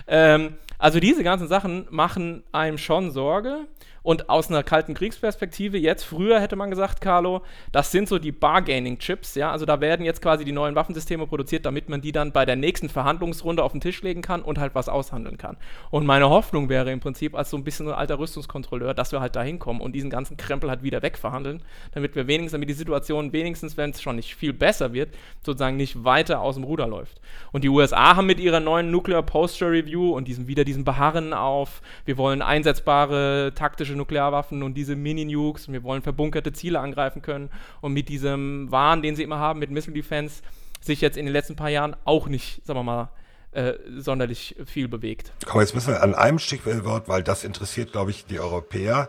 Ähm, 0.09 0.55
also 0.79 1.01
diese 1.01 1.23
ganzen 1.23 1.49
Sachen 1.49 1.87
machen 1.91 2.43
einem 2.51 2.79
schon 2.79 3.11
Sorge. 3.11 3.67
Und 4.03 4.29
aus 4.29 4.49
einer 4.49 4.63
kalten 4.63 4.95
Kriegsperspektive, 4.95 5.79
jetzt 5.79 6.03
früher 6.05 6.41
hätte 6.41 6.57
man 6.57 6.71
gesagt, 6.71 7.01
Carlo, 7.01 7.43
das 7.71 7.93
sind 7.93 8.09
so 8.09 8.19
die 8.19 8.33
Bargaining-Chips, 8.33 9.35
ja, 9.37 9.53
also 9.53 9.65
da 9.65 9.81
werden 9.81 10.05
jetzt 10.05 10.21
quasi 10.21 10.45
die 10.45 10.53
neuen 10.53 10.75
Waffensysteme 10.75 11.27
produziert, 11.27 11.67
damit 11.67 11.89
man 11.89 12.01
die 12.01 12.13
dann 12.13 12.33
bei 12.33 12.45
der 12.45 12.57
nächsten 12.57 12.89
Verhandlungsrunde 12.89 13.63
auf 13.63 13.73
den 13.73 13.81
Tisch 13.81 14.03
legen 14.03 14.23
kann 14.23 14.43
und 14.43 14.59
halt 14.59 14.75
was 14.75 14.89
aushandeln 14.89 15.39
kann. 15.39 15.57
Und 15.91 16.05
meine 16.05 16.31
Hoffnung 16.31 16.69
wäre 16.69 16.91
im 16.91 17.01
Prinzip 17.01 17.35
als 17.35 17.51
so 17.51 17.57
ein 17.57 17.65
bisschen 17.65 17.89
ein 17.89 17.95
alter 17.95 18.19
Rüstungskontrolleur, 18.19 18.95
dass 18.95 19.13
wir 19.13 19.21
halt 19.21 19.37
da 19.37 19.43
hinkommen 19.43 19.81
und 19.81 19.93
diesen 19.93 20.11
ganzen 20.11 20.37
Krempel 20.37 20.69
halt 20.69 20.83
wieder 20.83 21.03
wegverhandeln, 21.03 21.63
damit 21.93 22.17
wir 22.17 22.27
wenigstens, 22.27 22.53
damit 22.53 22.69
die 22.69 22.75
Situation 22.75 23.33
wenigstens, 23.33 23.77
wenn 23.77 23.91
es 23.91 24.03
schon 24.03 24.17
nicht 24.17 24.35
viel 24.35 24.53
besser 24.53 24.93
wird, 24.93 25.15
sozusagen 25.45 25.77
nicht 25.77 26.05
weiter 26.05 26.41
aus 26.41 26.57
dem 26.57 26.65
Ruder 26.65 26.87
läuft. 26.87 27.21
Und 27.53 27.65
die 27.65 27.69
USA 27.69 28.17
haben 28.17 28.27
mit 28.27 28.41
ihrer 28.41 28.61
neuen 28.61 28.91
Nuclear 28.91 29.23
Posture 29.23 29.71
Review 29.71 30.15
und 30.15 30.27
diesem 30.27 30.49
wieder 30.49 30.65
diesem 30.65 30.85
Beharren 30.85 31.33
auf, 31.33 31.83
wir 32.05 32.19
wollen 32.19 32.43
einsetzbare 32.43 33.53
taktische 33.55 33.92
taktische 33.93 33.97
Nuklearwaffen 33.97 34.63
und 34.63 34.75
diese 34.75 34.97
Mini-Nukes 34.97 35.69
und 35.69 35.75
wir 35.75 35.83
wollen 35.83 36.03
verbunkerte 36.03 36.53
Ziele 36.53 36.81
angreifen 36.81 37.23
können 37.23 37.51
und 37.81 37.93
mit 37.93 38.09
diesem 38.09 38.71
Wahn, 38.71 39.03
den 39.03 39.17
sie 39.17 39.23
immer 39.23 39.39
haben, 39.39 39.59
mit 39.59 39.71
Missile 39.71 39.95
Defense, 39.95 40.43
sich 40.81 41.01
jetzt 41.01 41.17
in 41.17 41.27
den 41.27 41.33
letzten 41.33 41.57
paar 41.57 41.71
Jahren 41.71 41.97
auch 42.05 42.29
nicht, 42.29 42.65
sagen 42.67 42.79
wir 42.79 42.85
mal, 42.85 43.11
äh, 43.53 43.75
sonderlich 43.99 44.57
viel 44.65 44.89
bewegt. 44.89 45.33
Komm, 45.47 45.61
jetzt 45.61 45.75
müssen 45.75 45.93
wir 45.93 46.03
an 46.03 46.15
einem 46.15 46.39
Stichwort, 46.39 47.09
weil 47.09 47.23
das 47.23 47.45
interessiert, 47.45 47.93
glaube 47.93 48.11
ich, 48.11 48.25
die 48.27 48.41
Europäer. 48.41 49.09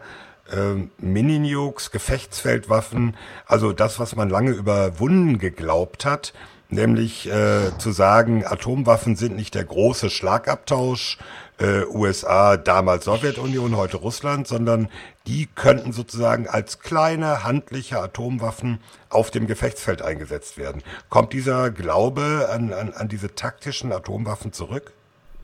Ähm, 0.51 0.91
Mini-Nukes, 0.97 1.91
Gefechtsfeldwaffen, 1.91 3.15
also 3.45 3.71
das, 3.71 4.01
was 4.01 4.17
man 4.17 4.29
lange 4.29 4.51
überwunden 4.51 5.39
geglaubt 5.39 6.03
hat, 6.03 6.33
nämlich 6.67 7.29
äh, 7.29 7.71
zu 7.77 7.91
sagen, 7.91 8.45
Atomwaffen 8.45 9.15
sind 9.15 9.37
nicht 9.37 9.55
der 9.55 9.63
große 9.63 10.09
Schlagabtausch, 10.09 11.17
äh, 11.59 11.85
USA, 11.85 12.57
damals 12.57 13.05
Sowjetunion, 13.05 13.77
heute 13.77 13.97
Russland, 13.97 14.47
sondern 14.47 14.89
die 15.27 15.47
könnten 15.47 15.93
sozusagen 15.93 16.47
als 16.47 16.79
kleine 16.79 17.43
handliche 17.43 17.99
Atomwaffen 17.99 18.79
auf 19.09 19.31
dem 19.31 19.47
Gefechtsfeld 19.47 20.01
eingesetzt 20.01 20.57
werden. 20.57 20.83
Kommt 21.09 21.33
dieser 21.33 21.71
Glaube 21.71 22.49
an, 22.51 22.73
an, 22.73 22.93
an 22.93 23.07
diese 23.07 23.35
taktischen 23.35 23.91
Atomwaffen 23.91 24.51
zurück? 24.51 24.91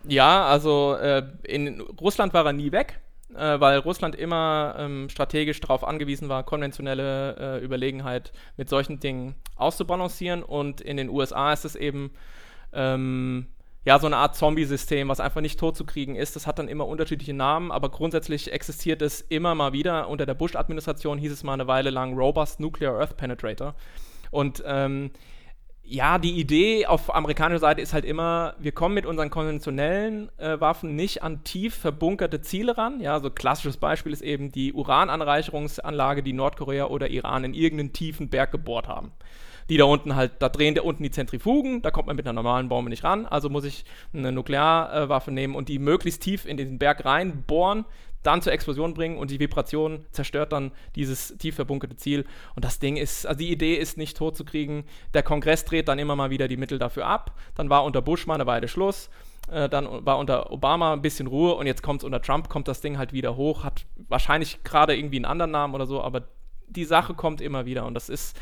Ja, 0.04 0.46
also 0.46 0.96
äh, 0.96 1.24
in 1.44 1.82
Russland 1.82 2.34
war 2.34 2.46
er 2.46 2.54
nie 2.54 2.72
weg. 2.72 3.00
äh, 3.36 3.60
weil 3.60 3.78
Russland 3.80 4.16
immer 4.16 4.76
ähm, 4.78 5.10
strategisch 5.10 5.60
darauf 5.60 5.84
angewiesen 5.84 6.30
war, 6.30 6.44
konventionelle 6.44 7.60
äh, 7.60 7.64
Überlegenheit 7.64 8.32
mit 8.58 8.70
solchen 8.70 9.00
Dingen 9.00 9.36
auszubalancieren. 9.56 10.44
Und 10.44 10.82
in 10.82 10.98
den 10.98 11.10
USA 11.10 11.54
ist 11.54 11.66
es 11.66 11.76
eben 11.76 12.12
ähm, 12.74 13.48
ja, 13.86 13.98
so 13.98 14.08
eine 14.08 14.18
Art 14.18 14.36
Zombie-System, 14.36 15.08
was 15.08 15.20
einfach 15.20 15.42
nicht 15.42 15.60
tot 15.60 15.78
zu 15.78 15.86
kriegen 15.86 16.16
ist. 16.16 16.36
Das 16.36 16.46
hat 16.46 16.60
dann 16.60 16.68
immer 16.68 16.86
unterschiedliche 16.86 17.34
Namen, 17.34 17.72
aber 17.72 17.90
grundsätzlich 17.90 18.52
existiert 18.52 19.02
es 19.02 19.22
immer 19.22 19.56
mal 19.56 19.72
wieder. 19.72 20.10
Unter 20.10 20.26
der 20.26 20.34
Bush-Administration 20.34 21.18
hieß 21.18 21.32
es 21.32 21.44
mal 21.44 21.54
eine 21.54 21.68
Weile 21.68 21.90
lang 21.90 22.18
Robust 22.18 22.60
Nuclear 22.60 23.00
Earth 23.00 23.16
Penetrator. 23.16 23.76
Und 24.32 24.62
ähm, 24.66 25.12
ja, 25.92 26.20
die 26.20 26.40
Idee 26.40 26.86
auf 26.86 27.16
amerikanischer 27.16 27.62
Seite 27.62 27.82
ist 27.82 27.94
halt 27.94 28.06
immer, 28.06 28.54
wir 28.60 28.74
kommen 28.74 28.94
mit 28.94 29.08
unseren 29.08 29.32
konventionellen 29.32 30.30
äh, 30.38 30.60
Waffen 30.60 30.96
nicht 30.96 31.24
an 31.24 31.44
tief 31.44 31.74
verbunkerte 31.74 32.42
Ziele 32.42 32.78
ran. 32.78 33.00
Ja, 33.00 33.20
so 33.20 33.32
klassisches 33.32 33.78
Beispiel 33.78 34.14
ist 34.14 34.22
eben 34.22 34.52
die 34.52 34.72
Urananreicherungsanlage, 34.72 36.22
die 36.22 36.34
Nordkorea 36.34 36.86
oder 36.86 37.10
Iran 37.10 37.44
in 37.44 37.56
irgendeinen 37.56 37.92
tiefen 37.92 38.30
Berg 38.30 38.52
gebohrt 38.52 38.88
haben. 38.88 39.14
Die 39.70 39.78
da 39.78 39.86
unten 39.86 40.16
halt, 40.16 40.34
da 40.40 40.50
drehen 40.50 40.76
da 40.76 40.82
unten 40.82 41.04
die 41.04 41.12
Zentrifugen, 41.12 41.82
da 41.82 41.92
kommt 41.92 42.08
man 42.08 42.16
mit 42.16 42.26
einer 42.26 42.34
normalen 42.34 42.70
Bombe 42.70 42.90
nicht 42.90 43.04
ran, 43.04 43.26
also 43.26 43.50
muss 43.50 43.64
ich 43.64 43.86
eine 44.14 44.32
Nuklearwaffe 44.32 45.32
nehmen 45.32 45.56
und 45.56 45.70
die 45.70 45.80
möglichst 45.80 46.24
tief 46.24 46.46
in 46.46 46.58
diesen 46.58 46.80
Berg 46.80 47.06
reinbohren, 47.06 47.86
dann 48.24 48.42
zur 48.42 48.52
Explosion 48.52 48.94
bringen 48.94 49.18
und 49.18 49.32
die 49.32 49.40
Vibration 49.40 50.06
zerstört 50.12 50.52
dann 50.52 50.72
dieses 50.96 51.38
tief 51.38 51.56
verbunkerte 51.56 51.96
Ziel. 51.96 52.26
Und 52.56 52.66
das 52.66 52.80
Ding 52.80 52.98
ist, 52.98 53.26
also 53.26 53.38
die 53.38 53.52
Idee 53.52 53.76
ist 53.76 53.98
nicht 53.98 54.18
tot 54.18 54.36
zu 54.36 54.44
kriegen. 54.44 54.84
Der 55.14 55.24
Kongress 55.24 55.64
dreht 55.64 55.88
dann 55.88 56.00
immer 56.00 56.16
mal 56.16 56.30
wieder 56.30 56.48
die 56.48 56.58
Mittel 56.58 56.80
dafür 56.80 57.06
ab. 57.06 57.34
Dann 57.56 57.70
war 57.70 57.86
unter 57.86 58.02
Bush 58.02 58.28
mal 58.28 58.36
eine 58.36 58.46
Weile 58.46 58.68
Schluss. 58.68 59.10
Äh, 59.50 59.70
dann 59.70 60.06
war 60.06 60.18
unter 60.18 60.52
Obama 60.52 60.94
ein 60.94 61.02
bisschen 61.02 61.28
Ruhe 61.28 61.56
und 61.56 61.66
jetzt 61.66 61.82
kommt 61.82 62.02
es 62.02 62.06
unter 62.06 62.22
Trump, 62.22 62.50
kommt 62.50 62.68
das 62.68 62.82
Ding 62.82 62.98
halt 62.98 63.14
wieder 63.14 63.38
hoch. 63.38 63.64
Hat 63.64 63.86
wahrscheinlich 64.10 64.64
gerade 64.64 64.96
irgendwie 64.96 65.18
einen 65.18 65.26
anderen 65.26 65.52
Namen 65.52 65.74
oder 65.74 65.86
so, 65.86 66.02
aber 66.02 66.28
die 66.68 66.86
Sache 66.86 67.14
kommt 67.14 67.42
immer 67.42 67.66
wieder 67.66 67.86
und 67.86 67.94
das 67.94 68.10
ist 68.10 68.38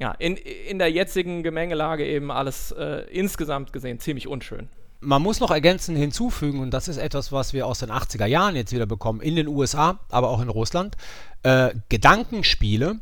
ja 0.00 0.12
in, 0.12 0.36
in 0.36 0.78
der 0.78 0.90
jetzigen 0.90 1.42
Gemengelage 1.42 2.04
eben 2.04 2.30
alles 2.30 2.72
äh, 2.72 3.04
insgesamt 3.10 3.72
gesehen 3.72 4.00
ziemlich 4.00 4.26
unschön 4.26 4.68
man 5.00 5.22
muss 5.22 5.40
noch 5.40 5.50
ergänzend 5.50 5.98
hinzufügen, 5.98 6.60
und 6.60 6.72
das 6.72 6.86
ist 6.86 6.98
etwas, 6.98 7.32
was 7.32 7.52
wir 7.52 7.66
aus 7.66 7.78
den 7.80 7.90
80er 7.90 8.26
Jahren 8.26 8.54
jetzt 8.54 8.72
wieder 8.72 8.86
bekommen, 8.86 9.20
in 9.20 9.36
den 9.36 9.48
USA, 9.48 9.98
aber 10.10 10.28
auch 10.28 10.40
in 10.40 10.48
Russland, 10.48 10.96
äh, 11.42 11.70
Gedankenspiele 11.88 13.00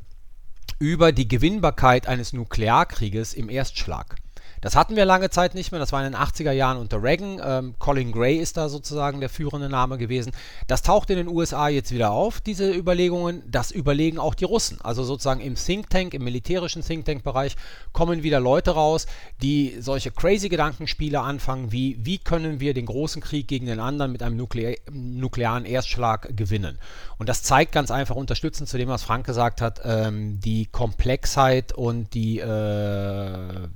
über 0.78 1.12
die 1.12 1.26
Gewinnbarkeit 1.26 2.06
eines 2.06 2.32
Nuklearkrieges 2.32 3.34
im 3.34 3.48
Erstschlag. 3.48 4.16
Das 4.60 4.76
hatten 4.76 4.96
wir 4.96 5.04
lange 5.04 5.30
Zeit 5.30 5.54
nicht 5.54 5.72
mehr. 5.72 5.80
Das 5.80 5.92
war 5.92 6.04
in 6.04 6.12
den 6.12 6.20
80er 6.20 6.52
Jahren 6.52 6.78
unter 6.78 7.02
Reagan. 7.02 7.40
Ähm, 7.44 7.74
Colin 7.78 8.12
Gray 8.12 8.36
ist 8.36 8.56
da 8.56 8.68
sozusagen 8.68 9.20
der 9.20 9.28
führende 9.28 9.68
Name 9.68 9.98
gewesen. 9.98 10.32
Das 10.66 10.82
taucht 10.82 11.10
in 11.10 11.16
den 11.16 11.28
USA 11.28 11.68
jetzt 11.68 11.92
wieder 11.92 12.10
auf, 12.10 12.40
diese 12.40 12.72
Überlegungen. 12.72 13.42
Das 13.46 13.70
überlegen 13.70 14.18
auch 14.18 14.34
die 14.34 14.44
Russen. 14.44 14.80
Also 14.82 15.04
sozusagen 15.04 15.40
im 15.40 15.54
Think 15.54 15.90
Tank, 15.90 16.14
im 16.14 16.24
militärischen 16.24 16.82
Think 16.82 17.04
Tank-Bereich 17.04 17.56
kommen 17.92 18.22
wieder 18.22 18.40
Leute 18.40 18.72
raus, 18.72 19.06
die 19.42 19.76
solche 19.80 20.10
crazy 20.10 20.48
Gedankenspiele 20.48 21.20
anfangen, 21.20 21.72
wie 21.72 21.98
wie 22.00 22.18
können 22.18 22.60
wir 22.60 22.74
den 22.74 22.86
großen 22.86 23.22
Krieg 23.22 23.48
gegen 23.48 23.66
den 23.66 23.80
anderen 23.80 24.12
mit 24.12 24.22
einem 24.22 24.36
Nuklear 24.36 24.74
nuklearen 24.90 25.64
Erstschlag 25.64 26.36
gewinnen. 26.36 26.78
Und 27.18 27.28
das 27.28 27.42
zeigt 27.42 27.72
ganz 27.72 27.90
einfach 27.90 28.16
unterstützend 28.16 28.68
zu 28.68 28.78
dem, 28.78 28.88
was 28.88 29.02
Frank 29.02 29.26
gesagt 29.26 29.60
hat, 29.60 29.80
ähm, 29.84 30.40
die 30.40 30.66
Komplexheit 30.66 31.72
und 31.72 32.14
die 32.14 32.38
äh, 32.38 33.68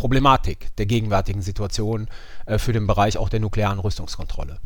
Problematik 0.00 0.74
der 0.78 0.86
gegenwärtigen 0.86 1.42
Situation 1.42 2.08
äh, 2.46 2.56
für 2.56 2.72
den 2.72 2.86
Bereich 2.86 3.18
auch 3.18 3.28
der 3.28 3.38
nuklearen 3.38 3.78
Rüstungskontrolle. 3.78 4.56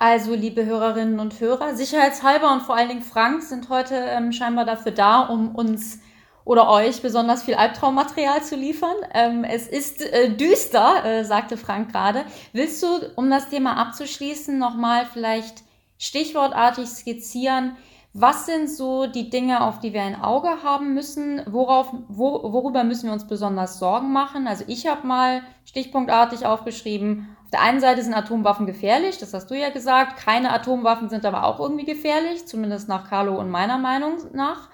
Also, 0.00 0.34
liebe 0.34 0.66
Hörerinnen 0.66 1.20
und 1.20 1.38
Hörer, 1.38 1.76
sicherheitshalber 1.76 2.52
und 2.52 2.62
vor 2.62 2.76
allen 2.76 2.88
Dingen 2.88 3.04
Frank 3.04 3.44
sind 3.44 3.68
heute 3.68 3.94
ähm, 3.94 4.32
scheinbar 4.32 4.64
dafür 4.64 4.90
da, 4.90 5.20
um 5.20 5.54
uns 5.54 6.00
oder 6.44 6.68
euch 6.68 7.02
besonders 7.02 7.44
viel 7.44 7.54
Albtraummaterial 7.54 8.42
zu 8.42 8.56
liefern. 8.56 8.96
Ähm, 9.14 9.44
es 9.44 9.68
ist 9.68 10.02
äh, 10.02 10.34
düster, 10.34 11.04
äh, 11.04 11.24
sagte 11.24 11.56
Frank 11.56 11.92
gerade. 11.92 12.24
Willst 12.52 12.82
du, 12.82 12.88
um 13.14 13.30
das 13.30 13.50
Thema 13.50 13.76
abzuschließen, 13.76 14.58
nochmal 14.58 15.06
vielleicht 15.06 15.62
stichwortartig 15.98 16.88
skizzieren, 16.88 17.76
was 18.16 18.46
sind 18.46 18.70
so 18.70 19.08
die 19.08 19.28
Dinge, 19.28 19.60
auf 19.60 19.80
die 19.80 19.92
wir 19.92 20.02
ein 20.02 20.20
Auge 20.20 20.62
haben 20.62 20.94
müssen? 20.94 21.42
Worauf, 21.46 21.92
wo, 22.06 22.52
worüber 22.52 22.84
müssen 22.84 23.06
wir 23.06 23.12
uns 23.12 23.26
besonders 23.26 23.80
Sorgen 23.80 24.12
machen? 24.12 24.46
Also 24.46 24.62
ich 24.68 24.86
habe 24.86 25.04
mal 25.04 25.42
stichpunktartig 25.64 26.46
aufgeschrieben, 26.46 27.36
auf 27.42 27.50
der 27.50 27.62
einen 27.62 27.80
Seite 27.80 28.02
sind 28.02 28.14
Atomwaffen 28.14 28.66
gefährlich, 28.66 29.18
das 29.18 29.34
hast 29.34 29.50
du 29.50 29.54
ja 29.54 29.70
gesagt. 29.70 30.16
Keine 30.16 30.52
Atomwaffen 30.52 31.08
sind 31.08 31.26
aber 31.26 31.44
auch 31.44 31.58
irgendwie 31.58 31.84
gefährlich, 31.84 32.46
zumindest 32.46 32.88
nach 32.88 33.10
Carlo 33.10 33.36
und 33.36 33.50
meiner 33.50 33.78
Meinung 33.78 34.18
nach. 34.32 34.70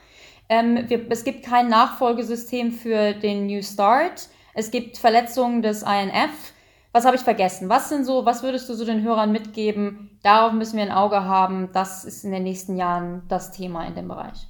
Ähm, 0.51 0.85
wir, 0.89 1.11
es 1.11 1.25
gibt 1.25 1.43
kein 1.43 1.69
Nachfolgesystem 1.69 2.73
für 2.73 3.15
den 3.15 3.47
New 3.47 3.63
Start. 3.63 4.29
Es 4.53 4.71
gibt 4.71 4.99
Verletzungen 4.99 5.63
des 5.63 5.83
INF. 5.83 6.53
Was 6.93 7.05
habe 7.05 7.17
ich 7.17 7.23
vergessen? 7.23 7.69
Was 7.69 7.89
sind 7.89 8.05
so, 8.05 8.27
was 8.27 8.43
würdest 8.43 8.69
du 8.69 8.75
so 8.75 8.85
den 8.85 9.03
Hörern 9.03 9.31
mitgeben? 9.31 10.19
Darauf 10.23 10.53
müssen 10.53 10.77
wir 10.77 10.83
ein 10.83 10.91
Auge 10.91 11.25
haben. 11.25 11.71
Das 11.73 12.05
ist 12.05 12.25
in 12.25 12.33
den 12.33 12.43
nächsten 12.43 12.77
Jahren 12.77 13.23
das 13.29 13.53
Thema 13.53 13.87
in 13.87 13.95
dem 13.95 14.09
Bereich. 14.09 14.49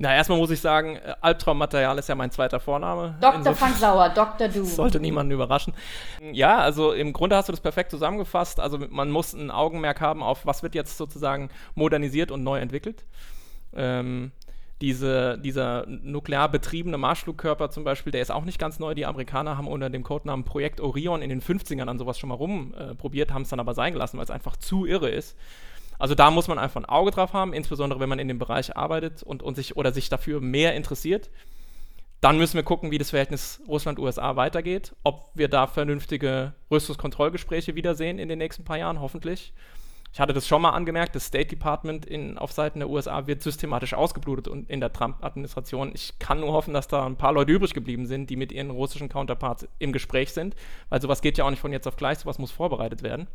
Na, 0.00 0.14
erstmal 0.14 0.38
muss 0.38 0.50
ich 0.50 0.60
sagen, 0.60 0.94
äh, 0.94 1.14
Albtraummaterial 1.20 1.98
ist 1.98 2.08
ja 2.08 2.14
mein 2.14 2.30
zweiter 2.30 2.60
Vorname. 2.60 3.16
Dr. 3.20 3.52
Frank 3.56 3.76
Sauer, 3.76 4.10
Dr. 4.10 4.46
Du. 4.46 4.64
Sollte 4.64 5.00
niemanden 5.00 5.32
überraschen. 5.32 5.74
Ja, 6.32 6.58
also 6.58 6.92
im 6.92 7.12
Grunde 7.12 7.34
hast 7.34 7.48
du 7.48 7.52
das 7.52 7.60
perfekt 7.60 7.90
zusammengefasst. 7.90 8.60
Also 8.60 8.78
man 8.90 9.10
muss 9.10 9.32
ein 9.32 9.50
Augenmerk 9.50 10.00
haben 10.00 10.22
auf, 10.22 10.46
was 10.46 10.62
wird 10.62 10.76
jetzt 10.76 10.96
sozusagen 10.96 11.50
modernisiert 11.74 12.30
und 12.30 12.44
neu 12.44 12.60
entwickelt. 12.60 13.04
Ähm, 13.74 14.30
diese, 14.80 15.38
dieser 15.38 15.86
nuklear 15.86 16.48
betriebene 16.48 16.98
Marschflugkörper 16.98 17.70
zum 17.70 17.84
Beispiel, 17.84 18.12
der 18.12 18.22
ist 18.22 18.30
auch 18.30 18.44
nicht 18.44 18.58
ganz 18.58 18.78
neu. 18.78 18.94
Die 18.94 19.06
Amerikaner 19.06 19.56
haben 19.56 19.66
unter 19.66 19.90
dem 19.90 20.04
Codenamen 20.04 20.44
Projekt 20.44 20.80
Orion 20.80 21.20
in 21.20 21.30
den 21.30 21.42
50ern 21.42 21.88
an 21.88 21.98
sowas 21.98 22.18
schon 22.18 22.28
mal 22.28 22.36
rumprobiert, 22.36 23.30
äh, 23.30 23.32
haben 23.34 23.42
es 23.42 23.48
dann 23.48 23.60
aber 23.60 23.74
sein 23.74 23.92
gelassen, 23.92 24.18
weil 24.18 24.24
es 24.24 24.30
einfach 24.30 24.56
zu 24.56 24.86
irre 24.86 25.10
ist. 25.10 25.36
Also 25.98 26.14
da 26.14 26.30
muss 26.30 26.46
man 26.46 26.58
einfach 26.58 26.80
ein 26.80 26.84
Auge 26.84 27.10
drauf 27.10 27.32
haben, 27.32 27.52
insbesondere 27.52 27.98
wenn 27.98 28.08
man 28.08 28.20
in 28.20 28.28
dem 28.28 28.38
Bereich 28.38 28.76
arbeitet 28.76 29.24
und, 29.24 29.42
und 29.42 29.56
sich 29.56 29.76
oder 29.76 29.92
sich 29.92 30.08
dafür 30.08 30.40
mehr 30.40 30.76
interessiert. 30.76 31.28
Dann 32.20 32.38
müssen 32.38 32.54
wir 32.54 32.62
gucken, 32.62 32.90
wie 32.90 32.98
das 32.98 33.10
Verhältnis 33.10 33.60
Russland-USA 33.66 34.36
weitergeht, 34.36 34.94
ob 35.02 35.30
wir 35.34 35.48
da 35.48 35.66
vernünftige 35.66 36.54
Rüstungskontrollgespräche 36.70 37.74
wiedersehen 37.74 38.18
in 38.18 38.28
den 38.28 38.38
nächsten 38.38 38.64
paar 38.64 38.78
Jahren, 38.78 39.00
hoffentlich. 39.00 39.52
Ich 40.12 40.20
hatte 40.20 40.32
das 40.32 40.48
schon 40.48 40.62
mal 40.62 40.70
angemerkt, 40.70 41.14
das 41.14 41.26
State 41.26 41.48
Department 41.48 42.06
in, 42.06 42.38
auf 42.38 42.52
Seiten 42.52 42.80
der 42.80 42.88
USA 42.88 43.26
wird 43.26 43.42
systematisch 43.42 43.94
ausgeblutet 43.94 44.48
und 44.48 44.68
in 44.70 44.80
der 44.80 44.92
Trump-Administration. 44.92 45.92
Ich 45.94 46.18
kann 46.18 46.40
nur 46.40 46.52
hoffen, 46.52 46.74
dass 46.74 46.88
da 46.88 47.04
ein 47.04 47.16
paar 47.16 47.32
Leute 47.32 47.52
übrig 47.52 47.74
geblieben 47.74 48.06
sind, 48.06 48.30
die 48.30 48.36
mit 48.36 48.50
ihren 48.50 48.70
russischen 48.70 49.08
Counterparts 49.08 49.68
im 49.78 49.92
Gespräch 49.92 50.32
sind, 50.32 50.56
weil 50.88 51.00
sowas 51.02 51.20
geht 51.20 51.38
ja 51.38 51.44
auch 51.44 51.50
nicht 51.50 51.60
von 51.60 51.72
jetzt 51.72 51.86
auf 51.86 51.96
gleich, 51.96 52.18
sowas 52.18 52.38
muss 52.38 52.50
vorbereitet 52.50 53.02
werden. 53.02 53.28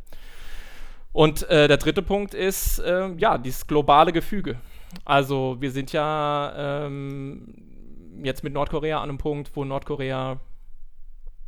Und 1.12 1.48
äh, 1.48 1.68
der 1.68 1.76
dritte 1.76 2.02
Punkt 2.02 2.34
ist, 2.34 2.80
äh, 2.80 3.08
ja, 3.18 3.38
dieses 3.38 3.68
globale 3.68 4.12
Gefüge. 4.12 4.56
Also 5.04 5.56
wir 5.60 5.70
sind 5.70 5.92
ja 5.92 6.84
ähm, 6.86 7.54
jetzt 8.22 8.42
mit 8.42 8.52
Nordkorea 8.52 8.98
an 8.98 9.10
einem 9.10 9.18
Punkt, 9.18 9.52
wo 9.54 9.64
Nordkorea 9.64 10.40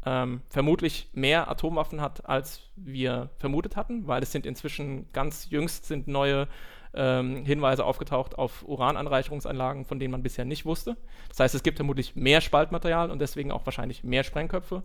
ähm, 0.06 0.40
vermutlich 0.48 1.10
mehr 1.12 1.50
Atomwaffen 1.50 2.00
hat, 2.00 2.28
als 2.28 2.70
wir 2.76 3.28
vermutet 3.38 3.76
hatten, 3.76 4.06
weil 4.06 4.22
es 4.22 4.30
sind 4.30 4.46
inzwischen 4.46 5.12
ganz 5.12 5.50
jüngst 5.50 5.86
sind 5.86 6.06
neue 6.06 6.46
ähm, 6.94 7.44
Hinweise 7.44 7.84
aufgetaucht 7.84 8.38
auf 8.38 8.62
Urananreicherungsanlagen, 8.66 9.84
von 9.84 9.98
denen 9.98 10.12
man 10.12 10.22
bisher 10.22 10.44
nicht 10.44 10.64
wusste. 10.64 10.96
Das 11.28 11.40
heißt, 11.40 11.54
es 11.56 11.64
gibt 11.64 11.76
vermutlich 11.76 12.14
mehr 12.14 12.40
Spaltmaterial 12.40 13.10
und 13.10 13.18
deswegen 13.18 13.50
auch 13.50 13.66
wahrscheinlich 13.66 14.04
mehr 14.04 14.22
Sprengköpfe. 14.22 14.84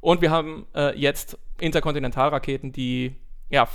Und 0.00 0.20
wir 0.20 0.30
haben 0.30 0.66
äh, 0.74 0.96
jetzt 0.96 1.38
Interkontinentalraketen, 1.58 2.70
die 2.70 3.16
ja, 3.48 3.66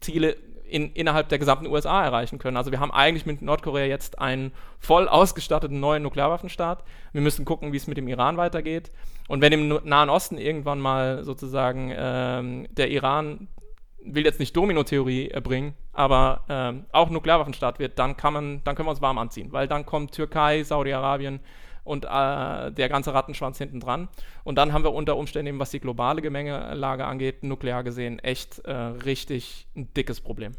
Ziele 0.00 0.36
in, 0.68 0.92
innerhalb 0.92 1.28
der 1.28 1.38
gesamten 1.38 1.66
USA 1.66 2.04
erreichen 2.04 2.38
können. 2.38 2.56
Also 2.56 2.70
wir 2.70 2.80
haben 2.80 2.90
eigentlich 2.90 3.26
mit 3.26 3.42
Nordkorea 3.42 3.86
jetzt 3.86 4.18
einen 4.18 4.52
voll 4.78 5.08
ausgestatteten 5.08 5.80
neuen 5.80 6.02
Nuklearwaffenstaat. 6.02 6.84
Wir 7.12 7.20
müssen 7.20 7.44
gucken, 7.44 7.72
wie 7.72 7.76
es 7.76 7.86
mit 7.86 7.96
dem 7.96 8.08
Iran 8.08 8.36
weitergeht. 8.36 8.90
Und 9.28 9.40
wenn 9.40 9.52
im 9.52 9.80
Nahen 9.84 10.10
Osten 10.10 10.38
irgendwann 10.38 10.80
mal 10.80 11.24
sozusagen 11.24 11.92
ähm, 11.96 12.66
der 12.70 12.90
Iran 12.90 13.48
will 14.06 14.24
jetzt 14.24 14.38
nicht 14.38 14.56
Domino-Theorie 14.56 15.28
erbringen, 15.28 15.74
aber 15.92 16.44
ähm, 16.48 16.86
auch 16.92 17.10
Nuklearwaffenstaat 17.10 17.78
wird, 17.78 17.98
dann 17.98 18.16
kann 18.16 18.32
man, 18.32 18.62
dann 18.64 18.76
können 18.76 18.86
wir 18.86 18.90
uns 18.90 19.02
warm 19.02 19.18
anziehen, 19.18 19.52
weil 19.52 19.66
dann 19.66 19.84
kommt 19.84 20.12
Türkei, 20.12 20.62
Saudi-Arabien 20.62 21.40
und 21.86 22.04
äh, 22.04 22.08
der 22.72 22.88
ganze 22.88 23.14
Rattenschwanz 23.14 23.58
hinten 23.58 23.80
dran. 23.80 24.08
Und 24.44 24.56
dann 24.56 24.72
haben 24.72 24.84
wir 24.84 24.92
unter 24.92 25.16
Umständen, 25.16 25.58
was 25.58 25.70
die 25.70 25.80
globale 25.80 26.20
Gemengelage 26.20 27.06
angeht, 27.06 27.42
nuklear 27.42 27.84
gesehen, 27.84 28.18
echt 28.18 28.58
äh, 28.60 28.72
richtig 28.72 29.66
ein 29.76 29.92
dickes 29.94 30.20
Problem. 30.20 30.52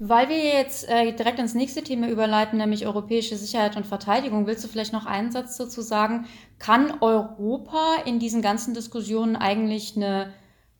Weil 0.00 0.28
wir 0.28 0.38
jetzt 0.38 0.88
äh, 0.88 1.12
direkt 1.12 1.38
ins 1.38 1.54
nächste 1.54 1.82
Thema 1.82 2.08
überleiten, 2.08 2.58
nämlich 2.58 2.84
europäische 2.84 3.36
Sicherheit 3.36 3.76
und 3.76 3.86
Verteidigung, 3.86 4.46
willst 4.46 4.64
du 4.64 4.68
vielleicht 4.68 4.92
noch 4.92 5.06
einen 5.06 5.30
Satz 5.30 5.56
dazu 5.56 5.82
sagen? 5.82 6.26
Kann 6.58 6.94
Europa 7.00 7.98
in 8.04 8.18
diesen 8.18 8.42
ganzen 8.42 8.74
Diskussionen 8.74 9.36
eigentlich 9.36 9.94
eine 9.96 10.32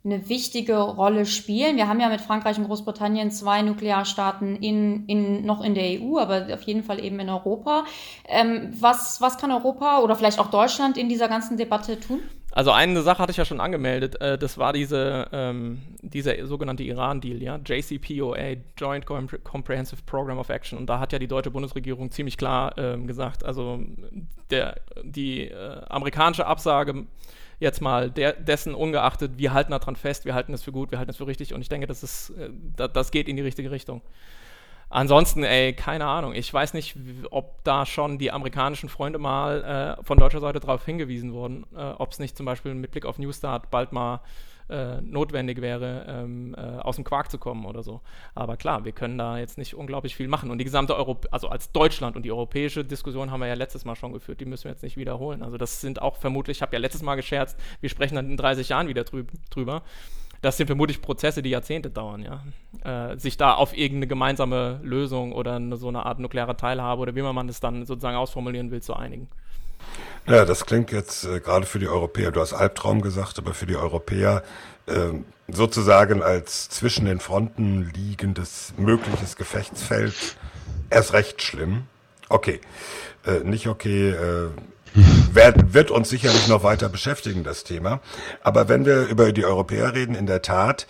eine 0.04 0.28
wichtige 0.28 0.76
Rolle 0.76 1.24
spielen. 1.24 1.76
Wir 1.76 1.88
haben 1.88 1.98
ja 1.98 2.10
mit 2.10 2.20
Frankreich 2.20 2.58
und 2.58 2.64
Großbritannien 2.64 3.30
zwei 3.30 3.62
Nuklearstaaten 3.62 4.56
in, 4.56 5.06
in, 5.06 5.46
noch 5.46 5.62
in 5.62 5.74
der 5.74 5.98
EU, 5.98 6.18
aber 6.18 6.46
auf 6.52 6.62
jeden 6.62 6.82
Fall 6.82 7.02
eben 7.02 7.18
in 7.20 7.30
Europa. 7.30 7.84
Ähm, 8.28 8.74
was, 8.78 9.22
was 9.22 9.38
kann 9.38 9.50
Europa 9.50 10.00
oder 10.00 10.14
vielleicht 10.14 10.38
auch 10.38 10.50
Deutschland 10.50 10.98
in 10.98 11.08
dieser 11.08 11.28
ganzen 11.28 11.56
Debatte 11.56 11.98
tun? 11.98 12.20
Also 12.52 12.70
eine 12.70 13.02
Sache 13.02 13.18
hatte 13.18 13.32
ich 13.32 13.36
ja 13.38 13.44
schon 13.44 13.60
angemeldet, 13.60 14.20
äh, 14.20 14.38
das 14.38 14.58
war 14.58 14.72
diese, 14.72 15.26
ähm, 15.32 15.82
dieser 16.02 16.46
sogenannte 16.46 16.84
Iran-Deal, 16.84 17.42
ja, 17.42 17.58
JCPOA, 17.64 18.56
Joint 18.76 19.06
Comprehensive 19.06 20.02
Program 20.04 20.38
of 20.38 20.50
Action. 20.50 20.78
Und 20.78 20.86
da 20.86 21.00
hat 21.00 21.12
ja 21.12 21.18
die 21.18 21.26
deutsche 21.26 21.50
Bundesregierung 21.50 22.12
ziemlich 22.12 22.36
klar 22.36 22.76
ähm, 22.76 23.06
gesagt, 23.06 23.44
also 23.44 23.80
der, 24.50 24.76
die 25.02 25.48
äh, 25.48 25.80
amerikanische 25.88 26.46
Absage 26.46 27.06
jetzt 27.60 27.80
mal 27.80 28.10
der, 28.10 28.32
dessen 28.32 28.74
ungeachtet, 28.74 29.32
wir 29.36 29.52
halten 29.52 29.72
daran 29.72 29.96
fest, 29.96 30.24
wir 30.24 30.34
halten 30.34 30.52
das 30.52 30.62
für 30.62 30.72
gut, 30.72 30.90
wir 30.90 30.98
halten 30.98 31.08
das 31.08 31.16
für 31.16 31.26
richtig 31.26 31.54
und 31.54 31.60
ich 31.60 31.68
denke, 31.68 31.86
das, 31.86 32.02
ist, 32.02 32.30
äh, 32.30 32.88
das 32.88 33.10
geht 33.10 33.28
in 33.28 33.36
die 33.36 33.42
richtige 33.42 33.70
Richtung. 33.70 34.02
Ansonsten, 34.90 35.42
ey, 35.42 35.72
keine 35.72 36.06
Ahnung. 36.06 36.34
Ich 36.34 36.52
weiß 36.52 36.74
nicht, 36.74 36.96
ob 37.30 37.64
da 37.64 37.84
schon 37.84 38.18
die 38.18 38.30
amerikanischen 38.30 38.88
Freunde 38.88 39.18
mal 39.18 39.98
äh, 39.98 40.04
von 40.04 40.18
deutscher 40.18 40.40
Seite 40.40 40.60
darauf 40.60 40.84
hingewiesen 40.84 41.32
wurden, 41.32 41.66
äh, 41.76 41.80
ob 41.98 42.12
es 42.12 42.20
nicht 42.20 42.36
zum 42.36 42.46
Beispiel 42.46 42.74
mit 42.74 42.92
Blick 42.92 43.04
auf 43.04 43.18
Newstart 43.18 43.70
bald 43.70 43.92
mal 43.92 44.20
äh, 44.68 45.00
notwendig 45.00 45.60
wäre, 45.60 46.06
ähm, 46.08 46.54
äh, 46.56 46.60
aus 46.60 46.96
dem 46.96 47.04
Quark 47.04 47.30
zu 47.30 47.38
kommen 47.38 47.66
oder 47.66 47.82
so. 47.82 48.00
Aber 48.34 48.56
klar, 48.56 48.84
wir 48.84 48.92
können 48.92 49.18
da 49.18 49.38
jetzt 49.38 49.58
nicht 49.58 49.74
unglaublich 49.74 50.16
viel 50.16 50.28
machen. 50.28 50.50
Und 50.50 50.58
die 50.58 50.64
gesamte 50.64 50.96
Europa, 50.96 51.28
also 51.30 51.48
als 51.48 51.72
Deutschland 51.72 52.16
und 52.16 52.22
die 52.22 52.32
europäische 52.32 52.84
Diskussion 52.84 53.30
haben 53.30 53.40
wir 53.40 53.46
ja 53.46 53.54
letztes 53.54 53.84
Mal 53.84 53.96
schon 53.96 54.12
geführt, 54.12 54.40
die 54.40 54.46
müssen 54.46 54.64
wir 54.64 54.70
jetzt 54.72 54.82
nicht 54.82 54.96
wiederholen. 54.96 55.42
Also 55.42 55.56
das 55.56 55.80
sind 55.80 56.00
auch 56.00 56.16
vermutlich, 56.16 56.58
ich 56.58 56.62
habe 56.62 56.72
ja 56.74 56.78
letztes 56.78 57.02
Mal 57.02 57.16
gescherzt, 57.16 57.58
wir 57.80 57.88
sprechen 57.88 58.14
dann 58.14 58.30
in 58.30 58.36
30 58.36 58.68
Jahren 58.68 58.88
wieder 58.88 59.04
drü 59.04 59.24
drüber 59.50 59.82
das 60.44 60.58
sind 60.58 60.66
vermutlich 60.66 61.00
Prozesse, 61.00 61.42
die 61.42 61.48
Jahrzehnte 61.48 61.90
dauern, 61.90 62.22
ja. 62.22 63.12
Äh, 63.12 63.18
sich 63.18 63.38
da 63.38 63.54
auf 63.54 63.74
irgendeine 63.74 64.06
gemeinsame 64.06 64.78
Lösung 64.82 65.32
oder 65.32 65.54
eine, 65.54 65.78
so 65.78 65.88
eine 65.88 66.04
Art 66.04 66.18
nukleare 66.18 66.54
Teilhabe 66.54 67.00
oder 67.00 67.14
wie 67.14 67.22
man 67.22 67.46
das 67.46 67.60
dann 67.60 67.86
sozusagen 67.86 68.16
ausformulieren 68.16 68.70
will, 68.70 68.82
zu 68.82 68.94
einigen. 68.94 69.28
Ja, 70.26 70.44
das 70.44 70.64
klingt 70.64 70.90
jetzt 70.90 71.24
äh, 71.24 71.40
gerade 71.40 71.66
für 71.66 71.78
die 71.78 71.88
Europäer, 71.88 72.30
du 72.30 72.40
hast 72.40 72.54
Albtraum 72.54 73.02
gesagt, 73.02 73.38
aber 73.38 73.52
für 73.52 73.66
die 73.66 73.76
Europäer 73.76 74.42
äh, 74.86 75.10
sozusagen 75.48 76.22
als 76.22 76.68
zwischen 76.70 77.04
den 77.04 77.20
Fronten 77.20 77.90
liegendes 77.94 78.72
mögliches 78.78 79.36
Gefechtsfeld 79.36 80.36
erst 80.90 81.12
recht 81.12 81.42
schlimm. 81.42 81.84
Okay, 82.28 82.60
äh, 83.26 83.40
nicht 83.40 83.68
okay, 83.68 84.10
äh, 84.10 84.48
wird, 84.94 85.56
wird 85.74 85.90
uns 85.90 86.08
sicherlich 86.08 86.48
noch 86.48 86.62
weiter 86.62 86.88
beschäftigen, 86.88 87.44
das 87.44 87.64
Thema. 87.64 88.00
Aber 88.42 88.68
wenn 88.68 88.86
wir 88.86 89.06
über 89.06 89.32
die 89.32 89.44
Europäer 89.44 89.94
reden, 89.94 90.14
in 90.14 90.26
der 90.26 90.42
Tat, 90.42 90.86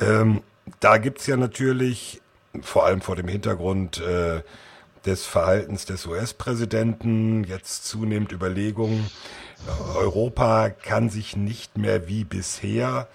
ähm, 0.00 0.42
da 0.80 0.98
gibt's 0.98 1.26
ja 1.26 1.36
natürlich, 1.36 2.20
vor 2.62 2.86
allem 2.86 3.00
vor 3.00 3.16
dem 3.16 3.28
Hintergrund 3.28 4.00
äh, 4.00 4.42
des 5.04 5.24
Verhaltens 5.26 5.84
des 5.84 6.06
US-Präsidenten, 6.06 7.44
jetzt 7.44 7.86
zunehmend 7.86 8.32
Überlegungen, 8.32 9.10
Europa 9.94 10.70
kann 10.70 11.10
sich 11.10 11.36
nicht 11.36 11.76
mehr 11.78 12.08
wie 12.08 12.24
bisher, 12.24 13.08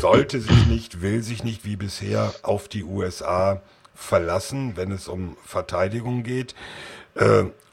sollte 0.00 0.40
sich 0.40 0.66
nicht, 0.66 1.00
will 1.00 1.22
sich 1.22 1.44
nicht 1.44 1.64
wie 1.64 1.76
bisher 1.76 2.32
auf 2.42 2.68
die 2.68 2.84
USA 2.84 3.62
verlassen, 3.94 4.76
wenn 4.76 4.92
es 4.92 5.08
um 5.08 5.36
Verteidigung 5.44 6.22
geht. 6.22 6.54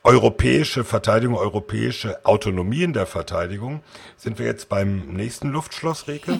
Europäische 0.06 0.84
Verteidigung, 0.84 1.36
europäische 1.36 2.24
Autonomie 2.28 2.84
in 2.84 2.94
der 2.94 3.08
Verteidigung. 3.08 3.82
Sind 4.18 4.38
wir 4.38 4.46
jetzt 4.46 4.70
beim 4.70 5.08
nächsten 5.08 5.50
Luftschloss, 5.50 6.08
Reke? 6.08 6.40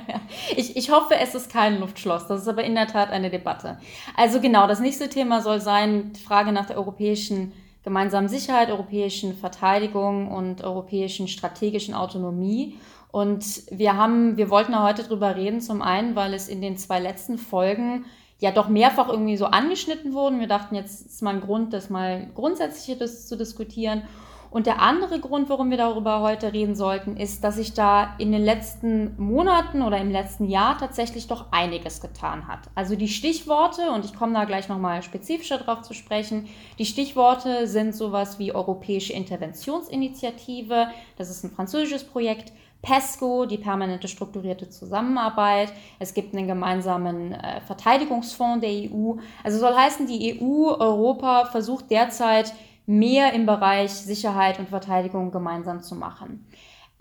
ich, 0.56 0.78
ich 0.78 0.90
hoffe, 0.90 1.16
es 1.20 1.34
ist 1.34 1.52
kein 1.52 1.78
Luftschloss. 1.78 2.26
Das 2.26 2.40
ist 2.40 2.48
aber 2.48 2.64
in 2.64 2.74
der 2.74 2.86
Tat 2.86 3.10
eine 3.10 3.28
Debatte. 3.28 3.78
Also 4.16 4.40
genau, 4.40 4.66
das 4.66 4.80
nächste 4.80 5.10
Thema 5.10 5.42
soll 5.42 5.60
sein, 5.60 6.14
die 6.14 6.22
Frage 6.22 6.52
nach 6.52 6.64
der 6.64 6.78
europäischen 6.78 7.52
gemeinsamen 7.84 8.28
Sicherheit, 8.28 8.70
europäischen 8.70 9.36
Verteidigung 9.36 10.32
und 10.32 10.64
europäischen 10.64 11.28
strategischen 11.28 11.92
Autonomie. 11.92 12.78
Und 13.10 13.44
wir 13.70 13.94
haben, 13.94 14.38
wir 14.38 14.48
wollten 14.48 14.82
heute 14.82 15.02
drüber 15.02 15.36
reden, 15.36 15.60
zum 15.60 15.82
einen, 15.82 16.16
weil 16.16 16.32
es 16.32 16.48
in 16.48 16.62
den 16.62 16.78
zwei 16.78 16.98
letzten 16.98 17.36
Folgen 17.36 18.06
ja 18.42 18.50
doch 18.50 18.68
mehrfach 18.68 19.08
irgendwie 19.08 19.36
so 19.36 19.46
angeschnitten 19.46 20.12
wurden. 20.12 20.40
Wir 20.40 20.48
dachten, 20.48 20.74
jetzt 20.74 21.06
ist 21.06 21.22
mal 21.22 21.34
ein 21.34 21.40
Grund, 21.40 21.72
das 21.72 21.90
mal 21.90 22.28
grundsätzlich 22.34 22.98
zu 22.98 23.36
diskutieren. 23.36 24.02
Und 24.50 24.66
der 24.66 24.82
andere 24.82 25.18
Grund, 25.18 25.48
warum 25.48 25.70
wir 25.70 25.78
darüber 25.78 26.20
heute 26.20 26.52
reden 26.52 26.74
sollten, 26.74 27.16
ist, 27.16 27.42
dass 27.42 27.54
sich 27.54 27.72
da 27.72 28.14
in 28.18 28.32
den 28.32 28.44
letzten 28.44 29.14
Monaten 29.16 29.80
oder 29.80 29.96
im 29.96 30.10
letzten 30.10 30.46
Jahr 30.46 30.76
tatsächlich 30.76 31.26
doch 31.26 31.46
einiges 31.52 32.02
getan 32.02 32.48
hat. 32.48 32.68
Also 32.74 32.96
die 32.96 33.08
Stichworte, 33.08 33.90
und 33.92 34.04
ich 34.04 34.14
komme 34.14 34.34
da 34.34 34.44
gleich 34.44 34.68
nochmal 34.68 35.02
spezifischer 35.02 35.56
drauf 35.56 35.80
zu 35.82 35.94
sprechen, 35.94 36.48
die 36.78 36.84
Stichworte 36.84 37.66
sind 37.66 37.94
sowas 37.94 38.38
wie 38.38 38.54
Europäische 38.54 39.14
Interventionsinitiative, 39.14 40.88
das 41.16 41.30
ist 41.30 41.44
ein 41.44 41.50
französisches 41.50 42.04
Projekt, 42.04 42.52
PESCO, 42.82 43.46
die 43.46 43.58
permanente 43.58 44.08
strukturierte 44.08 44.68
Zusammenarbeit. 44.68 45.72
Es 45.98 46.14
gibt 46.14 46.34
einen 46.34 46.48
gemeinsamen 46.48 47.32
äh, 47.32 47.60
Verteidigungsfonds 47.62 48.60
der 48.60 48.70
EU. 48.70 49.14
Also 49.44 49.58
soll 49.58 49.74
heißen, 49.74 50.06
die 50.06 50.40
EU, 50.40 50.72
Europa 50.72 51.46
versucht 51.46 51.90
derzeit 51.90 52.52
mehr 52.86 53.32
im 53.32 53.46
Bereich 53.46 53.92
Sicherheit 53.92 54.58
und 54.58 54.68
Verteidigung 54.68 55.30
gemeinsam 55.30 55.82
zu 55.82 55.94
machen. 55.94 56.46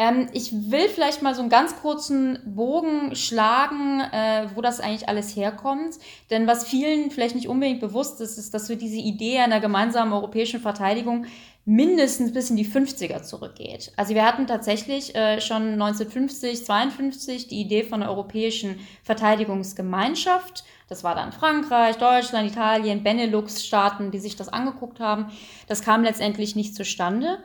Ähm, 0.02 0.30
ich 0.34 0.52
will 0.72 0.90
vielleicht 0.90 1.22
mal 1.22 1.36
so 1.36 1.42
einen 1.42 1.50
ganz 1.50 1.76
kurzen 1.80 2.40
Bogen 2.46 3.16
schlagen, 3.16 4.00
äh, 4.00 4.48
wo 4.56 4.62
das 4.62 4.80
eigentlich 4.80 5.08
alles 5.08 5.36
herkommt. 5.36 5.96
Denn 6.32 6.48
was 6.48 6.68
vielen 6.68 7.12
vielleicht 7.12 7.36
nicht 7.36 7.48
unbedingt 7.48 7.82
bewusst 7.82 8.20
ist, 8.20 8.40
ist, 8.40 8.54
dass 8.54 8.68
wir 8.68 8.78
diese 8.78 8.98
Idee 8.98 9.40
einer 9.40 9.60
gemeinsamen 9.60 10.14
europäischen 10.14 10.60
Verteidigung 10.60 11.26
mindestens 11.66 12.34
bis 12.34 12.50
in 12.50 12.56
die 12.56 12.66
50er 12.66 13.22
zurückgeht. 13.22 13.92
Also 13.96 14.16
wir 14.16 14.26
hatten 14.26 14.48
tatsächlich 14.48 15.16
äh, 15.16 15.40
schon 15.42 15.74
1950, 15.74 16.66
52 16.66 17.48
die 17.48 17.62
Idee 17.62 17.84
von 17.84 18.02
einer 18.02 18.12
europäischen 18.12 18.80
Verteidigungsgemeinschaft. 19.04 20.64
Das 20.90 21.04
war 21.04 21.16
dann 21.16 21.32
Frankreich, 21.32 21.98
Deutschland, 21.98 22.50
Italien, 22.50 23.04
Benelux-Staaten, 23.04 24.12
die 24.12 24.20
sich 24.20 24.36
das 24.36 24.50
angeguckt 24.50 25.00
haben. 25.00 25.32
Das 25.68 25.84
kam 25.84 26.04
letztendlich 26.04 26.56
nicht 26.56 26.76
zustande. 26.76 27.38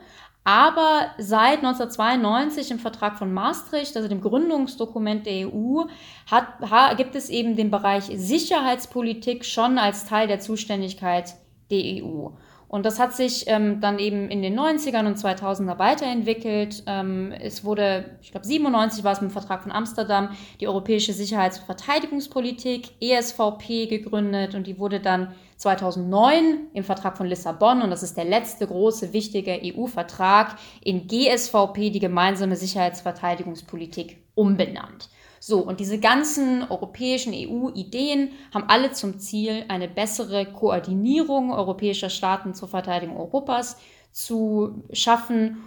Aber 0.43 1.11
seit 1.17 1.57
1992 1.57 2.71
im 2.71 2.79
Vertrag 2.79 3.17
von 3.17 3.33
Maastricht, 3.33 3.97
also 3.97 4.07
dem 4.07 4.21
Gründungsdokument 4.21 5.25
der 5.25 5.49
EU, 5.53 5.83
hat, 6.25 6.97
gibt 6.97 7.15
es 7.15 7.29
eben 7.29 7.57
den 7.57 7.69
Bereich 7.69 8.05
Sicherheitspolitik 8.05 9.43
schon 9.43 9.77
als 9.77 10.05
Teil 10.05 10.27
der 10.27 10.39
Zuständigkeit 10.39 11.35
der 11.69 12.01
EU. 12.01 12.29
Und 12.69 12.85
das 12.85 12.99
hat 12.99 13.13
sich 13.13 13.45
ähm, 13.47 13.79
dann 13.79 13.97
eben 13.97 14.29
in 14.29 14.41
den 14.41 14.59
90ern 14.59 15.07
und 15.07 15.17
2000er 15.17 15.79
weiterentwickelt. 15.79 16.83
Ähm, 16.85 17.31
es 17.31 17.63
wurde, 17.63 18.17
ich 18.21 18.31
glaube 18.31 18.45
97 18.45 19.03
war 19.05 19.13
es 19.13 19.21
mit 19.21 19.31
dem 19.31 19.33
Vertrag 19.33 19.63
von 19.63 19.71
Amsterdam, 19.71 20.29
die 20.59 20.67
Europäische 20.67 21.13
Sicherheits- 21.13 21.59
und 21.59 21.65
Verteidigungspolitik, 21.65 22.89
ESVP, 22.99 23.87
gegründet 23.87 24.53
und 24.53 24.67
die 24.67 24.79
wurde 24.79 24.99
dann 24.99 25.33
2009 25.55 26.67
im 26.73 26.83
Vertrag 26.83 27.17
von 27.17 27.25
Lissabon, 27.25 27.81
und 27.81 27.89
das 27.89 28.03
ist 28.03 28.15
der 28.15 28.25
letzte 28.25 28.67
große 28.67 29.11
wichtige 29.11 29.59
EU-Vertrag, 29.63 30.55
in 30.83 31.07
GSVP, 31.07 31.89
die 31.89 31.99
gemeinsame 31.99 32.55
Sicherheitsverteidigungspolitik, 32.55 34.17
umbenannt. 34.35 35.09
So, 35.39 35.59
und 35.59 35.79
diese 35.79 35.99
ganzen 35.99 36.63
europäischen 36.69 37.33
EU-Ideen 37.33 38.31
haben 38.53 38.65
alle 38.67 38.91
zum 38.91 39.19
Ziel, 39.19 39.65
eine 39.67 39.87
bessere 39.87 40.45
Koordinierung 40.45 41.51
europäischer 41.51 42.09
Staaten 42.09 42.53
zur 42.53 42.67
Verteidigung 42.67 43.17
Europas 43.17 43.77
zu 44.11 44.83
schaffen. 44.91 45.57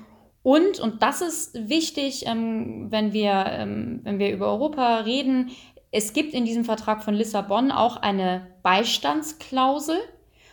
Und, 0.43 0.81
und 0.81 1.03
das 1.03 1.21
ist 1.21 1.68
wichtig, 1.68 2.25
ähm, 2.27 2.87
wenn, 2.91 3.12
wir, 3.12 3.45
ähm, 3.49 4.01
wenn 4.05 4.18
wir 4.18 4.33
über 4.33 4.49
Europa 4.49 5.01
reden, 5.01 5.51
es 5.93 6.12
gibt 6.12 6.35
in 6.35 6.45
diesem 6.45 6.64
Vertrag 6.64 7.03
von 7.03 7.14
Lissabon 7.14 7.71
auch 7.71 7.97
eine 7.97 8.47
Beistandsklausel. 8.62 9.97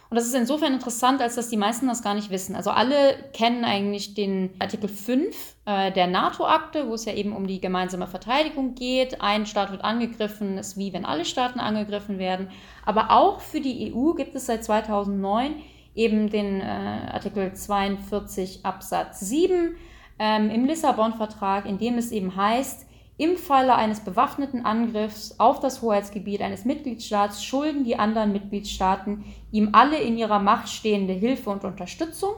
Und 0.10 0.16
das 0.16 0.26
ist 0.26 0.36
insofern 0.36 0.74
interessant, 0.74 1.22
als 1.22 1.36
dass 1.36 1.50
die 1.50 1.58
meisten 1.58 1.88
das 1.88 2.02
gar 2.02 2.14
nicht 2.14 2.30
wissen. 2.30 2.56
Also 2.56 2.72
alle 2.72 3.16
kennen 3.34 3.66
eigentlich 3.66 4.14
den 4.14 4.52
Artikel 4.60 4.88
5 4.88 5.56
äh, 5.66 5.92
der 5.92 6.08
NATO-Akte, 6.08 6.88
wo 6.88 6.94
es 6.94 7.06
ja 7.06 7.14
eben 7.14 7.36
um 7.36 7.46
die 7.46 7.60
gemeinsame 7.60 8.08
Verteidigung 8.08 8.74
geht. 8.74 9.22
Ein 9.22 9.46
Staat 9.46 9.72
wird 9.72 9.84
angegriffen, 9.84 10.58
ist 10.58 10.78
wie 10.78 10.94
wenn 10.94 11.06
alle 11.06 11.26
Staaten 11.26 11.60
angegriffen 11.60 12.20
werden. 12.20 12.50
Aber 12.86 13.12
auch 13.12 13.42
für 13.42 13.60
die 13.60 13.94
EU 13.94 14.14
gibt 14.14 14.34
es 14.36 14.46
seit 14.46 14.64
2009 14.64 15.56
eben 15.94 16.30
den 16.30 16.62
äh, 16.62 16.64
Artikel 17.12 17.54
42 17.54 18.62
Absatz 18.64 19.20
7 19.20 19.76
ähm, 20.20 20.50
im 20.50 20.66
Lissabon-Vertrag, 20.66 21.66
in 21.66 21.80
dem 21.80 21.98
es 21.98 22.12
eben 22.12 22.36
heißt, 22.36 22.87
im 23.18 23.36
Falle 23.36 23.76
eines 23.76 24.02
bewaffneten 24.02 24.64
Angriffs 24.64 25.36
auf 25.40 25.60
das 25.60 25.82
Hoheitsgebiet 25.82 26.42
eines 26.42 26.66
Mitgliedstaats 26.66 27.44
schulden 27.44 27.84
die 27.84 27.98
anderen 27.98 28.32
Mitgliedstaaten 28.32 29.26
ihm 29.52 29.70
alle 29.74 29.98
in 29.98 30.18
ihrer 30.18 30.40
Macht 30.40 30.70
stehende 30.70 31.14
Hilfe 31.14 31.50
und 31.50 31.64
Unterstützung. 31.64 32.36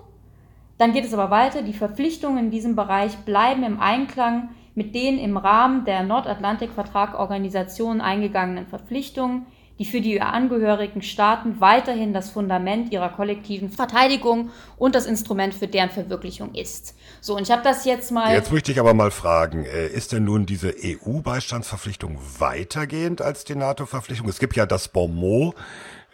Dann 0.77 0.93
geht 0.93 1.03
es 1.03 1.13
aber 1.13 1.29
weiter, 1.29 1.61
die 1.61 1.73
Verpflichtungen 1.73 2.45
in 2.45 2.51
diesem 2.51 2.77
Bereich 2.77 3.17
bleiben 3.17 3.63
im 3.63 3.81
Einklang 3.81 4.51
mit 4.73 4.95
den 4.95 5.19
im 5.19 5.35
Rahmen 5.35 5.83
der 5.83 6.03
Nordatlantik-Vertrag-Organisation 6.03 7.99
eingegangenen 7.99 8.65
Verpflichtungen, 8.65 9.45
die 9.79 9.85
für 9.85 10.01
die 10.01 10.21
angehörigen 10.21 11.01
Staaten 11.01 11.61
weiterhin 11.61 12.13
das 12.13 12.29
Fundament 12.29 12.91
ihrer 12.91 13.09
kollektiven 13.09 13.69
Verteidigung 13.69 14.51
und 14.77 14.93
das 14.93 15.05
Instrument 15.05 15.53
für 15.55 15.67
deren 15.67 15.89
Verwirklichung 15.89 16.53
ist. 16.53 16.95
So, 17.21 17.37
und 17.37 17.43
ich 17.43 17.51
habe 17.51 17.63
das 17.63 17.85
jetzt 17.85 18.11
mal. 18.11 18.33
Jetzt 18.33 18.51
möchte 18.51 18.71
ich 18.71 18.79
aber 18.79 18.93
mal 18.93 19.09
fragen, 19.09 19.65
äh, 19.65 19.87
ist 19.87 20.11
denn 20.11 20.25
nun 20.25 20.45
diese 20.45 20.75
EU-Beistandsverpflichtung 20.83 22.19
weitergehend 22.37 23.21
als 23.21 23.45
die 23.45 23.55
NATO-Verpflichtung? 23.55 24.27
Es 24.27 24.39
gibt 24.39 24.55
ja 24.57 24.65
das 24.65 24.89
Bonmot, 24.89 25.55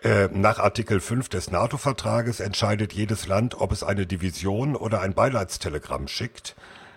äh, 0.03 0.29
nach 0.31 0.59
Artikel 0.59 0.99
5 0.99 1.29
des 1.29 1.49
NATO-Vertrages 1.49 2.39
entscheidet 2.39 2.93
jedes 2.93 3.25
Land, 3.27 3.59
ob 3.59 3.71
es 3.71 3.81
eine 3.81 4.05
Division 4.05 4.75
oder 4.75 5.01
ein 5.01 5.15
Beileidstelegramm 5.15 6.07
schickt. 6.07 6.55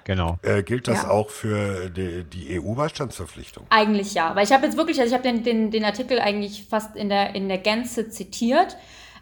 Genau. 0.09 0.39
Äh, 0.41 0.63
gilt 0.63 0.89
das 0.89 1.03
Ja. 1.03 1.11
auch 1.11 1.29
für 1.29 1.91
die, 1.91 2.25
die 2.25 2.59
EU-Beistandsverpflichtung? 2.59 3.67
Eigentlich 3.69 4.15
ja, 4.15 4.35
weil 4.35 4.45
ich 4.45 4.53
habe 4.53 4.65
jetzt 4.65 4.79
wirklich, 4.79 4.99
also 4.99 5.15
ich 5.15 5.15
habe 5.15 5.23
den, 5.23 5.45
den, 5.45 5.71
den 5.71 5.85
Artikel 5.85 6.19
eigentlich 6.19 6.65
fast 6.67 6.97
in 6.97 7.11
der, 7.11 7.35
in 7.35 7.47
der 7.49 7.59
Gänze 7.59 8.09
zitiert 8.09 8.79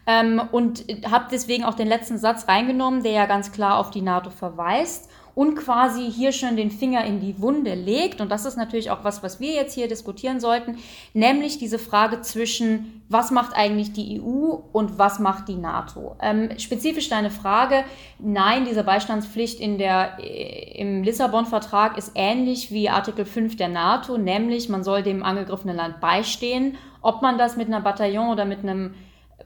ähm, 0.07 0.41
und 0.53 0.85
habe 1.11 1.27
deswegen 1.33 1.65
auch 1.65 1.75
den 1.75 1.89
letzten 1.89 2.19
Satz 2.19 2.47
reingenommen, 2.47 3.03
der 3.03 3.11
ja 3.11 3.27
ganz 3.27 3.51
klar 3.51 3.79
auf 3.79 3.91
die 3.91 4.01
NATO 4.01 4.31
verweist 4.31 5.11
und 5.37 5.55
quasi 5.55 6.11
hier 6.11 6.33
schon 6.33 6.57
den 6.57 6.71
Finger 6.71 7.05
in 7.05 7.21
die 7.21 7.39
Wunde 7.43 7.75
legt. 7.75 8.23
Und 8.23 8.31
das 8.31 8.47
ist 8.47 8.57
natürlich 8.57 8.91
auch 8.91 9.05
was, 9.05 9.23
was 9.23 9.39
wir 9.39 9.53
jetzt 9.53 9.75
hier 9.75 9.87
diskutieren 9.87 10.41
sollten, 10.41 10.79
nämlich 11.13 11.59
diese 11.59 11.79
Frage 11.79 12.23
zwischen, 12.23 13.03
was 13.11 13.31
macht 13.31 13.55
eigentlich 13.55 13.93
die 13.93 14.19
EU 14.19 14.57
und 14.73 14.99
was 14.99 15.19
macht 15.19 15.49
die 15.49 15.57
NATO? 15.57 16.17
Ähm, 16.23 16.59
spezifisch 16.59 17.11
deine 17.11 17.29
Frage, 17.29 17.85
nein, 18.19 18.65
diese 18.65 18.83
Beistandspflicht 18.83 19.61
in 19.61 19.77
der, 19.77 20.19
äh, 20.21 20.81
im 20.81 21.03
Lissabon-Vertrag 21.03 21.99
ist 21.99 22.13
ähnlich 22.15 22.71
wie 22.71 22.89
Artikel 22.89 23.27
5 23.27 23.57
der 23.57 23.69
NATO, 23.69 24.17
nämlich 24.17 24.71
man 24.71 24.85
soll 24.85 25.03
dem 25.03 25.23
angegriffenen 25.23 25.77
Land 25.77 26.01
beistehen. 26.01 26.79
Ob 27.03 27.21
man 27.21 27.37
das 27.37 27.59
mit 27.59 27.67
einer 27.67 27.83
Bataillon 27.83 28.31
oder 28.31 28.47
mit 28.47 28.61
einem 28.61 28.95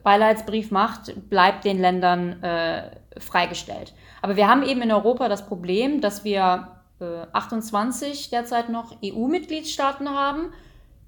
Beileidsbrief 0.03 0.71
macht, 0.71 1.29
bleibt 1.29 1.65
den 1.65 1.81
Ländern 1.81 2.41
äh, 2.41 3.00
freigestellt. 3.17 3.93
Aber 4.21 4.35
wir 4.35 4.47
haben 4.47 4.63
eben 4.63 4.81
in 4.81 4.91
Europa 4.91 5.29
das 5.29 5.45
Problem, 5.45 6.01
dass 6.01 6.23
wir 6.23 6.67
äh, 6.99 7.25
28 7.33 8.29
derzeit 8.29 8.69
noch 8.69 8.95
EU-Mitgliedstaaten 9.03 10.09
haben. 10.09 10.53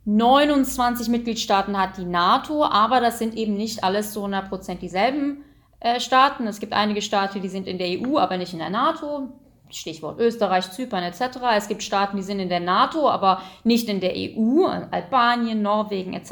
29 0.05 1.07
Mitgliedstaaten 1.07 1.79
hat 1.79 1.97
die 1.97 2.05
NATO, 2.05 2.65
aber 2.65 2.99
das 2.99 3.19
sind 3.19 3.35
eben 3.35 3.55
nicht 3.55 3.83
alles 3.83 4.11
zu 4.11 4.25
100% 4.25 4.75
dieselben 4.75 5.45
äh, 5.79 5.99
Staaten. 5.99 6.45
Es 6.47 6.59
gibt 6.59 6.73
einige 6.73 7.01
Staaten, 7.01 7.41
die 7.41 7.49
sind 7.49 7.67
in 7.67 7.77
der 7.77 7.87
EU, 7.87 8.17
aber 8.17 8.37
nicht 8.37 8.53
in 8.53 8.59
der 8.59 8.69
NATO. 8.69 9.29
Stichwort 9.69 10.19
Österreich, 10.19 10.69
Zypern 10.71 11.03
etc. 11.03 11.39
Es 11.55 11.67
gibt 11.67 11.83
Staaten, 11.83 12.17
die 12.17 12.23
sind 12.23 12.39
in 12.39 12.49
der 12.49 12.59
NATO, 12.59 13.09
aber 13.09 13.41
nicht 13.63 13.89
in 13.89 13.99
der 13.99 14.13
EU, 14.15 14.65
Albanien, 14.65 15.61
Norwegen 15.61 16.13
etc. 16.13 16.31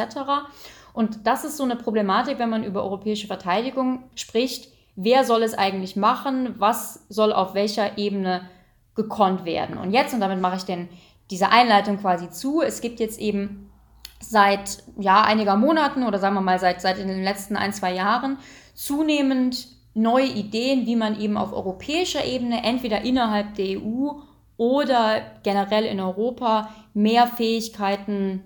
Und 0.93 1.25
das 1.25 1.43
ist 1.43 1.57
so 1.57 1.63
eine 1.63 1.75
Problematik, 1.75 2.39
wenn 2.39 2.49
man 2.49 2.63
über 2.63 2.83
europäische 2.83 3.27
Verteidigung 3.27 4.03
spricht. 4.15 4.69
Wer 4.95 5.23
soll 5.23 5.43
es 5.43 5.53
eigentlich 5.53 5.95
machen? 5.95 6.55
Was 6.57 7.05
soll 7.09 7.33
auf 7.33 7.53
welcher 7.53 7.97
Ebene 7.97 8.49
gekonnt 8.95 9.45
werden? 9.45 9.77
Und 9.77 9.91
jetzt, 9.91 10.13
und 10.13 10.19
damit 10.19 10.41
mache 10.41 10.57
ich 10.57 10.63
den, 10.63 10.89
diese 11.29 11.49
Einleitung 11.49 11.97
quasi 11.97 12.29
zu, 12.29 12.61
es 12.61 12.81
gibt 12.81 12.99
jetzt 12.99 13.19
eben 13.19 13.71
seit 14.19 14.83
ja, 14.97 15.23
einiger 15.23 15.55
Monaten 15.55 16.03
oder 16.03 16.19
sagen 16.19 16.35
wir 16.35 16.41
mal 16.41 16.59
seit, 16.59 16.81
seit 16.81 16.99
in 16.99 17.07
den 17.07 17.23
letzten 17.23 17.55
ein, 17.55 17.73
zwei 17.73 17.93
Jahren 17.93 18.37
zunehmend 18.73 19.67
neue 19.93 20.27
Ideen, 20.27 20.85
wie 20.85 20.95
man 20.95 21.19
eben 21.19 21.37
auf 21.37 21.53
europäischer 21.53 22.23
Ebene, 22.23 22.63
entweder 22.63 23.01
innerhalb 23.01 23.55
der 23.55 23.79
EU 23.79 24.11
oder 24.57 25.21
generell 25.43 25.85
in 25.85 25.99
Europa, 25.99 26.69
mehr 26.93 27.27
Fähigkeiten 27.27 28.43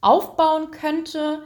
aufbauen 0.00 0.70
könnte. 0.70 1.42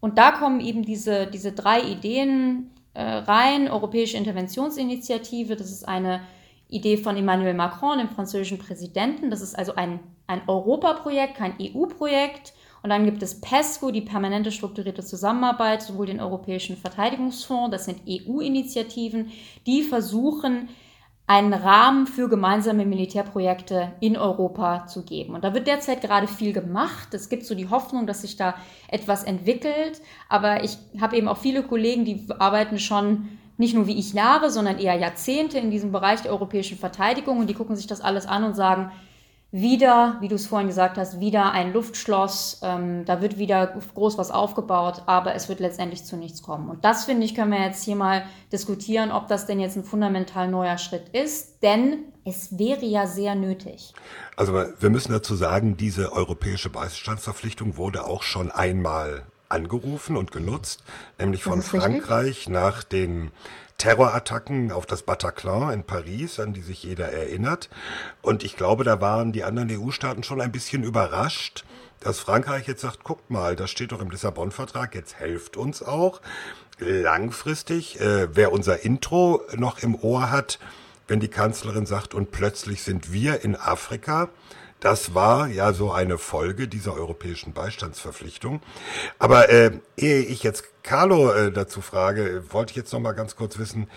Und 0.00 0.18
da 0.18 0.30
kommen 0.30 0.60
eben 0.60 0.82
diese, 0.82 1.26
diese 1.26 1.52
drei 1.52 1.80
Ideen 1.80 2.70
äh, 2.94 3.02
rein. 3.02 3.68
Europäische 3.68 4.16
Interventionsinitiative, 4.16 5.56
das 5.56 5.70
ist 5.70 5.86
eine 5.86 6.22
Idee 6.68 6.96
von 6.96 7.16
Emmanuel 7.16 7.54
Macron, 7.54 7.98
dem 7.98 8.08
französischen 8.08 8.58
Präsidenten. 8.58 9.30
Das 9.30 9.40
ist 9.40 9.56
also 9.56 9.74
ein, 9.74 10.00
ein 10.26 10.42
Europaprojekt, 10.46 11.36
kein 11.36 11.54
EU-Projekt. 11.60 12.54
Und 12.82 12.90
dann 12.90 13.04
gibt 13.04 13.22
es 13.22 13.40
PESCO, 13.40 13.90
die 13.90 14.02
permanente 14.02 14.52
strukturierte 14.52 15.02
Zusammenarbeit, 15.02 15.82
sowohl 15.82 16.06
den 16.06 16.20
Europäischen 16.20 16.76
Verteidigungsfonds, 16.76 17.70
das 17.70 17.86
sind 17.86 18.02
EU-Initiativen, 18.06 19.32
die 19.66 19.82
versuchen, 19.82 20.68
einen 21.26 21.54
Rahmen 21.54 22.06
für 22.06 22.28
gemeinsame 22.28 22.84
Militärprojekte 22.84 23.92
in 24.00 24.16
Europa 24.16 24.86
zu 24.86 25.04
geben. 25.04 25.34
Und 25.34 25.42
da 25.42 25.54
wird 25.54 25.66
derzeit 25.66 26.02
gerade 26.02 26.28
viel 26.28 26.52
gemacht. 26.52 27.14
Es 27.14 27.30
gibt 27.30 27.46
so 27.46 27.54
die 27.54 27.70
Hoffnung, 27.70 28.06
dass 28.06 28.20
sich 28.20 28.36
da 28.36 28.54
etwas 28.88 29.24
entwickelt. 29.24 30.02
Aber 30.28 30.64
ich 30.64 30.76
habe 31.00 31.16
eben 31.16 31.28
auch 31.28 31.38
viele 31.38 31.62
Kollegen, 31.62 32.04
die 32.04 32.26
arbeiten 32.38 32.78
schon 32.78 33.38
nicht 33.56 33.74
nur 33.74 33.86
wie 33.86 33.98
ich 33.98 34.12
Jahre, 34.12 34.50
sondern 34.50 34.78
eher 34.78 34.96
Jahrzehnte 34.96 35.58
in 35.58 35.70
diesem 35.70 35.92
Bereich 35.92 36.20
der 36.22 36.32
europäischen 36.32 36.76
Verteidigung 36.76 37.38
und 37.38 37.48
die 37.48 37.54
gucken 37.54 37.76
sich 37.76 37.86
das 37.86 38.00
alles 38.00 38.26
an 38.26 38.44
und 38.44 38.54
sagen, 38.54 38.90
wieder, 39.54 40.16
wie 40.20 40.26
du 40.26 40.34
es 40.34 40.48
vorhin 40.48 40.66
gesagt 40.66 40.98
hast, 40.98 41.20
wieder 41.20 41.52
ein 41.52 41.72
Luftschloss, 41.72 42.58
ähm, 42.64 43.04
da 43.04 43.22
wird 43.22 43.38
wieder 43.38 43.80
groß 43.94 44.18
was 44.18 44.32
aufgebaut, 44.32 45.04
aber 45.06 45.36
es 45.36 45.48
wird 45.48 45.60
letztendlich 45.60 46.04
zu 46.04 46.16
nichts 46.16 46.42
kommen. 46.42 46.68
Und 46.68 46.84
das, 46.84 47.04
finde 47.04 47.24
ich, 47.24 47.36
können 47.36 47.52
wir 47.52 47.60
jetzt 47.60 47.84
hier 47.84 47.94
mal 47.94 48.24
diskutieren, 48.50 49.12
ob 49.12 49.28
das 49.28 49.46
denn 49.46 49.60
jetzt 49.60 49.76
ein 49.76 49.84
fundamental 49.84 50.48
neuer 50.48 50.76
Schritt 50.76 51.10
ist, 51.10 51.62
denn 51.62 51.98
es 52.24 52.58
wäre 52.58 52.84
ja 52.84 53.06
sehr 53.06 53.36
nötig. 53.36 53.94
Also 54.34 54.54
wir 54.54 54.90
müssen 54.90 55.12
dazu 55.12 55.36
sagen, 55.36 55.76
diese 55.76 56.12
europäische 56.12 56.68
Beistandsverpflichtung 56.68 57.76
wurde 57.76 58.06
auch 58.06 58.24
schon 58.24 58.50
einmal 58.50 59.22
angerufen 59.48 60.16
und 60.16 60.32
genutzt, 60.32 60.82
nämlich 61.16 61.44
von 61.44 61.60
ist 61.60 61.72
richtig. 61.72 61.80
Frankreich 61.80 62.48
nach 62.48 62.82
den 62.82 63.30
Terrorattacken 63.78 64.72
auf 64.72 64.86
das 64.86 65.02
Bataclan 65.02 65.72
in 65.72 65.84
Paris, 65.84 66.38
an 66.40 66.52
die 66.52 66.62
sich 66.62 66.82
jeder 66.82 67.12
erinnert. 67.12 67.68
Und 68.22 68.44
ich 68.44 68.56
glaube, 68.56 68.84
da 68.84 69.00
waren 69.00 69.32
die 69.32 69.44
anderen 69.44 69.70
EU-Staaten 69.70 70.22
schon 70.22 70.40
ein 70.40 70.52
bisschen 70.52 70.84
überrascht, 70.84 71.64
dass 72.00 72.18
Frankreich 72.18 72.66
jetzt 72.68 72.82
sagt, 72.82 73.02
guckt 73.02 73.30
mal, 73.30 73.56
das 73.56 73.70
steht 73.70 73.92
doch 73.92 74.00
im 74.00 74.10
Lissabon-Vertrag, 74.10 74.94
jetzt 74.94 75.16
helft 75.16 75.56
uns 75.56 75.82
auch. 75.82 76.20
Langfristig, 76.78 78.00
äh, 78.00 78.34
wer 78.34 78.52
unser 78.52 78.84
Intro 78.84 79.42
noch 79.54 79.78
im 79.78 79.94
Ohr 79.94 80.30
hat, 80.30 80.58
wenn 81.08 81.20
die 81.20 81.28
Kanzlerin 81.28 81.86
sagt, 81.86 82.14
und 82.14 82.30
plötzlich 82.30 82.82
sind 82.82 83.12
wir 83.12 83.44
in 83.44 83.56
Afrika, 83.56 84.28
das 84.84 85.14
war 85.14 85.48
ja 85.48 85.72
so 85.72 85.92
eine 85.92 86.18
Folge 86.18 86.68
dieser 86.68 86.92
europäischen 86.92 87.54
Beistandsverpflichtung. 87.54 88.60
Aber 89.18 89.48
äh, 89.48 89.70
ehe 89.96 90.20
ich 90.20 90.42
jetzt 90.42 90.64
Carlo 90.82 91.32
äh, 91.32 91.50
dazu 91.50 91.80
frage, 91.80 92.44
wollte 92.50 92.72
ich 92.72 92.76
jetzt 92.76 92.92
noch 92.92 93.00
mal 93.00 93.12
ganz 93.12 93.34
kurz 93.34 93.58
wissen, 93.58 93.88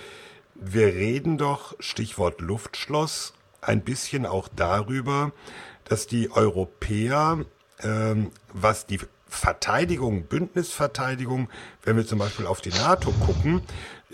wir 0.56 0.88
reden 0.88 1.38
doch, 1.38 1.76
Stichwort 1.80 2.40
Luftschloss, 2.40 3.34
ein 3.60 3.82
bisschen 3.82 4.26
auch 4.26 4.48
darüber, 4.48 5.34
dass 5.84 6.08
die 6.08 6.32
Europäer, 6.32 7.40
ähm, 7.84 8.32
was 8.54 8.88
die 8.88 9.02
Verteidigung, 9.28 10.24
Bündnisverteidigung, 10.24 11.50
wenn 11.84 11.98
wir 11.98 12.08
zum 12.08 12.20
Beispiel 12.20 12.46
auf 12.48 12.62
die 12.62 12.70
NATO 12.70 13.12
gucken, 13.26 13.62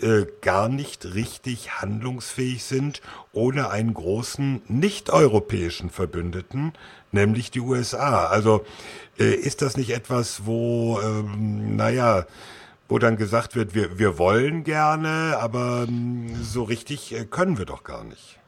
äh, 0.00 0.26
gar 0.40 0.68
nicht 0.68 1.14
richtig 1.14 1.80
handlungsfähig 1.80 2.64
sind 2.64 3.00
ohne 3.32 3.70
einen 3.70 3.94
großen 3.94 4.62
nicht-europäischen 4.66 5.90
Verbündeten, 5.90 6.72
nämlich 7.12 7.50
die 7.50 7.60
USA. 7.60 8.26
Also 8.26 8.64
äh, 9.18 9.34
ist 9.34 9.62
das 9.62 9.76
nicht 9.76 9.90
etwas, 9.90 10.46
wo, 10.46 10.98
ähm, 11.00 11.76
naja, 11.76 12.26
wo 12.88 12.98
dann 12.98 13.16
gesagt 13.16 13.54
wird, 13.54 13.74
wir, 13.74 13.98
wir 13.98 14.18
wollen 14.18 14.64
gerne, 14.64 15.38
aber 15.40 15.86
ähm, 15.88 16.34
so 16.42 16.64
richtig 16.64 17.14
äh, 17.14 17.24
können 17.24 17.58
wir 17.58 17.64
doch 17.64 17.84
gar 17.84 18.04
nicht. 18.04 18.38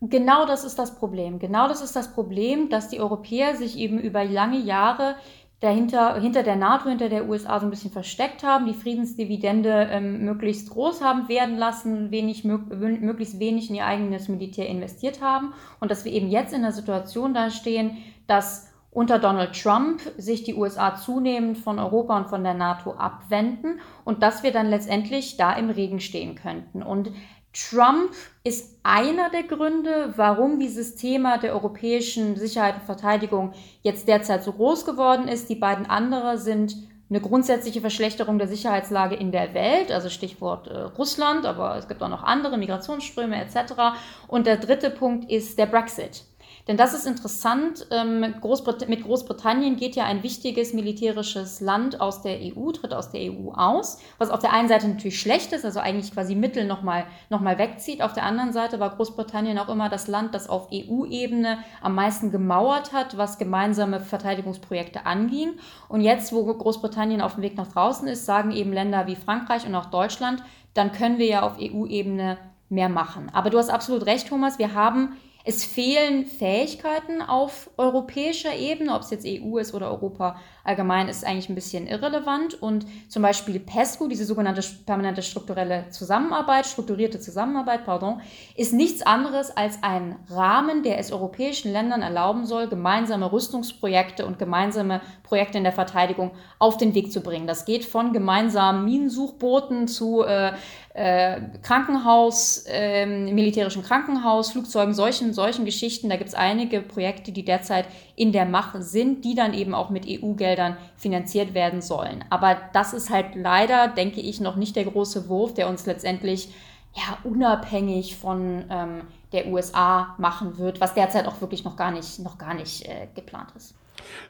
Genau 0.00 0.46
das 0.46 0.62
ist 0.62 0.78
das 0.78 0.94
Problem. 0.96 1.40
Genau 1.40 1.66
das 1.66 1.80
ist 1.80 1.96
das 1.96 2.12
Problem, 2.12 2.68
dass 2.68 2.88
die 2.88 3.00
Europäer 3.00 3.56
sich 3.56 3.76
eben 3.76 3.98
über 3.98 4.24
lange 4.24 4.58
Jahre 4.58 5.16
dahinter, 5.60 6.20
hinter 6.20 6.42
der 6.42 6.56
NATO, 6.56 6.88
hinter 6.88 7.08
der 7.08 7.28
USA 7.28 7.58
so 7.58 7.66
ein 7.66 7.70
bisschen 7.70 7.90
versteckt 7.90 8.44
haben, 8.44 8.66
die 8.66 8.74
Friedensdividende 8.74 9.88
ähm, 9.90 10.24
möglichst 10.24 10.70
groß 10.70 11.02
haben 11.02 11.28
werden 11.28 11.56
lassen, 11.56 12.10
wenig, 12.10 12.44
mög 12.44 12.70
möglichst 12.70 13.40
wenig 13.40 13.68
in 13.68 13.76
ihr 13.76 13.86
eigenes 13.86 14.28
Militär 14.28 14.68
investiert 14.68 15.20
haben 15.20 15.52
und 15.80 15.90
dass 15.90 16.04
wir 16.04 16.12
eben 16.12 16.28
jetzt 16.28 16.52
in 16.52 16.62
der 16.62 16.72
Situation 16.72 17.34
da 17.34 17.50
stehen, 17.50 17.98
dass 18.26 18.68
unter 18.90 19.18
Donald 19.18 19.60
Trump 19.60 20.00
sich 20.16 20.44
die 20.44 20.54
USA 20.54 20.96
zunehmend 20.96 21.58
von 21.58 21.78
Europa 21.78 22.16
und 22.16 22.28
von 22.28 22.42
der 22.42 22.54
NATO 22.54 22.94
abwenden 22.94 23.80
und 24.04 24.22
dass 24.22 24.42
wir 24.42 24.50
dann 24.50 24.70
letztendlich 24.70 25.36
da 25.36 25.52
im 25.52 25.70
Regen 25.70 26.00
stehen 26.00 26.34
könnten. 26.36 26.82
Und 26.82 27.10
Trump 27.58 28.12
ist 28.44 28.78
einer 28.84 29.30
der 29.30 29.42
Gründe, 29.42 30.12
warum 30.16 30.60
dieses 30.60 30.94
Thema 30.94 31.38
der 31.38 31.54
europäischen 31.54 32.36
Sicherheit 32.36 32.76
und 32.76 32.84
Verteidigung 32.84 33.52
jetzt 33.82 34.06
derzeit 34.06 34.44
so 34.44 34.52
groß 34.52 34.84
geworden 34.84 35.26
ist. 35.26 35.48
Die 35.48 35.56
beiden 35.56 35.86
andere 35.86 36.38
sind 36.38 36.76
eine 37.10 37.20
grundsätzliche 37.20 37.80
Verschlechterung 37.80 38.38
der 38.38 38.48
Sicherheitslage 38.48 39.16
in 39.16 39.32
der 39.32 39.54
Welt, 39.54 39.90
also 39.90 40.08
Stichwort 40.08 40.68
äh, 40.68 40.78
Russland, 40.78 41.46
aber 41.46 41.76
es 41.76 41.88
gibt 41.88 42.02
auch 42.02 42.08
noch 42.08 42.22
andere 42.22 42.58
Migrationsströme 42.58 43.42
etc. 43.42 43.96
Und 44.28 44.46
der 44.46 44.58
dritte 44.58 44.90
Punkt 44.90 45.30
ist 45.30 45.58
der 45.58 45.66
Brexit. 45.66 46.24
Denn 46.68 46.76
das 46.76 46.92
ist 46.92 47.06
interessant. 47.06 47.86
Ähm, 47.90 48.34
Großbrit 48.42 48.90
mit 48.90 49.02
Großbritannien 49.02 49.76
geht 49.76 49.96
ja 49.96 50.04
ein 50.04 50.22
wichtiges 50.22 50.74
militärisches 50.74 51.60
Land 51.60 51.98
aus 51.98 52.20
der 52.20 52.38
EU, 52.40 52.72
tritt 52.72 52.92
aus 52.92 53.10
der 53.10 53.22
EU 53.32 53.52
aus, 53.54 53.98
was 54.18 54.28
auf 54.28 54.40
der 54.40 54.52
einen 54.52 54.68
Seite 54.68 54.86
natürlich 54.86 55.18
schlecht 55.18 55.54
ist, 55.54 55.64
also 55.64 55.80
eigentlich 55.80 56.12
quasi 56.12 56.34
Mittel 56.34 56.66
nochmal 56.66 57.04
noch 57.30 57.40
mal 57.40 57.56
wegzieht. 57.56 58.02
Auf 58.02 58.12
der 58.12 58.24
anderen 58.24 58.52
Seite 58.52 58.78
war 58.78 58.94
Großbritannien 58.94 59.58
auch 59.58 59.70
immer 59.70 59.88
das 59.88 60.08
Land, 60.08 60.34
das 60.34 60.50
auf 60.50 60.68
EU-Ebene 60.70 61.56
am 61.80 61.94
meisten 61.94 62.30
gemauert 62.30 62.92
hat, 62.92 63.16
was 63.16 63.38
gemeinsame 63.38 64.00
Verteidigungsprojekte 64.00 65.06
anging. 65.06 65.52
Und 65.88 66.02
jetzt, 66.02 66.34
wo 66.34 66.44
Großbritannien 66.44 67.22
auf 67.22 67.36
dem 67.36 67.44
Weg 67.44 67.56
nach 67.56 67.72
draußen 67.72 68.06
ist, 68.08 68.26
sagen 68.26 68.50
eben 68.50 68.74
Länder 68.74 69.06
wie 69.06 69.16
Frankreich 69.16 69.66
und 69.66 69.74
auch 69.74 69.86
Deutschland, 69.86 70.42
dann 70.74 70.92
können 70.92 71.16
wir 71.16 71.26
ja 71.26 71.42
auf 71.42 71.54
EU-Ebene 71.58 72.36
mehr 72.68 72.90
machen. 72.90 73.30
Aber 73.32 73.48
du 73.48 73.56
hast 73.56 73.70
absolut 73.70 74.04
recht, 74.04 74.28
Thomas. 74.28 74.58
Wir 74.58 74.74
haben 74.74 75.16
es 75.48 75.64
fehlen 75.64 76.26
Fähigkeiten 76.26 77.22
auf 77.22 77.70
europäischer 77.78 78.54
Ebene, 78.54 78.94
ob 78.94 79.00
es 79.00 79.08
jetzt 79.08 79.26
EU 79.26 79.56
ist 79.56 79.72
oder 79.72 79.90
Europa 79.90 80.36
allgemein, 80.62 81.08
ist 81.08 81.24
eigentlich 81.24 81.48
ein 81.48 81.54
bisschen 81.54 81.86
irrelevant. 81.86 82.60
Und 82.60 82.84
zum 83.08 83.22
Beispiel 83.22 83.58
PESCO, 83.58 84.08
diese 84.08 84.26
sogenannte 84.26 84.62
permanente 84.84 85.22
strukturelle 85.22 85.86
Zusammenarbeit, 85.88 86.66
strukturierte 86.66 87.18
Zusammenarbeit, 87.18 87.86
pardon, 87.86 88.20
ist 88.56 88.74
nichts 88.74 89.00
anderes 89.00 89.50
als 89.50 89.82
ein 89.82 90.16
Rahmen, 90.28 90.82
der 90.82 90.98
es 90.98 91.12
europäischen 91.12 91.72
Ländern 91.72 92.02
erlauben 92.02 92.44
soll, 92.44 92.68
gemeinsame 92.68 93.32
Rüstungsprojekte 93.32 94.26
und 94.26 94.38
gemeinsame 94.38 95.00
Projekte 95.22 95.56
in 95.56 95.64
der 95.64 95.72
Verteidigung 95.72 96.32
auf 96.58 96.76
den 96.76 96.94
Weg 96.94 97.10
zu 97.10 97.22
bringen. 97.22 97.46
Das 97.46 97.64
geht 97.64 97.86
von 97.86 98.12
gemeinsamen 98.12 98.84
Minensuchbooten 98.84 99.88
zu 99.88 100.24
äh, 100.24 100.52
äh, 100.98 101.40
Krankenhaus, 101.62 102.64
äh, 102.66 103.06
militärischen 103.06 103.84
Krankenhaus, 103.84 104.50
Flugzeugen, 104.50 104.94
solchen, 104.94 105.32
solchen 105.32 105.64
Geschichten. 105.64 106.08
Da 106.08 106.16
gibt 106.16 106.28
es 106.28 106.34
einige 106.34 106.80
Projekte, 106.80 107.30
die 107.30 107.44
derzeit 107.44 107.86
in 108.16 108.32
der 108.32 108.46
Mache 108.46 108.82
sind, 108.82 109.24
die 109.24 109.36
dann 109.36 109.54
eben 109.54 109.74
auch 109.74 109.90
mit 109.90 110.06
EU-Geldern 110.08 110.76
finanziert 110.96 111.54
werden 111.54 111.82
sollen. 111.82 112.24
Aber 112.30 112.56
das 112.72 112.92
ist 112.94 113.10
halt 113.10 113.36
leider, 113.36 113.86
denke 113.86 114.20
ich, 114.20 114.40
noch 114.40 114.56
nicht 114.56 114.74
der 114.74 114.86
große 114.86 115.28
Wurf, 115.28 115.54
der 115.54 115.68
uns 115.68 115.86
letztendlich 115.86 116.48
ja, 116.94 117.18
unabhängig 117.22 118.16
von 118.16 118.64
ähm, 118.68 119.02
der 119.32 119.46
USA 119.46 120.16
machen 120.18 120.58
wird, 120.58 120.80
was 120.80 120.94
derzeit 120.94 121.28
auch 121.28 121.40
wirklich 121.40 121.62
noch 121.62 121.76
gar 121.76 121.92
nicht, 121.92 122.18
noch 122.18 122.38
gar 122.38 122.54
nicht 122.54 122.86
äh, 122.86 123.06
geplant 123.14 123.50
ist. 123.56 123.76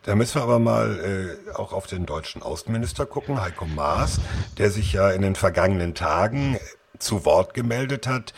Da 0.02 0.14
müssen 0.14 0.36
wir 0.36 0.42
aber 0.42 0.58
mal 0.58 1.38
äh, 1.50 1.54
auch 1.54 1.72
auf 1.72 1.86
den 1.86 2.06
deutschen 2.06 2.42
Außenminister 2.42 3.06
gucken, 3.06 3.40
Heiko 3.40 3.66
Maas, 3.66 4.20
der 4.58 4.70
sich 4.70 4.92
ja 4.92 5.10
in 5.10 5.22
den 5.22 5.34
vergangenen 5.34 5.94
Tagen 5.94 6.58
zu 6.98 7.24
Wort 7.24 7.54
gemeldet 7.54 8.06
hat, 8.06 8.34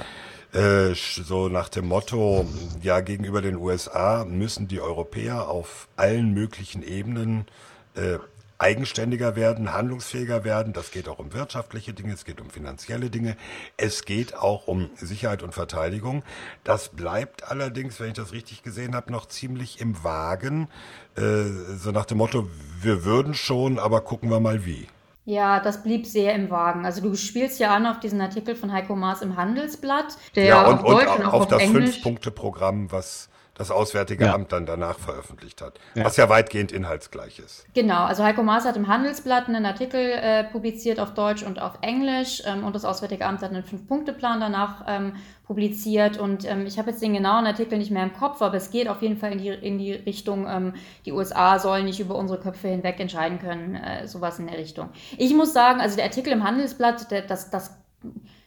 äh, 0.52 0.94
so 0.94 1.48
nach 1.48 1.68
dem 1.68 1.86
Motto, 1.86 2.46
ja, 2.82 3.00
gegenüber 3.00 3.40
den 3.40 3.56
USA 3.56 4.24
müssen 4.24 4.66
die 4.66 4.80
Europäer 4.80 5.48
auf 5.48 5.88
allen 5.96 6.34
möglichen 6.34 6.82
Ebenen 6.82 7.46
äh, 7.94 8.18
eigenständiger 8.61 9.36
werden, 9.36 9.72
handlungsfähiger 9.72 10.44
werden. 10.44 10.72
Das 10.72 10.90
geht 10.90 11.08
auch 11.08 11.18
um 11.18 11.32
wirtschaftliche 11.32 11.94
Dinge, 11.94 12.12
es 12.12 12.24
geht 12.24 12.40
um 12.40 12.50
finanzielle 12.50 13.11
Dinge, 13.11 13.36
es 13.76 14.04
geht 14.04 14.36
auch 14.36 14.68
um 14.68 14.90
Sicherheit 14.96 15.42
und 15.42 15.54
Verteidigung. 15.54 16.22
Das 16.62 16.90
bleibt 16.90 17.50
allerdings, 17.50 17.98
wenn 18.00 18.08
ich 18.08 18.14
das 18.14 18.32
richtig 18.32 18.62
gesehen 18.62 18.94
habe, 18.94 19.11
noch 19.11 19.26
ziemlich 19.26 19.80
im 19.80 20.04
Wagen. 20.04 20.68
Äh, 21.16 21.44
so 21.76 21.90
nach 21.90 22.04
dem 22.04 22.18
Motto, 22.18 22.48
wir 22.82 23.04
würden 23.04 23.34
schon, 23.34 23.78
aber 23.78 24.02
gucken 24.02 24.30
wir 24.30 24.40
mal 24.40 24.66
wie. 24.66 24.86
Ja, 25.24 25.61
das 25.61 25.82
blieb 25.82 26.06
sehr 26.06 26.34
im 26.34 26.50
Wagen. 26.50 26.84
Also 26.84 27.00
du 27.00 27.14
spielst 27.14 27.61
ja 27.61 27.74
an 27.74 27.86
auf 27.86 28.00
diesen 28.00 28.20
Artikel 28.20 28.56
von 28.56 28.72
Heiko 28.72 28.96
Maas 28.96 29.22
im 29.22 29.36
Handelsblatt, 29.36 30.16
der 30.34 30.44
ja, 30.44 30.66
und, 30.66 30.80
auf 30.80 30.84
Deutsch 30.84 31.08
und, 31.08 31.18
und 31.20 31.26
auch 31.26 31.32
auf, 31.32 31.40
auf 31.42 31.48
das 31.48 31.62
Fünf-Punkte-Programm, 31.62 32.92
was 32.92 33.29
das 33.61 33.70
Auswärtige 33.70 34.24
ja. 34.24 34.34
Amt 34.34 34.52
dann 34.52 34.64
danach 34.64 34.98
veröffentlicht 34.98 35.61
hat, 35.61 35.78
ja. 35.94 36.06
was 36.06 36.16
ja 36.16 36.30
weitgehend 36.30 36.72
inhaltsgleich 36.72 37.38
ist. 37.38 37.66
Genau, 37.74 38.04
also 38.04 38.24
Heiko 38.24 38.42
Maas 38.42 38.64
hat 38.64 38.74
im 38.78 38.88
Handelsblatt 38.88 39.48
einen 39.48 39.66
Artikel 39.66 40.00
äh, 40.00 40.44
publiziert 40.44 40.98
auf 40.98 41.12
Deutsch 41.12 41.42
und 41.42 41.61
auf 41.61 41.72
Englisch 41.82 42.42
ähm, 42.46 42.64
und 42.64 42.74
das 42.74 42.86
Auswärtige 42.86 43.26
Amt 43.26 43.42
hat 43.42 43.50
einen 43.50 43.62
Fünf-Punkte-Plan 43.62 44.40
danach 44.40 44.86
ähm, 44.88 45.12
publiziert 45.46 46.16
und 46.16 46.50
ähm, 46.50 46.64
ich 46.64 46.78
habe 46.78 46.88
jetzt 46.88 47.02
den 47.02 47.12
genauen 47.12 47.44
Artikel 47.44 47.76
nicht 47.76 47.90
mehr 47.90 48.02
im 48.02 48.14
Kopf, 48.14 48.40
aber 48.40 48.56
es 48.56 48.70
geht 48.70 48.88
auf 48.88 49.02
jeden 49.02 49.18
Fall 49.18 49.32
in 49.32 49.38
die, 49.38 49.48
in 49.48 49.76
die 49.76 49.92
Richtung, 49.92 50.46
ähm, 50.48 50.72
die 51.04 51.12
USA 51.12 51.58
sollen 51.58 51.84
nicht 51.84 52.00
über 52.00 52.14
unsere 52.14 52.40
Köpfe 52.40 52.68
hinweg 52.68 52.98
entscheiden 52.98 53.40
können, 53.40 53.74
äh, 53.74 54.08
sowas 54.08 54.38
in 54.38 54.46
der 54.46 54.56
Richtung. 54.56 54.88
Ich 55.18 55.34
muss 55.34 55.52
sagen, 55.52 55.82
also 55.82 55.96
der 55.96 56.06
Artikel 56.06 56.32
im 56.32 56.44
Handelsblatt, 56.44 57.11
der, 57.11 57.22
das, 57.22 57.50
das 57.50 57.76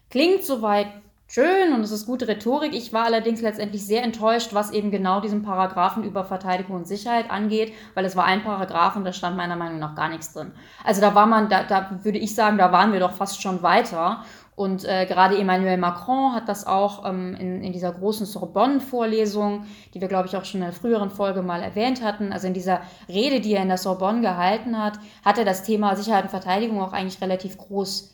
klingt 0.09 0.43
soweit 0.43 0.88
schön 1.34 1.73
und 1.73 1.81
es 1.81 1.89
ist 1.89 2.05
gute 2.05 2.27
Rhetorik. 2.27 2.75
Ich 2.75 2.93
war 2.93 3.05
allerdings 3.05 3.41
letztendlich 3.41 3.84
sehr 3.84 4.03
enttäuscht, 4.03 4.53
was 4.53 4.69
eben 4.69 4.91
genau 4.91 5.19
diesen 5.19 5.41
Paragraphen 5.41 6.03
über 6.03 6.25
Verteidigung 6.25 6.75
und 6.75 6.88
Sicherheit 6.88 7.31
angeht, 7.31 7.73
weil 7.95 8.05
es 8.05 8.15
war 8.15 8.25
ein 8.25 8.43
Paragraph 8.43 8.95
und 8.95 9.03
da 9.03 9.13
stand 9.13 9.36
meiner 9.36 9.55
Meinung 9.55 9.79
nach 9.79 9.95
gar 9.95 10.09
nichts 10.09 10.31
drin. 10.34 10.51
Also 10.84 11.01
da 11.01 11.15
war 11.15 11.25
man, 11.25 11.49
da, 11.49 11.63
da 11.63 11.99
würde 12.03 12.19
ich 12.19 12.36
sagen, 12.36 12.59
da 12.59 12.71
waren 12.71 12.93
wir 12.93 12.99
doch 12.99 13.13
fast 13.13 13.41
schon 13.41 13.63
weiter. 13.63 14.23
Und 14.55 14.86
äh, 14.86 15.07
gerade 15.07 15.36
Emmanuel 15.36 15.77
Macron 15.77 16.36
hat 16.36 16.47
das 16.47 16.67
auch 16.67 17.09
ähm, 17.09 17.34
in, 17.34 17.63
in 17.63 17.73
dieser 17.73 17.91
großen 17.91 18.27
Sorbonne-Vorlesung, 18.27 19.65
die 19.95 20.01
wir, 20.01 20.07
glaube 20.07 20.27
ich, 20.27 20.38
auch 20.38 20.45
schon 20.45 20.61
in 20.61 20.67
einer 20.67 20.73
früheren 20.73 21.09
Folge 21.09 21.41
mal 21.41 21.63
erwähnt 21.63 22.03
hatten, 22.03 22.31
also 22.31 22.45
in 22.45 22.53
dieser 22.53 22.81
Rede, 23.09 23.41
die 23.41 23.55
er 23.55 23.63
in 23.63 23.69
der 23.69 23.79
Sorbonne 23.79 24.21
gehalten 24.21 24.77
hat, 24.77 24.99
hat 25.25 25.39
er 25.39 25.45
das 25.45 25.63
Thema 25.63 25.95
Sicherheit 25.95 26.25
und 26.25 26.29
Verteidigung 26.29 26.79
auch 26.79 26.93
eigentlich 26.93 27.19
relativ 27.19 27.57
groß 27.57 28.13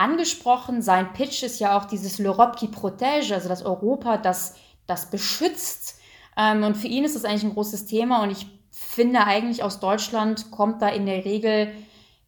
angesprochen. 0.00 0.82
Sein 0.82 1.12
Pitch 1.12 1.42
ist 1.42 1.60
ja 1.60 1.78
auch 1.78 1.84
dieses 1.84 2.18
L'Europe 2.18 2.56
qui 2.56 2.68
protège, 2.68 3.34
also 3.34 3.48
das 3.48 3.62
Europa, 3.62 4.16
das, 4.16 4.54
das 4.86 5.10
beschützt. 5.10 6.00
Ähm, 6.36 6.64
und 6.64 6.76
für 6.76 6.88
ihn 6.88 7.04
ist 7.04 7.14
das 7.14 7.24
eigentlich 7.24 7.44
ein 7.44 7.54
großes 7.54 7.86
Thema. 7.86 8.22
Und 8.22 8.30
ich 8.30 8.46
finde 8.70 9.24
eigentlich 9.26 9.62
aus 9.62 9.78
Deutschland 9.78 10.50
kommt 10.50 10.80
da 10.82 10.88
in 10.88 11.06
der 11.06 11.24
Regel, 11.24 11.72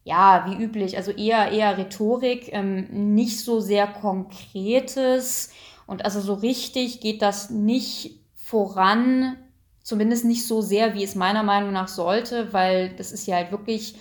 ja, 0.03 0.45
wie 0.47 0.61
üblich, 0.61 0.97
also 0.97 1.11
eher, 1.11 1.51
eher 1.51 1.77
Rhetorik, 1.77 2.49
ähm, 2.51 3.15
nicht 3.15 3.39
so 3.39 3.59
sehr 3.59 3.87
Konkretes. 3.87 5.49
Und 5.87 6.05
also 6.05 6.21
so 6.21 6.35
richtig 6.35 6.99
geht 6.99 7.21
das 7.21 7.49
nicht 7.49 8.19
voran, 8.35 9.37
zumindest 9.81 10.25
nicht 10.25 10.45
so 10.45 10.61
sehr, 10.61 10.93
wie 10.93 11.03
es 11.03 11.15
meiner 11.15 11.43
Meinung 11.43 11.71
nach 11.71 11.87
sollte, 11.87 12.53
weil 12.53 12.89
das 12.97 13.11
ist 13.11 13.25
ja 13.25 13.37
halt 13.37 13.51
wirklich 13.51 13.95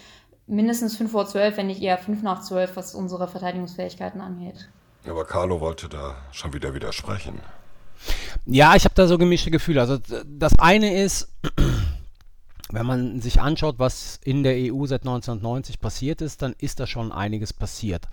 mindestens 0.46 0.96
5 0.96 1.10
vor 1.10 1.26
12, 1.26 1.56
wenn 1.56 1.66
nicht 1.66 1.82
eher 1.82 1.98
5 1.98 2.22
nach 2.22 2.42
12, 2.42 2.76
was 2.76 2.94
unsere 2.94 3.28
Verteidigungsfähigkeiten 3.28 4.20
angeht. 4.20 4.68
Aber 5.08 5.24
Carlo 5.24 5.60
wollte 5.60 5.88
da 5.88 6.16
schon 6.30 6.52
wieder 6.52 6.74
widersprechen. 6.74 7.40
Ja, 8.46 8.74
ich 8.74 8.84
habe 8.84 8.94
da 8.94 9.06
so 9.06 9.18
gemischte 9.18 9.50
Gefühle. 9.50 9.80
Also 9.80 9.98
das 10.26 10.58
eine 10.58 11.02
ist, 11.02 11.28
wenn 12.70 12.86
man 12.86 13.20
sich 13.20 13.40
anschaut, 13.40 13.78
was 13.78 14.20
in 14.24 14.42
der 14.42 14.54
EU 14.72 14.86
seit 14.86 15.02
1990 15.02 15.80
passiert 15.80 16.20
ist, 16.20 16.42
dann 16.42 16.54
ist 16.58 16.80
da 16.80 16.86
schon 16.86 17.12
einiges 17.12 17.52
passiert. 17.52 18.08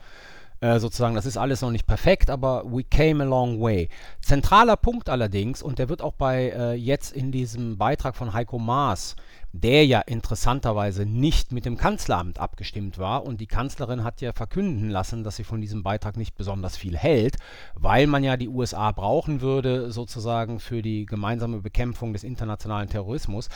Äh, 0.61 0.79
sozusagen, 0.79 1.15
das 1.15 1.25
ist 1.25 1.37
alles 1.37 1.61
noch 1.61 1.71
nicht 1.71 1.87
perfekt, 1.87 2.29
aber 2.29 2.65
we 2.65 2.83
came 2.83 3.23
a 3.23 3.25
long 3.25 3.61
way. 3.61 3.87
Zentraler 4.21 4.75
Punkt 4.75 5.07
allerdings, 5.07 5.63
und 5.63 5.79
der 5.79 5.87
wird 5.87 6.01
auch 6.01 6.13
bei 6.13 6.49
äh, 6.49 6.73
jetzt 6.73 7.13
in 7.13 7.31
diesem 7.31 7.77
Beitrag 7.77 8.17
von 8.17 8.33
Heiko 8.33 8.59
Maas 8.59 9.15
der 9.51 9.85
ja 9.85 10.01
interessanterweise 10.01 11.05
nicht 11.05 11.51
mit 11.51 11.65
dem 11.65 11.77
Kanzleramt 11.77 12.39
abgestimmt 12.39 12.97
war. 12.97 13.25
Und 13.25 13.41
die 13.41 13.47
Kanzlerin 13.47 14.03
hat 14.03 14.21
ja 14.21 14.33
verkünden 14.33 14.89
lassen, 14.89 15.23
dass 15.23 15.37
sie 15.37 15.43
von 15.43 15.61
diesem 15.61 15.83
Beitrag 15.83 16.17
nicht 16.17 16.35
besonders 16.35 16.77
viel 16.77 16.97
hält, 16.97 17.37
weil 17.73 18.07
man 18.07 18.23
ja 18.23 18.37
die 18.37 18.49
USA 18.49 18.91
brauchen 18.91 19.41
würde, 19.41 19.91
sozusagen 19.91 20.59
für 20.59 20.81
die 20.81 21.05
gemeinsame 21.05 21.61
Bekämpfung 21.61 22.13
des 22.13 22.23
internationalen 22.23 22.89
Terrorismus. 22.89 23.49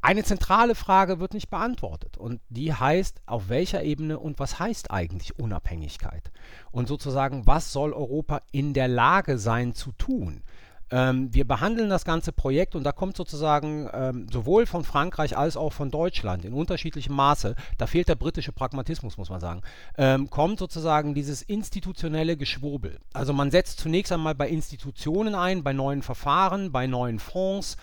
Eine 0.00 0.22
zentrale 0.22 0.76
Frage 0.76 1.18
wird 1.18 1.34
nicht 1.34 1.50
beantwortet 1.50 2.16
und 2.16 2.40
die 2.48 2.72
heißt, 2.72 3.20
auf 3.26 3.48
welcher 3.48 3.82
Ebene 3.82 4.20
und 4.20 4.38
was 4.38 4.60
heißt 4.60 4.92
eigentlich 4.92 5.40
Unabhängigkeit? 5.40 6.30
Und 6.70 6.86
sozusagen, 6.86 7.48
was 7.48 7.72
soll 7.72 7.92
Europa 7.92 8.42
in 8.52 8.74
der 8.74 8.86
Lage 8.86 9.38
sein 9.38 9.74
zu 9.74 9.90
tun? 9.92 10.44
Ähm, 10.90 11.32
wir 11.32 11.46
behandeln 11.46 11.90
das 11.90 12.04
ganze 12.04 12.32
Projekt 12.32 12.74
und 12.74 12.84
da 12.84 12.92
kommt 12.92 13.16
sozusagen 13.16 13.88
ähm, 13.92 14.26
sowohl 14.32 14.66
von 14.66 14.84
Frankreich 14.84 15.36
als 15.36 15.56
auch 15.56 15.72
von 15.72 15.90
Deutschland 15.90 16.44
in 16.44 16.52
unterschiedlichem 16.52 17.14
Maße, 17.14 17.54
da 17.76 17.86
fehlt 17.86 18.08
der 18.08 18.14
britische 18.14 18.52
Pragmatismus, 18.52 19.18
muss 19.18 19.30
man 19.30 19.40
sagen, 19.40 19.62
ähm, 19.96 20.30
kommt 20.30 20.58
sozusagen 20.58 21.14
dieses 21.14 21.42
institutionelle 21.42 22.36
Geschwurbel. 22.36 22.98
Also 23.12 23.32
man 23.32 23.50
setzt 23.50 23.80
zunächst 23.80 24.12
einmal 24.12 24.34
bei 24.34 24.48
Institutionen 24.48 25.34
ein, 25.34 25.62
bei 25.62 25.72
neuen 25.72 26.02
Verfahren, 26.02 26.72
bei 26.72 26.86
neuen 26.86 27.18
Fonds, 27.18 27.76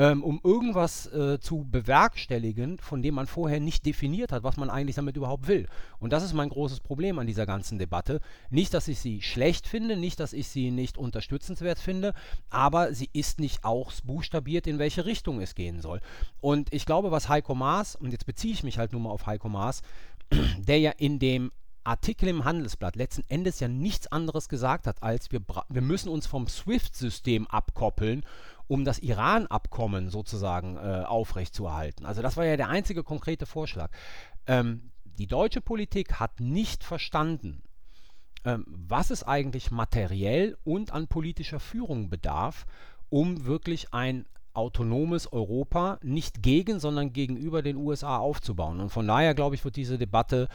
ähm, 0.00 0.24
um 0.24 0.40
irgendwas 0.42 1.12
äh, 1.12 1.38
zu 1.40 1.66
bewerkstelligen, 1.70 2.78
von 2.78 3.02
dem 3.02 3.16
man 3.16 3.26
vorher 3.26 3.60
nicht 3.60 3.84
definiert 3.84 4.32
hat, 4.32 4.42
was 4.44 4.56
man 4.56 4.70
eigentlich 4.70 4.96
damit 4.96 5.14
überhaupt 5.14 5.46
will. 5.46 5.66
Und 5.98 6.14
das 6.14 6.22
ist 6.22 6.32
mein 6.32 6.48
großes 6.48 6.80
Problem 6.80 7.18
an 7.18 7.26
dieser 7.26 7.44
ganzen 7.44 7.78
Debatte. 7.78 8.22
Nicht, 8.48 8.72
dass 8.72 8.88
ich 8.88 8.98
sie 8.98 9.20
schlecht 9.20 9.66
finde, 9.66 9.98
nicht, 9.98 10.18
dass 10.18 10.32
ich 10.32 10.48
sie 10.48 10.70
nicht 10.70 10.96
unterstützenswert 10.96 11.78
finde, 11.78 12.14
aber 12.48 12.94
sie 12.94 13.10
ist 13.12 13.40
nicht 13.40 13.62
auch 13.62 13.92
buchstabiert, 14.02 14.66
in 14.66 14.78
welche 14.78 15.04
Richtung 15.04 15.42
es 15.42 15.54
gehen 15.54 15.82
soll. 15.82 16.00
Und 16.40 16.72
ich 16.72 16.86
glaube, 16.86 17.10
was 17.10 17.28
Heiko 17.28 17.54
Maas, 17.54 17.94
und 17.94 18.10
jetzt 18.10 18.24
beziehe 18.24 18.54
ich 18.54 18.62
mich 18.62 18.78
halt 18.78 18.92
nur 18.92 19.02
mal 19.02 19.10
auf 19.10 19.26
Heiko 19.26 19.50
Maas, 19.50 19.82
der 20.58 20.78
ja 20.78 20.92
in 20.92 21.18
dem 21.18 21.52
Artikel 21.84 22.28
im 22.28 22.44
Handelsblatt 22.44 22.96
letzten 22.96 23.24
Endes 23.28 23.60
ja 23.60 23.68
nichts 23.68 24.06
anderes 24.06 24.48
gesagt 24.48 24.86
hat, 24.86 25.02
als 25.02 25.30
wir, 25.32 25.40
wir 25.68 25.82
müssen 25.82 26.08
uns 26.08 26.26
vom 26.26 26.46
SWIFT-System 26.46 27.46
abkoppeln, 27.48 28.24
um 28.70 28.84
das 28.84 29.00
Iran-Abkommen 29.00 30.10
sozusagen 30.10 30.76
äh, 30.76 31.02
aufrechtzuerhalten. 31.04 32.06
Also 32.06 32.22
das 32.22 32.36
war 32.36 32.44
ja 32.44 32.56
der 32.56 32.68
einzige 32.68 33.02
konkrete 33.02 33.44
Vorschlag. 33.44 33.90
Ähm, 34.46 34.92
die 35.02 35.26
deutsche 35.26 35.60
Politik 35.60 36.20
hat 36.20 36.38
nicht 36.38 36.84
verstanden, 36.84 37.64
ähm, 38.44 38.64
was 38.68 39.10
es 39.10 39.24
eigentlich 39.24 39.72
materiell 39.72 40.56
und 40.62 40.92
an 40.92 41.08
politischer 41.08 41.58
Führung 41.58 42.10
bedarf, 42.10 42.64
um 43.08 43.44
wirklich 43.44 43.92
ein 43.92 44.24
autonomes 44.52 45.32
Europa 45.32 45.98
nicht 46.04 46.40
gegen, 46.40 46.78
sondern 46.78 47.12
gegenüber 47.12 47.62
den 47.62 47.76
USA 47.76 48.18
aufzubauen. 48.18 48.78
Und 48.78 48.90
von 48.90 49.08
daher, 49.08 49.34
glaube 49.34 49.56
ich, 49.56 49.64
wird 49.64 49.74
diese 49.74 49.98
Debatte 49.98 50.46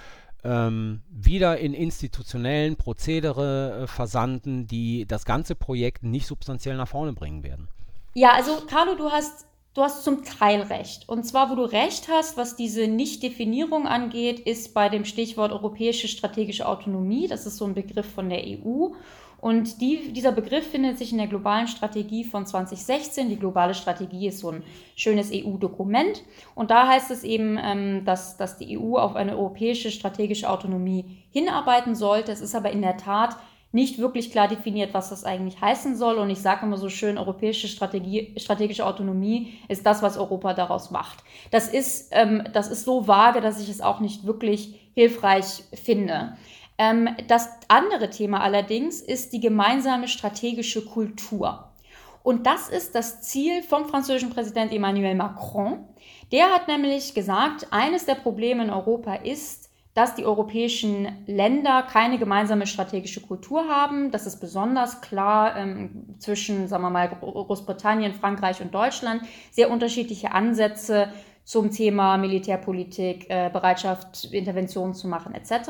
ähm, 0.45 1.01
wieder 1.09 1.57
in 1.57 1.73
institutionellen 1.73 2.77
Prozedere 2.77 3.83
äh, 3.83 3.87
versanden, 3.87 4.67
die 4.67 5.05
das 5.05 5.25
ganze 5.25 5.53
Projekt 5.53 6.03
nicht 6.03 6.27
substanziell 6.27 6.77
nach 6.77 6.87
vorne 6.87 7.11
bringen 7.11 7.43
werden. 7.43 7.67
Ja, 8.17 8.31
also 8.31 8.61
Carlo, 8.65 8.95
du 8.95 9.11
hast, 9.11 9.45
du 9.73 9.81
hast 9.81 10.05
zum 10.05 10.23
Teil 10.23 10.61
recht. 10.61 11.09
Und 11.09 11.25
zwar, 11.25 11.51
wo 11.51 11.55
du 11.55 11.63
recht 11.63 12.07
hast, 12.09 12.37
was 12.37 12.55
diese 12.55 12.87
Nicht-Definierung 12.87 13.87
angeht, 13.87 14.39
ist 14.39 14.73
bei 14.73 14.87
dem 14.87 15.03
Stichwort 15.03 15.51
europäische 15.51 16.07
strategische 16.07 16.65
Autonomie. 16.65 17.27
Das 17.27 17.45
ist 17.45 17.57
so 17.57 17.65
ein 17.65 17.73
Begriff 17.73 18.09
von 18.09 18.29
der 18.29 18.41
EU. 18.45 18.91
Und 19.41 19.81
die, 19.81 20.13
dieser 20.13 20.31
Begriff 20.31 20.65
findet 20.65 20.97
sich 20.97 21.11
in 21.11 21.17
der 21.17 21.27
globalen 21.27 21.67
Strategie 21.67 22.23
von 22.23 22.45
2016. 22.45 23.27
Die 23.27 23.37
globale 23.37 23.73
Strategie 23.73 24.29
ist 24.29 24.39
so 24.39 24.49
ein 24.49 24.63
schönes 24.95 25.31
EU-Dokument. 25.33 26.23
Und 26.55 26.71
da 26.71 26.87
heißt 26.87 27.11
es 27.11 27.25
eben, 27.25 27.59
ähm, 27.61 28.05
dass, 28.05 28.37
dass 28.37 28.57
die 28.57 28.79
EU 28.79 28.95
auf 28.95 29.17
eine 29.17 29.35
europäische 29.35 29.91
strategische 29.91 30.49
Autonomie 30.49 31.03
hinarbeiten 31.31 31.95
sollte. 31.95 32.31
Es 32.31 32.39
ist 32.39 32.55
aber 32.55 32.71
in 32.71 32.81
der 32.81 32.95
Tat 32.95 33.35
nicht 33.75 33.99
wirklich 33.99 34.31
klar 34.31 34.47
definiert, 34.47 34.93
was 34.93 35.09
das 35.09 35.25
eigentlich 35.25 35.59
heißen 35.59 35.97
soll. 35.97 36.17
Und 36.17 36.29
ich 36.29 36.39
sage 36.39 36.65
immer 36.65 36.77
so 36.77 36.89
schön, 36.89 37.17
europäische 37.17 37.67
Strategie, 37.67 38.33
strategische 38.37 38.85
Autonomie 38.85 39.59
ist 39.67 39.85
das, 39.85 40.01
was 40.01 40.17
Europa 40.17 40.53
daraus 40.53 40.91
macht. 40.91 41.23
Das 41.51 41.67
ist, 41.67 42.07
ähm, 42.11 42.43
das 42.53 42.69
ist 42.69 42.85
so 42.85 43.05
vage, 43.05 43.41
dass 43.41 43.59
ich 43.59 43.67
es 43.69 43.81
auch 43.81 43.99
nicht 43.99 44.25
wirklich 44.25 44.79
hilfreich 44.93 45.65
finde. 45.73 46.37
Ähm, 46.77 47.09
das 47.27 47.49
andere 47.67 48.09
Thema 48.09 48.39
allerdings 48.39 49.01
ist 49.01 49.33
die 49.33 49.41
gemeinsame 49.41 50.07
strategische 50.07 50.85
Kultur. 50.85 51.65
Und 52.23 52.47
das 52.47 52.69
ist 52.69 52.95
das 52.95 53.23
Ziel 53.23 53.61
vom 53.61 53.85
französischen 53.85 54.29
Präsident 54.29 54.71
Emmanuel 54.71 55.15
Macron. 55.15 55.85
Der 56.31 56.45
hat 56.45 56.69
nämlich 56.69 57.13
gesagt, 57.13 57.67
eines 57.71 58.05
der 58.05 58.15
Probleme 58.15 58.63
in 58.63 58.69
Europa 58.69 59.15
ist, 59.15 59.64
dass 59.95 60.13
die 60.13 60.25
europäischen 60.25 61.07
Länder 61.25 61.81
keine 61.81 62.19
gemeinsame 62.19 62.67
strategische 62.67 63.21
Kultur 63.21 63.69
haben. 63.69 64.11
Das 64.11 64.27
ist 64.27 64.41
besonders 64.41 64.99
klar 64.99 65.55
ähm, 65.55 66.15
zwischen, 66.19 66.67
sagen 66.67 66.83
wir 66.83 66.89
mal, 66.89 67.07
Großbritannien, 67.07 68.13
Frankreich 68.13 68.61
und 68.61 68.75
Deutschland. 68.75 69.21
Sehr 69.51 69.71
unterschiedliche 69.71 70.33
Ansätze 70.33 71.07
zum 71.45 71.71
Thema 71.71 72.17
Militärpolitik, 72.17 73.29
äh, 73.29 73.49
Bereitschaft, 73.53 74.25
Interventionen 74.31 74.95
zu 74.95 75.07
machen 75.07 75.33
etc. 75.33 75.69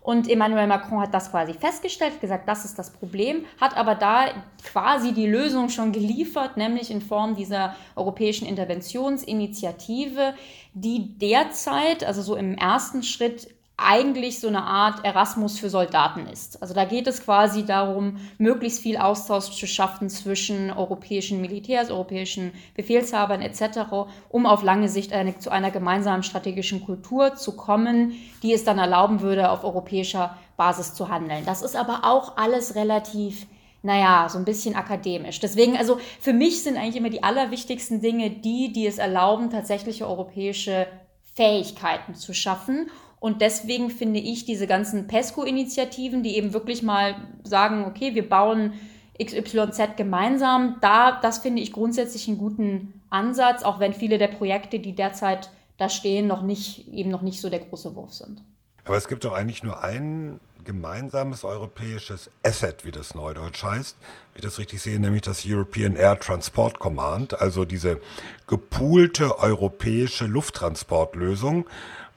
Und 0.00 0.30
Emmanuel 0.30 0.68
Macron 0.68 1.02
hat 1.02 1.12
das 1.12 1.30
quasi 1.30 1.52
festgestellt, 1.52 2.20
gesagt, 2.22 2.48
das 2.48 2.64
ist 2.64 2.78
das 2.78 2.92
Problem, 2.92 3.44
hat 3.60 3.76
aber 3.76 3.96
da 3.96 4.28
quasi 4.64 5.12
die 5.12 5.26
Lösung 5.26 5.68
schon 5.68 5.92
geliefert, 5.92 6.56
nämlich 6.56 6.90
in 6.90 7.02
Form 7.02 7.34
dieser 7.34 7.74
europäischen 7.96 8.46
Interventionsinitiative, 8.46 10.32
die 10.72 11.18
derzeit, 11.18 12.04
also 12.04 12.22
so 12.22 12.36
im 12.36 12.54
ersten 12.54 13.02
Schritt, 13.02 13.57
eigentlich 13.80 14.40
so 14.40 14.48
eine 14.48 14.64
Art 14.64 15.04
Erasmus 15.04 15.60
für 15.60 15.70
Soldaten 15.70 16.26
ist. 16.26 16.60
Also 16.60 16.74
da 16.74 16.84
geht 16.84 17.06
es 17.06 17.22
quasi 17.24 17.64
darum, 17.64 18.16
möglichst 18.36 18.80
viel 18.80 18.96
Austausch 18.96 19.50
zu 19.56 19.68
schaffen 19.68 20.10
zwischen 20.10 20.72
europäischen 20.72 21.40
Militärs, 21.40 21.88
europäischen 21.88 22.52
Befehlshabern 22.74 23.40
etc., 23.40 23.92
um 24.28 24.46
auf 24.46 24.64
lange 24.64 24.88
Sicht 24.88 25.12
eine, 25.12 25.38
zu 25.38 25.50
einer 25.50 25.70
gemeinsamen 25.70 26.24
strategischen 26.24 26.84
Kultur 26.84 27.36
zu 27.36 27.56
kommen, 27.56 28.14
die 28.42 28.52
es 28.52 28.64
dann 28.64 28.78
erlauben 28.78 29.20
würde, 29.20 29.50
auf 29.50 29.62
europäischer 29.62 30.36
Basis 30.56 30.94
zu 30.94 31.08
handeln. 31.08 31.44
Das 31.46 31.62
ist 31.62 31.76
aber 31.76 32.00
auch 32.02 32.36
alles 32.36 32.74
relativ 32.74 33.46
naja, 33.80 34.28
so 34.28 34.38
ein 34.38 34.44
bisschen 34.44 34.74
akademisch. 34.74 35.38
Deswegen, 35.38 35.76
also 35.76 36.00
für 36.20 36.32
mich 36.32 36.64
sind 36.64 36.76
eigentlich 36.76 36.96
immer 36.96 37.10
die 37.10 37.22
allerwichtigsten 37.22 38.00
Dinge 38.00 38.28
die, 38.28 38.72
die 38.72 38.88
es 38.88 38.98
erlauben, 38.98 39.50
tatsächliche 39.50 40.04
europäische 40.08 40.88
Fähigkeiten 41.36 42.16
zu 42.16 42.34
schaffen 42.34 42.90
und 43.20 43.40
deswegen 43.40 43.90
finde 43.90 44.20
ich 44.20 44.44
diese 44.44 44.66
ganzen 44.66 45.06
PESCO-Initiativen, 45.06 46.22
die 46.22 46.36
eben 46.36 46.52
wirklich 46.52 46.82
mal 46.82 47.16
sagen, 47.42 47.84
okay, 47.84 48.14
wir 48.14 48.28
bauen 48.28 48.74
XYZ 49.22 49.96
gemeinsam, 49.96 50.76
da, 50.80 51.18
das 51.20 51.38
finde 51.38 51.60
ich 51.60 51.72
grundsätzlich 51.72 52.28
einen 52.28 52.38
guten 52.38 53.00
Ansatz, 53.10 53.62
auch 53.62 53.80
wenn 53.80 53.92
viele 53.92 54.18
der 54.18 54.28
Projekte, 54.28 54.78
die 54.78 54.94
derzeit 54.94 55.50
da 55.76 55.88
stehen, 55.88 56.26
noch 56.26 56.42
nicht, 56.42 56.88
eben 56.88 57.10
noch 57.10 57.22
nicht 57.22 57.40
so 57.40 57.50
der 57.50 57.60
große 57.60 57.94
Wurf 57.96 58.12
sind. 58.12 58.42
Aber 58.84 58.96
es 58.96 59.08
gibt 59.08 59.24
doch 59.24 59.32
eigentlich 59.32 59.62
nur 59.62 59.82
ein 59.82 60.40
gemeinsames 60.64 61.44
europäisches 61.44 62.30
Asset, 62.44 62.84
wie 62.84 62.90
das 62.90 63.14
neudeutsch 63.14 63.62
heißt, 63.62 63.96
wie 64.34 64.38
ich 64.38 64.44
das 64.44 64.58
richtig 64.58 64.82
sehe, 64.82 65.00
nämlich 65.00 65.22
das 65.22 65.44
European 65.46 65.96
Air 65.96 66.18
Transport 66.18 66.78
Command, 66.78 67.40
also 67.40 67.64
diese 67.64 68.00
gepoolte 68.46 69.38
europäische 69.38 70.26
Lufttransportlösung, 70.26 71.66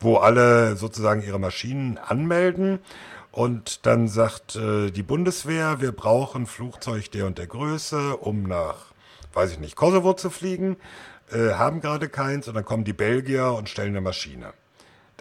wo 0.01 0.17
alle 0.17 0.75
sozusagen 0.75 1.23
ihre 1.23 1.39
Maschinen 1.39 1.97
anmelden 1.97 2.79
und 3.31 3.85
dann 3.85 4.07
sagt 4.07 4.57
äh, 4.57 4.91
die 4.91 5.03
Bundeswehr, 5.03 5.79
wir 5.79 5.93
brauchen 5.93 6.45
Flugzeug 6.45 7.11
der 7.11 7.27
und 7.27 7.37
der 7.37 7.47
Größe, 7.47 8.17
um 8.17 8.43
nach, 8.43 8.93
weiß 9.33 9.53
ich 9.53 9.59
nicht, 9.59 9.75
Kosovo 9.75 10.13
zu 10.13 10.29
fliegen, 10.29 10.75
äh, 11.31 11.53
haben 11.53 11.79
gerade 11.79 12.09
keins 12.09 12.47
und 12.49 12.55
dann 12.55 12.65
kommen 12.65 12.83
die 12.83 12.93
Belgier 12.93 13.53
und 13.53 13.69
stellen 13.69 13.89
eine 13.89 14.01
Maschine. 14.01 14.53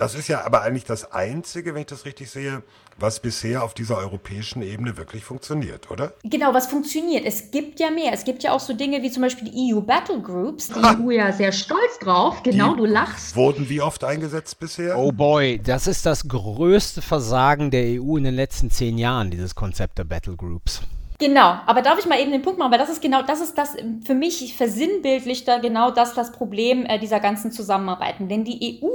Das 0.00 0.14
ist 0.14 0.28
ja 0.28 0.46
aber 0.46 0.62
eigentlich 0.62 0.84
das 0.84 1.12
Einzige, 1.12 1.74
wenn 1.74 1.82
ich 1.82 1.88
das 1.88 2.06
richtig 2.06 2.30
sehe, 2.30 2.62
was 2.98 3.20
bisher 3.20 3.62
auf 3.62 3.74
dieser 3.74 3.98
europäischen 3.98 4.62
Ebene 4.62 4.96
wirklich 4.96 5.24
funktioniert, 5.26 5.90
oder? 5.90 6.14
Genau, 6.24 6.54
was 6.54 6.68
funktioniert. 6.68 7.26
Es 7.26 7.50
gibt 7.50 7.78
ja 7.80 7.90
mehr. 7.90 8.14
Es 8.14 8.24
gibt 8.24 8.42
ja 8.42 8.52
auch 8.52 8.60
so 8.60 8.72
Dinge 8.72 9.02
wie 9.02 9.10
zum 9.10 9.22
Beispiel 9.22 9.50
die 9.50 9.74
EU 9.74 9.82
Battle 9.82 10.22
Groups. 10.22 10.68
Die 10.68 10.80
ha. 10.80 10.96
EU 10.98 11.10
ja 11.10 11.30
sehr 11.34 11.52
stolz 11.52 11.98
drauf. 12.00 12.42
Genau, 12.42 12.72
die 12.72 12.78
du 12.78 12.86
lachst. 12.86 13.36
Wurden 13.36 13.68
wie 13.68 13.82
oft 13.82 14.02
eingesetzt 14.02 14.58
bisher? 14.58 14.98
Oh 14.98 15.12
boy, 15.12 15.60
das 15.62 15.86
ist 15.86 16.06
das 16.06 16.26
größte 16.26 17.02
Versagen 17.02 17.70
der 17.70 18.00
EU 18.00 18.16
in 18.16 18.24
den 18.24 18.34
letzten 18.34 18.70
zehn 18.70 18.96
Jahren, 18.96 19.30
dieses 19.30 19.54
Konzept 19.54 19.98
der 19.98 20.04
Battle 20.04 20.34
Groups. 20.34 20.80
Genau, 21.20 21.56
aber 21.66 21.82
darf 21.82 21.98
ich 21.98 22.06
mal 22.06 22.18
eben 22.18 22.32
den 22.32 22.40
Punkt 22.40 22.58
machen, 22.58 22.72
weil 22.72 22.78
das 22.78 22.88
ist 22.88 23.02
genau, 23.02 23.20
das 23.20 23.42
ist 23.42 23.58
das 23.58 23.76
für 24.06 24.14
mich 24.14 24.56
versinnbildlicht 24.56 25.46
da 25.46 25.58
genau 25.58 25.90
das 25.90 26.14
das 26.14 26.32
Problem 26.32 26.86
äh, 26.86 26.98
dieser 26.98 27.20
ganzen 27.20 27.52
Zusammenarbeiten. 27.52 28.26
Denn 28.26 28.42
die 28.42 28.80
EU, 28.82 28.88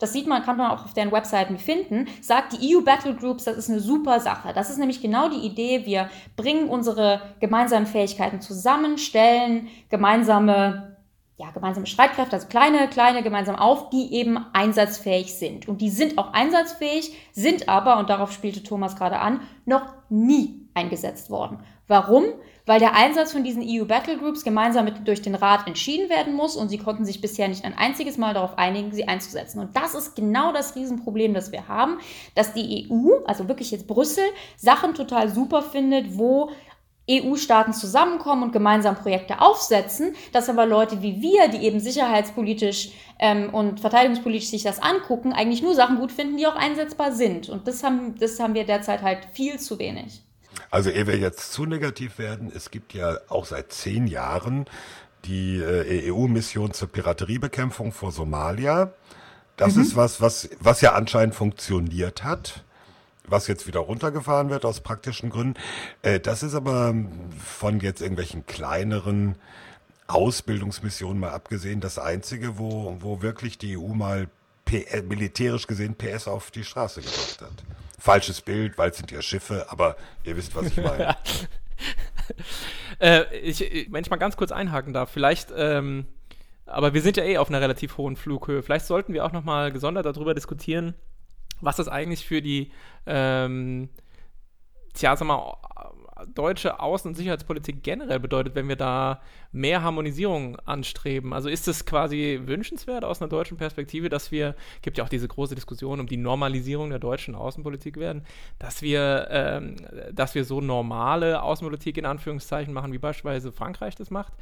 das 0.00 0.14
sieht 0.14 0.26
man, 0.26 0.42
kann 0.42 0.56
man 0.56 0.70
auch 0.70 0.86
auf 0.86 0.94
deren 0.94 1.12
Webseiten 1.12 1.58
finden, 1.58 2.08
sagt 2.22 2.54
die 2.54 2.74
EU 2.74 2.80
Battle 2.80 3.14
Groups, 3.14 3.44
das 3.44 3.58
ist 3.58 3.68
eine 3.68 3.80
super 3.80 4.20
Sache. 4.20 4.54
Das 4.54 4.70
ist 4.70 4.78
nämlich 4.78 5.02
genau 5.02 5.28
die 5.28 5.46
Idee, 5.46 5.84
wir 5.84 6.08
bringen 6.34 6.70
unsere 6.70 7.20
gemeinsamen 7.40 7.86
Fähigkeiten 7.86 8.40
zusammen, 8.40 8.96
stellen 8.96 9.68
gemeinsame 9.90 10.96
ja, 11.38 11.50
gemeinsame 11.50 11.86
Streitkräfte, 11.86 12.36
also 12.36 12.48
kleine, 12.48 12.88
kleine 12.88 13.22
gemeinsam 13.22 13.56
auf, 13.56 13.90
die 13.90 14.14
eben 14.14 14.38
einsatzfähig 14.54 15.34
sind. 15.34 15.68
Und 15.68 15.82
die 15.82 15.90
sind 15.90 16.16
auch 16.16 16.32
einsatzfähig, 16.32 17.14
sind 17.32 17.68
aber, 17.68 17.98
und 17.98 18.08
darauf 18.08 18.32
spielte 18.32 18.62
Thomas 18.62 18.96
gerade 18.96 19.18
an, 19.18 19.40
noch 19.66 19.92
nie 20.08 20.65
eingesetzt 20.76 21.30
worden. 21.30 21.58
Warum? 21.88 22.24
Weil 22.66 22.80
der 22.80 22.96
Einsatz 22.96 23.32
von 23.32 23.44
diesen 23.44 23.62
EU 23.64 23.84
Battle 23.84 24.18
Groups 24.18 24.42
gemeinsam 24.42 24.84
mit, 24.84 25.06
durch 25.06 25.22
den 25.22 25.36
Rat 25.36 25.68
entschieden 25.68 26.10
werden 26.10 26.34
muss 26.34 26.56
und 26.56 26.68
sie 26.68 26.78
konnten 26.78 27.04
sich 27.04 27.20
bisher 27.20 27.46
nicht 27.46 27.64
ein 27.64 27.78
einziges 27.78 28.18
Mal 28.18 28.34
darauf 28.34 28.58
einigen, 28.58 28.92
sie 28.92 29.06
einzusetzen. 29.06 29.60
Und 29.60 29.76
das 29.76 29.94
ist 29.94 30.16
genau 30.16 30.52
das 30.52 30.74
Riesenproblem, 30.74 31.32
das 31.32 31.52
wir 31.52 31.68
haben, 31.68 31.98
dass 32.34 32.54
die 32.54 32.88
EU, 32.90 33.24
also 33.24 33.48
wirklich 33.48 33.70
jetzt 33.70 33.86
Brüssel, 33.86 34.24
Sachen 34.56 34.94
total 34.94 35.28
super 35.28 35.62
findet, 35.62 36.18
wo 36.18 36.50
EU-Staaten 37.08 37.72
zusammenkommen 37.72 38.42
und 38.42 38.52
gemeinsam 38.52 38.96
Projekte 38.96 39.40
aufsetzen, 39.40 40.16
dass 40.32 40.48
aber 40.48 40.66
Leute 40.66 41.02
wie 41.02 41.22
wir, 41.22 41.46
die 41.48 41.64
eben 41.64 41.78
sicherheitspolitisch 41.78 42.90
ähm, 43.20 43.54
und 43.54 43.78
verteidigungspolitisch 43.78 44.48
sich 44.48 44.64
das 44.64 44.82
angucken, 44.82 45.32
eigentlich 45.32 45.62
nur 45.62 45.74
Sachen 45.74 45.98
gut 45.98 46.10
finden, 46.10 46.36
die 46.36 46.48
auch 46.48 46.56
einsetzbar 46.56 47.12
sind. 47.12 47.48
Und 47.48 47.68
das 47.68 47.84
haben, 47.84 48.16
das 48.18 48.40
haben 48.40 48.54
wir 48.54 48.64
derzeit 48.64 49.02
halt 49.02 49.20
viel 49.32 49.60
zu 49.60 49.78
wenig. 49.78 50.25
Also 50.70 50.90
ehe 50.90 51.06
wir 51.06 51.18
jetzt 51.18 51.52
zu 51.52 51.64
negativ 51.64 52.18
werden, 52.18 52.52
es 52.54 52.70
gibt 52.70 52.94
ja 52.94 53.18
auch 53.28 53.46
seit 53.46 53.72
zehn 53.72 54.06
Jahren 54.06 54.66
die 55.24 55.58
äh, 55.58 56.10
EU-Mission 56.10 56.72
zur 56.72 56.88
Pirateriebekämpfung 56.88 57.92
vor 57.92 58.12
Somalia. 58.12 58.92
Das 59.56 59.74
mhm. 59.74 59.82
ist 59.82 59.96
was, 59.96 60.20
was, 60.20 60.48
was 60.60 60.80
ja 60.80 60.94
anscheinend 60.94 61.34
funktioniert 61.34 62.24
hat, 62.24 62.64
was 63.26 63.46
jetzt 63.46 63.66
wieder 63.66 63.80
runtergefahren 63.80 64.50
wird 64.50 64.64
aus 64.64 64.80
praktischen 64.80 65.30
Gründen. 65.30 65.54
Äh, 66.02 66.20
das 66.20 66.42
ist 66.42 66.54
aber 66.54 66.94
von 67.44 67.80
jetzt 67.80 68.00
irgendwelchen 68.00 68.46
kleineren 68.46 69.36
Ausbildungsmissionen 70.06 71.18
mal 71.18 71.30
abgesehen 71.30 71.80
das 71.80 71.98
einzige, 71.98 72.58
wo, 72.58 72.96
wo 73.00 73.22
wirklich 73.22 73.58
die 73.58 73.76
EU 73.76 73.88
mal 73.88 74.28
PS, 74.64 75.02
militärisch 75.08 75.66
gesehen 75.66 75.94
PS 75.96 76.28
auf 76.28 76.50
die 76.50 76.64
Straße 76.64 77.00
gebracht 77.00 77.40
hat. 77.40 77.64
Falsches 77.98 78.40
Bild, 78.40 78.78
weil 78.78 78.90
es 78.90 78.96
sind 78.96 79.10
ja 79.10 79.22
Schiffe, 79.22 79.66
aber 79.68 79.96
ihr 80.24 80.36
wisst, 80.36 80.54
was 80.54 80.66
ich 80.66 80.76
meine. 80.76 81.16
äh, 83.00 83.36
ich, 83.38 83.60
wenn 83.90 84.02
ich 84.02 84.10
mal 84.10 84.16
ganz 84.16 84.36
kurz 84.36 84.52
einhaken 84.52 84.92
darf, 84.92 85.10
vielleicht, 85.10 85.52
ähm, 85.56 86.06
aber 86.66 86.94
wir 86.94 87.02
sind 87.02 87.16
ja 87.16 87.24
eh 87.24 87.38
auf 87.38 87.48
einer 87.48 87.60
relativ 87.60 87.96
hohen 87.96 88.16
Flughöhe. 88.16 88.62
Vielleicht 88.62 88.86
sollten 88.86 89.12
wir 89.12 89.24
auch 89.24 89.32
noch 89.32 89.44
mal 89.44 89.72
gesondert 89.72 90.06
darüber 90.06 90.34
diskutieren, 90.34 90.94
was 91.60 91.76
das 91.76 91.88
eigentlich 91.88 92.26
für 92.26 92.42
die, 92.42 92.72
ähm, 93.06 93.88
tja, 94.94 95.16
sag 95.16 95.26
mal, 95.26 95.56
deutsche 96.34 96.80
Außen- 96.80 97.08
und 97.08 97.14
Sicherheitspolitik 97.14 97.82
generell 97.82 98.18
bedeutet, 98.18 98.54
wenn 98.54 98.68
wir 98.68 98.76
da 98.76 99.20
mehr 99.52 99.82
Harmonisierung 99.82 100.56
anstreben? 100.60 101.32
Also 101.32 101.48
ist 101.48 101.68
es 101.68 101.84
quasi 101.84 102.40
wünschenswert 102.44 103.04
aus 103.04 103.20
einer 103.20 103.28
deutschen 103.28 103.56
Perspektive, 103.56 104.08
dass 104.08 104.30
wir, 104.30 104.54
gibt 104.82 104.98
ja 104.98 105.04
auch 105.04 105.08
diese 105.08 105.28
große 105.28 105.54
Diskussion 105.54 106.00
um 106.00 106.06
die 106.06 106.16
Normalisierung 106.16 106.90
der 106.90 106.98
deutschen 106.98 107.34
Außenpolitik 107.34 107.98
werden, 107.98 108.24
dass 108.58 108.80
wir, 108.80 109.28
ähm, 109.30 109.76
dass 110.12 110.34
wir 110.34 110.44
so 110.44 110.60
normale 110.60 111.42
Außenpolitik 111.42 111.98
in 111.98 112.06
Anführungszeichen 112.06 112.72
machen, 112.72 112.92
wie 112.92 112.98
beispielsweise 112.98 113.52
Frankreich 113.52 113.94
das 113.94 114.10
macht? 114.10 114.32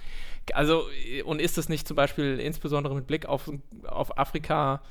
Also, 0.52 0.84
und 1.24 1.40
ist 1.40 1.58
es 1.58 1.68
nicht 1.68 1.88
zum 1.88 1.96
Beispiel 1.96 2.38
insbesondere 2.38 2.94
mit 2.94 3.06
Blick 3.06 3.26
auf, 3.26 3.50
auf 3.86 4.16
Afrika 4.18 4.82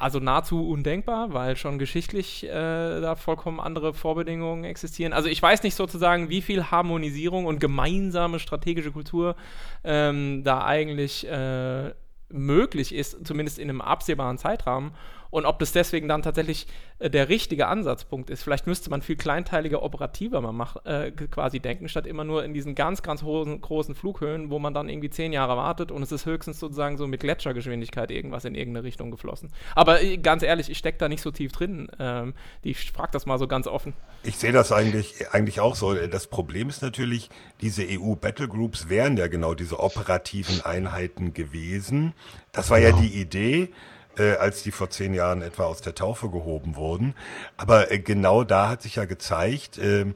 also 0.00 0.20
nahezu 0.20 0.68
undenkbar, 0.68 1.32
weil 1.32 1.56
schon 1.56 1.78
geschichtlich 1.78 2.44
äh, 2.44 2.48
da 2.48 3.16
vollkommen 3.16 3.60
andere 3.60 3.94
Vorbedingungen 3.94 4.64
existieren. 4.64 5.12
Also 5.12 5.28
ich 5.28 5.42
weiß 5.42 5.62
nicht 5.62 5.74
sozusagen, 5.74 6.28
wie 6.28 6.42
viel 6.42 6.70
Harmonisierung 6.70 7.46
und 7.46 7.60
gemeinsame 7.60 8.38
strategische 8.38 8.92
Kultur 8.92 9.36
ähm, 9.84 10.42
da 10.44 10.64
eigentlich 10.64 11.28
äh, 11.28 11.92
möglich 12.30 12.94
ist, 12.94 13.26
zumindest 13.26 13.58
in 13.58 13.70
einem 13.70 13.80
absehbaren 13.80 14.38
Zeitrahmen 14.38 14.92
und 15.30 15.46
ob 15.46 15.58
das 15.58 15.72
deswegen 15.72 16.08
dann 16.08 16.22
tatsächlich 16.22 16.66
äh, 16.98 17.10
der 17.10 17.28
richtige 17.28 17.66
Ansatzpunkt 17.66 18.30
ist. 18.30 18.42
Vielleicht 18.42 18.66
müsste 18.66 18.90
man 18.90 19.02
viel 19.02 19.16
kleinteiliger, 19.16 19.82
operativer 19.82 20.40
mal 20.40 20.52
mach, 20.52 20.84
äh, 20.84 21.10
quasi 21.10 21.60
denken, 21.60 21.88
statt 21.88 22.06
immer 22.06 22.24
nur 22.24 22.44
in 22.44 22.54
diesen 22.54 22.74
ganz, 22.74 23.02
ganz 23.02 23.22
hohen, 23.22 23.60
großen 23.60 23.94
Flughöhen, 23.94 24.50
wo 24.50 24.58
man 24.58 24.74
dann 24.74 24.88
irgendwie 24.88 25.10
zehn 25.10 25.32
Jahre 25.32 25.56
wartet 25.56 25.90
und 25.90 26.02
es 26.02 26.12
ist 26.12 26.26
höchstens 26.26 26.58
sozusagen 26.60 26.96
so 26.96 27.06
mit 27.06 27.20
Gletschergeschwindigkeit 27.20 28.10
irgendwas 28.10 28.44
in 28.44 28.54
irgendeine 28.54 28.84
Richtung 28.84 29.10
geflossen. 29.10 29.50
Aber 29.74 30.02
äh, 30.02 30.16
ganz 30.18 30.42
ehrlich, 30.42 30.70
ich 30.70 30.78
stecke 30.78 30.98
da 30.98 31.08
nicht 31.08 31.22
so 31.22 31.30
tief 31.30 31.52
drin. 31.52 31.88
Ähm, 31.98 32.34
ich 32.62 32.90
frage 32.92 33.10
das 33.12 33.26
mal 33.26 33.38
so 33.38 33.46
ganz 33.46 33.66
offen. 33.66 33.94
Ich 34.22 34.36
sehe 34.36 34.52
das 34.52 34.72
eigentlich, 34.72 35.32
eigentlich 35.32 35.60
auch 35.60 35.74
so. 35.74 35.94
Das 35.94 36.26
Problem 36.26 36.68
ist 36.68 36.82
natürlich, 36.82 37.30
diese 37.60 37.84
EU-Battlegroups 37.88 38.88
wären 38.88 39.16
ja 39.16 39.28
genau 39.28 39.54
diese 39.54 39.78
operativen 39.78 40.60
Einheiten 40.62 41.34
gewesen. 41.34 42.14
Das 42.52 42.70
war 42.70 42.78
ja 42.78 42.92
die 42.92 43.20
Idee 43.20 43.70
äh, 44.18 44.36
als 44.36 44.62
die 44.62 44.70
vor 44.70 44.90
zehn 44.90 45.14
Jahren 45.14 45.42
etwa 45.42 45.64
aus 45.64 45.80
der 45.80 45.94
Taufe 45.94 46.30
gehoben 46.30 46.76
wurden. 46.76 47.14
Aber 47.56 47.90
äh, 47.90 47.98
genau 47.98 48.44
da 48.44 48.68
hat 48.68 48.82
sich 48.82 48.96
ja 48.96 49.04
gezeigt, 49.04 49.78
äh, 49.78 50.06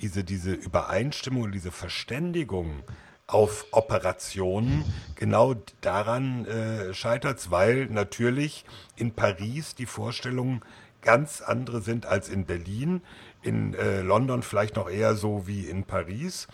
diese, 0.00 0.24
diese 0.24 0.52
Übereinstimmung, 0.52 1.50
diese 1.50 1.72
Verständigung 1.72 2.82
auf 3.26 3.66
Operationen, 3.72 4.84
genau 5.16 5.54
daran 5.82 6.46
äh, 6.46 6.94
scheitert 6.94 7.50
weil 7.50 7.86
natürlich 7.86 8.64
in 8.96 9.12
Paris 9.12 9.74
die 9.74 9.86
Vorstellungen 9.86 10.62
ganz 11.02 11.42
andere 11.42 11.82
sind 11.82 12.06
als 12.06 12.28
in 12.28 12.46
Berlin, 12.46 13.02
in 13.42 13.74
äh, 13.74 14.00
London 14.00 14.42
vielleicht 14.42 14.76
noch 14.76 14.88
eher 14.88 15.14
so 15.14 15.46
wie 15.46 15.66
in 15.66 15.84
Paris. 15.84 16.48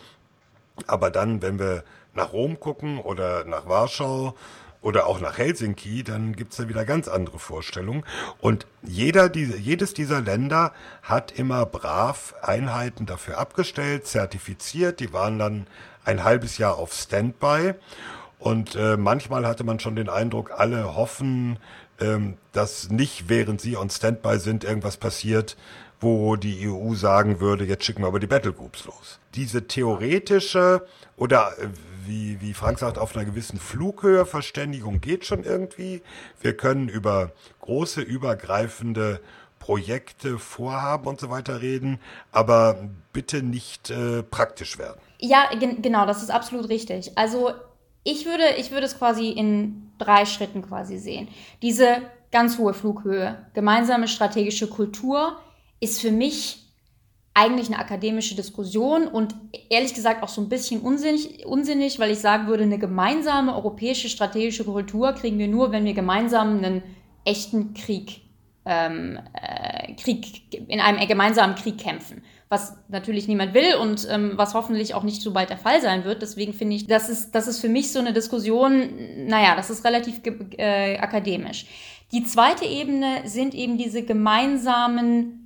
Aber 0.86 1.10
dann, 1.10 1.42
wenn 1.42 1.58
wir 1.58 1.84
nach 2.14 2.32
Rom 2.32 2.58
gucken 2.60 2.98
oder 2.98 3.44
nach 3.44 3.68
Warschau 3.68 4.34
oder 4.84 5.06
auch 5.06 5.18
nach 5.18 5.38
Helsinki, 5.38 6.04
dann 6.04 6.36
gibt's 6.36 6.58
da 6.58 6.68
wieder 6.68 6.84
ganz 6.84 7.08
andere 7.08 7.38
Vorstellungen. 7.38 8.04
Und 8.38 8.66
jeder, 8.82 9.30
diese, 9.30 9.56
jedes 9.56 9.94
dieser 9.94 10.20
Länder 10.20 10.72
hat 11.02 11.32
immer 11.32 11.64
brav 11.64 12.34
Einheiten 12.42 13.06
dafür 13.06 13.38
abgestellt, 13.38 14.06
zertifiziert. 14.06 15.00
Die 15.00 15.14
waren 15.14 15.38
dann 15.38 15.66
ein 16.04 16.22
halbes 16.22 16.58
Jahr 16.58 16.76
auf 16.76 16.92
Standby. 16.92 17.72
Und 18.38 18.76
äh, 18.76 18.98
manchmal 18.98 19.46
hatte 19.46 19.64
man 19.64 19.80
schon 19.80 19.96
den 19.96 20.10
Eindruck, 20.10 20.50
alle 20.54 20.94
hoffen, 20.94 21.58
ähm, 21.98 22.36
dass 22.52 22.90
nicht, 22.90 23.30
während 23.30 23.62
sie 23.62 23.78
on 23.78 23.88
Standby 23.88 24.38
sind, 24.38 24.64
irgendwas 24.64 24.98
passiert, 24.98 25.56
wo 26.00 26.36
die 26.36 26.68
EU 26.68 26.92
sagen 26.92 27.40
würde, 27.40 27.64
jetzt 27.64 27.86
schicken 27.86 28.02
wir 28.02 28.08
aber 28.08 28.20
die 28.20 28.26
Battlegroups 28.26 28.84
los. 28.84 29.18
Diese 29.34 29.66
theoretische 29.66 30.86
oder 31.16 31.52
äh, 31.58 31.68
wie, 32.06 32.40
wie 32.40 32.54
Frank 32.54 32.78
sagt, 32.78 32.98
auf 32.98 33.16
einer 33.16 33.24
gewissen 33.24 33.58
Flughöhe 33.58 34.26
Verständigung 34.26 35.00
geht 35.00 35.24
schon 35.24 35.44
irgendwie. 35.44 36.02
Wir 36.40 36.56
können 36.56 36.88
über 36.88 37.32
große, 37.60 38.00
übergreifende 38.00 39.20
Projekte, 39.58 40.38
Vorhaben 40.38 41.06
und 41.06 41.20
so 41.20 41.30
weiter 41.30 41.62
reden, 41.62 41.98
aber 42.32 42.88
bitte 43.12 43.42
nicht 43.42 43.90
äh, 43.90 44.22
praktisch 44.22 44.78
werden. 44.78 45.00
Ja, 45.18 45.48
gen 45.58 45.80
genau, 45.80 46.04
das 46.04 46.22
ist 46.22 46.30
absolut 46.30 46.68
richtig. 46.68 47.16
Also 47.16 47.52
ich 48.02 48.26
würde, 48.26 48.56
ich 48.58 48.70
würde 48.70 48.84
es 48.84 48.98
quasi 48.98 49.30
in 49.30 49.90
drei 49.98 50.26
Schritten 50.26 50.62
quasi 50.62 50.98
sehen. 50.98 51.28
Diese 51.62 52.02
ganz 52.30 52.58
hohe 52.58 52.74
Flughöhe, 52.74 53.46
gemeinsame 53.54 54.06
strategische 54.06 54.66
Kultur 54.68 55.38
ist 55.80 56.00
für 56.00 56.10
mich 56.10 56.63
eigentlich 57.34 57.66
eine 57.66 57.80
akademische 57.80 58.36
Diskussion 58.36 59.08
und 59.08 59.34
ehrlich 59.68 59.92
gesagt 59.92 60.22
auch 60.22 60.28
so 60.28 60.40
ein 60.40 60.48
bisschen 60.48 60.80
unsinnig, 60.80 61.44
unsinnig, 61.44 61.98
weil 61.98 62.12
ich 62.12 62.20
sagen 62.20 62.46
würde, 62.46 62.62
eine 62.62 62.78
gemeinsame 62.78 63.54
europäische 63.54 64.08
strategische 64.08 64.64
Kultur 64.64 65.12
kriegen 65.12 65.38
wir 65.38 65.48
nur, 65.48 65.72
wenn 65.72 65.84
wir 65.84 65.94
gemeinsam 65.94 66.58
einen 66.58 66.82
echten 67.24 67.74
Krieg, 67.74 68.20
ähm, 68.64 69.18
äh, 69.34 69.94
Krieg 69.94 70.42
in 70.68 70.80
einem 70.80 71.06
gemeinsamen 71.08 71.56
Krieg 71.56 71.78
kämpfen. 71.78 72.22
Was 72.50 72.76
natürlich 72.88 73.26
niemand 73.26 73.52
will 73.52 73.74
und 73.80 74.06
ähm, 74.08 74.34
was 74.36 74.54
hoffentlich 74.54 74.94
auch 74.94 75.02
nicht 75.02 75.20
so 75.20 75.32
bald 75.32 75.50
der 75.50 75.58
Fall 75.58 75.80
sein 75.80 76.04
wird. 76.04 76.22
Deswegen 76.22 76.52
finde 76.52 76.76
ich, 76.76 76.86
das 76.86 77.08
ist, 77.08 77.32
das 77.32 77.48
ist 77.48 77.58
für 77.58 77.68
mich 77.68 77.90
so 77.90 77.98
eine 77.98 78.12
Diskussion, 78.12 79.26
naja, 79.26 79.56
das 79.56 79.70
ist 79.70 79.84
relativ 79.84 80.20
äh, 80.56 80.98
akademisch. 80.98 81.66
Die 82.12 82.22
zweite 82.22 82.64
Ebene 82.64 83.22
sind 83.24 83.54
eben 83.54 83.76
diese 83.76 84.04
gemeinsamen 84.04 85.43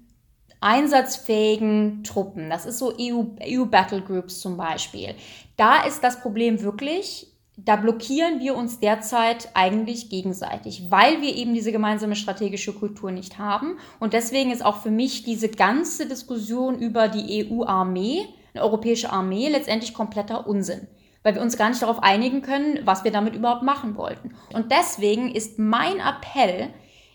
einsatzfähigen 0.61 2.02
Truppen. 2.04 2.50
Das 2.50 2.66
ist 2.66 2.78
so 2.78 2.92
EU, 2.98 3.24
EU 3.42 3.64
Battle 3.66 4.02
Groups 4.02 4.40
zum 4.40 4.56
Beispiel. 4.56 5.14
Da 5.56 5.84
ist 5.84 6.02
das 6.02 6.20
Problem 6.20 6.62
wirklich, 6.62 7.28
da 7.56 7.74
blockieren 7.74 8.38
wir 8.38 8.54
uns 8.54 8.78
derzeit 8.78 9.50
eigentlich 9.54 10.11
gegenseitig, 10.11 10.90
weil 10.90 11.20
wir 11.20 11.34
eben 11.34 11.54
diese 11.54 11.72
gemeinsame 11.72 12.14
strategische 12.14 12.72
Kultur 12.72 13.11
nicht 13.11 13.38
haben. 13.38 13.78
Und 13.98 14.12
deswegen 14.12 14.52
ist 14.52 14.64
auch 14.64 14.80
für 14.80 14.92
mich 14.92 15.24
diese 15.24 15.48
ganze 15.48 16.06
Diskussion 16.06 16.78
über 16.78 17.09
die 17.09 17.50
EU-Armee, 17.50 18.26
eine 18.54 18.62
europäische 18.62 19.11
Armee, 19.11 19.48
letztendlich 19.48 19.92
kompletter 19.92 20.46
Unsinn. 20.46 20.86
Weil 21.24 21.34
wir 21.34 21.42
uns 21.42 21.56
gar 21.56 21.68
nicht 21.68 21.82
darauf 21.82 22.00
einigen 22.00 22.42
können, 22.42 22.78
was 22.84 23.02
wir 23.02 23.11
damit 23.11 23.34
überhaupt 23.34 23.64
machen 23.64 23.96
wollten. 23.96 24.36
Und 24.54 24.70
deswegen 24.70 25.34
ist 25.34 25.59
mein 25.59 25.98
Appell, 25.98 26.68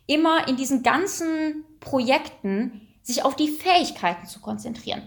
immer 0.07 0.47
in 0.49 0.57
diesen 0.57 0.83
ganzen 0.83 1.63
Projekten 1.79 2.82
sich 3.03 3.23
auf 3.23 3.35
die 3.35 3.49
Fähigkeiten 3.49 4.25
zu 4.25 4.39
konzentrieren. 4.39 5.03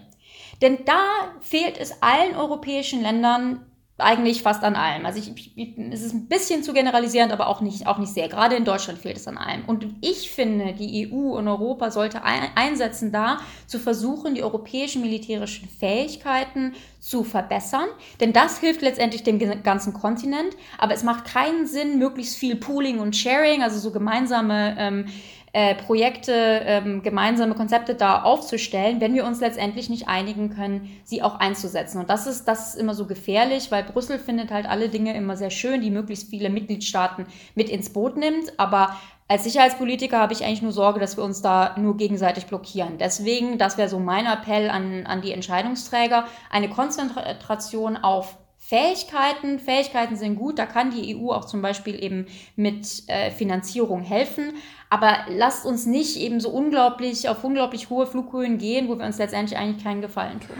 Denn 0.61 0.85
da 0.85 1.01
fehlt 1.41 1.77
es 1.77 2.01
allen 2.01 2.35
europäischen 2.35 3.01
Ländern 3.01 3.65
eigentlich 3.99 4.43
fast 4.43 4.63
an 4.63 4.75
allem. 4.75 5.07
Also 5.07 5.19
ich, 5.19 5.51
ich, 5.55 5.77
es 5.91 6.03
ist 6.03 6.13
ein 6.13 6.27
bisschen 6.27 6.61
zu 6.61 6.73
generalisierend, 6.73 7.31
aber 7.31 7.47
auch 7.47 7.61
nicht, 7.61 7.87
auch 7.87 7.97
nicht 7.97 8.13
sehr. 8.13 8.27
Gerade 8.27 8.55
in 8.55 8.63
Deutschland 8.63 8.99
fehlt 8.99 9.17
es 9.17 9.27
an 9.27 9.39
allem. 9.39 9.65
Und 9.65 9.87
ich 10.01 10.29
finde, 10.29 10.73
die 10.73 11.11
EU 11.11 11.35
und 11.35 11.47
Europa 11.47 11.89
sollte 11.89 12.23
ein, 12.23 12.43
einsetzen 12.53 13.11
da, 13.11 13.39
zu 13.65 13.79
versuchen, 13.79 14.35
die 14.35 14.43
europäischen 14.43 15.01
militärischen 15.01 15.67
Fähigkeiten 15.67 16.73
zu 16.99 17.23
verbessern. 17.23 17.87
Denn 18.19 18.33
das 18.33 18.59
hilft 18.59 18.83
letztendlich 18.83 19.23
dem 19.23 19.39
ganzen 19.63 19.93
Kontinent. 19.93 20.55
Aber 20.77 20.93
es 20.93 21.01
macht 21.01 21.25
keinen 21.25 21.65
Sinn, 21.65 21.97
möglichst 21.97 22.37
viel 22.37 22.55
Pooling 22.55 22.99
und 22.99 23.15
Sharing, 23.15 23.63
also 23.63 23.79
so 23.79 23.89
gemeinsame 23.89 24.75
ähm, 24.77 25.05
äh, 25.53 25.75
Projekte, 25.75 26.31
ähm, 26.33 27.01
gemeinsame 27.03 27.55
Konzepte 27.55 27.95
da 27.95 28.23
aufzustellen, 28.23 28.99
wenn 29.01 29.13
wir 29.13 29.25
uns 29.25 29.39
letztendlich 29.39 29.89
nicht 29.89 30.07
einigen 30.07 30.49
können, 30.49 30.89
sie 31.03 31.23
auch 31.23 31.39
einzusetzen. 31.39 31.99
Und 31.99 32.09
das 32.09 32.27
ist, 32.27 32.45
das 32.45 32.69
ist 32.69 32.79
immer 32.79 32.93
so 32.93 33.05
gefährlich, 33.05 33.71
weil 33.71 33.83
Brüssel 33.83 34.19
findet 34.19 34.51
halt 34.51 34.67
alle 34.67 34.89
Dinge 34.89 35.15
immer 35.15 35.37
sehr 35.37 35.49
schön, 35.49 35.81
die 35.81 35.89
möglichst 35.89 36.29
viele 36.29 36.49
Mitgliedstaaten 36.49 37.25
mit 37.55 37.69
ins 37.69 37.91
Boot 37.91 38.17
nimmt. 38.17 38.59
Aber 38.59 38.97
als 39.29 39.43
Sicherheitspolitiker 39.43 40.19
habe 40.19 40.33
ich 40.33 40.43
eigentlich 40.43 40.61
nur 40.61 40.71
Sorge, 40.71 40.99
dass 40.99 41.17
wir 41.17 41.23
uns 41.23 41.41
da 41.41 41.75
nur 41.77 41.97
gegenseitig 41.97 42.45
blockieren. 42.45 42.97
Deswegen, 42.97 43.57
das 43.57 43.77
wäre 43.77 43.89
so 43.89 43.99
mein 43.99 44.25
Appell 44.25 44.69
an, 44.69 45.05
an 45.05 45.21
die 45.21 45.33
Entscheidungsträger, 45.33 46.25
eine 46.49 46.69
Konzentration 46.69 47.97
auf 47.97 48.37
Fähigkeiten. 48.57 49.59
Fähigkeiten 49.59 50.17
sind 50.17 50.35
gut, 50.35 50.59
da 50.59 50.65
kann 50.65 50.91
die 50.91 51.15
EU 51.15 51.31
auch 51.31 51.45
zum 51.45 51.61
Beispiel 51.61 52.03
eben 52.03 52.27
mit 52.57 53.03
äh, 53.07 53.31
Finanzierung 53.31 54.01
helfen. 54.01 54.55
Aber 54.89 55.17
lasst 55.29 55.65
uns 55.65 55.85
nicht 55.85 56.17
eben 56.17 56.39
so 56.39 56.49
unglaublich 56.49 57.27
auf 57.27 57.43
unglaublich 57.43 57.89
hohe 57.89 58.07
Flughöhen 58.07 58.57
gehen, 58.57 58.87
wo 58.87 58.97
wir 58.97 59.05
uns 59.05 59.17
letztendlich 59.17 59.57
eigentlich 59.57 59.83
keinen 59.83 60.01
Gefallen 60.01 60.39
tun. 60.39 60.55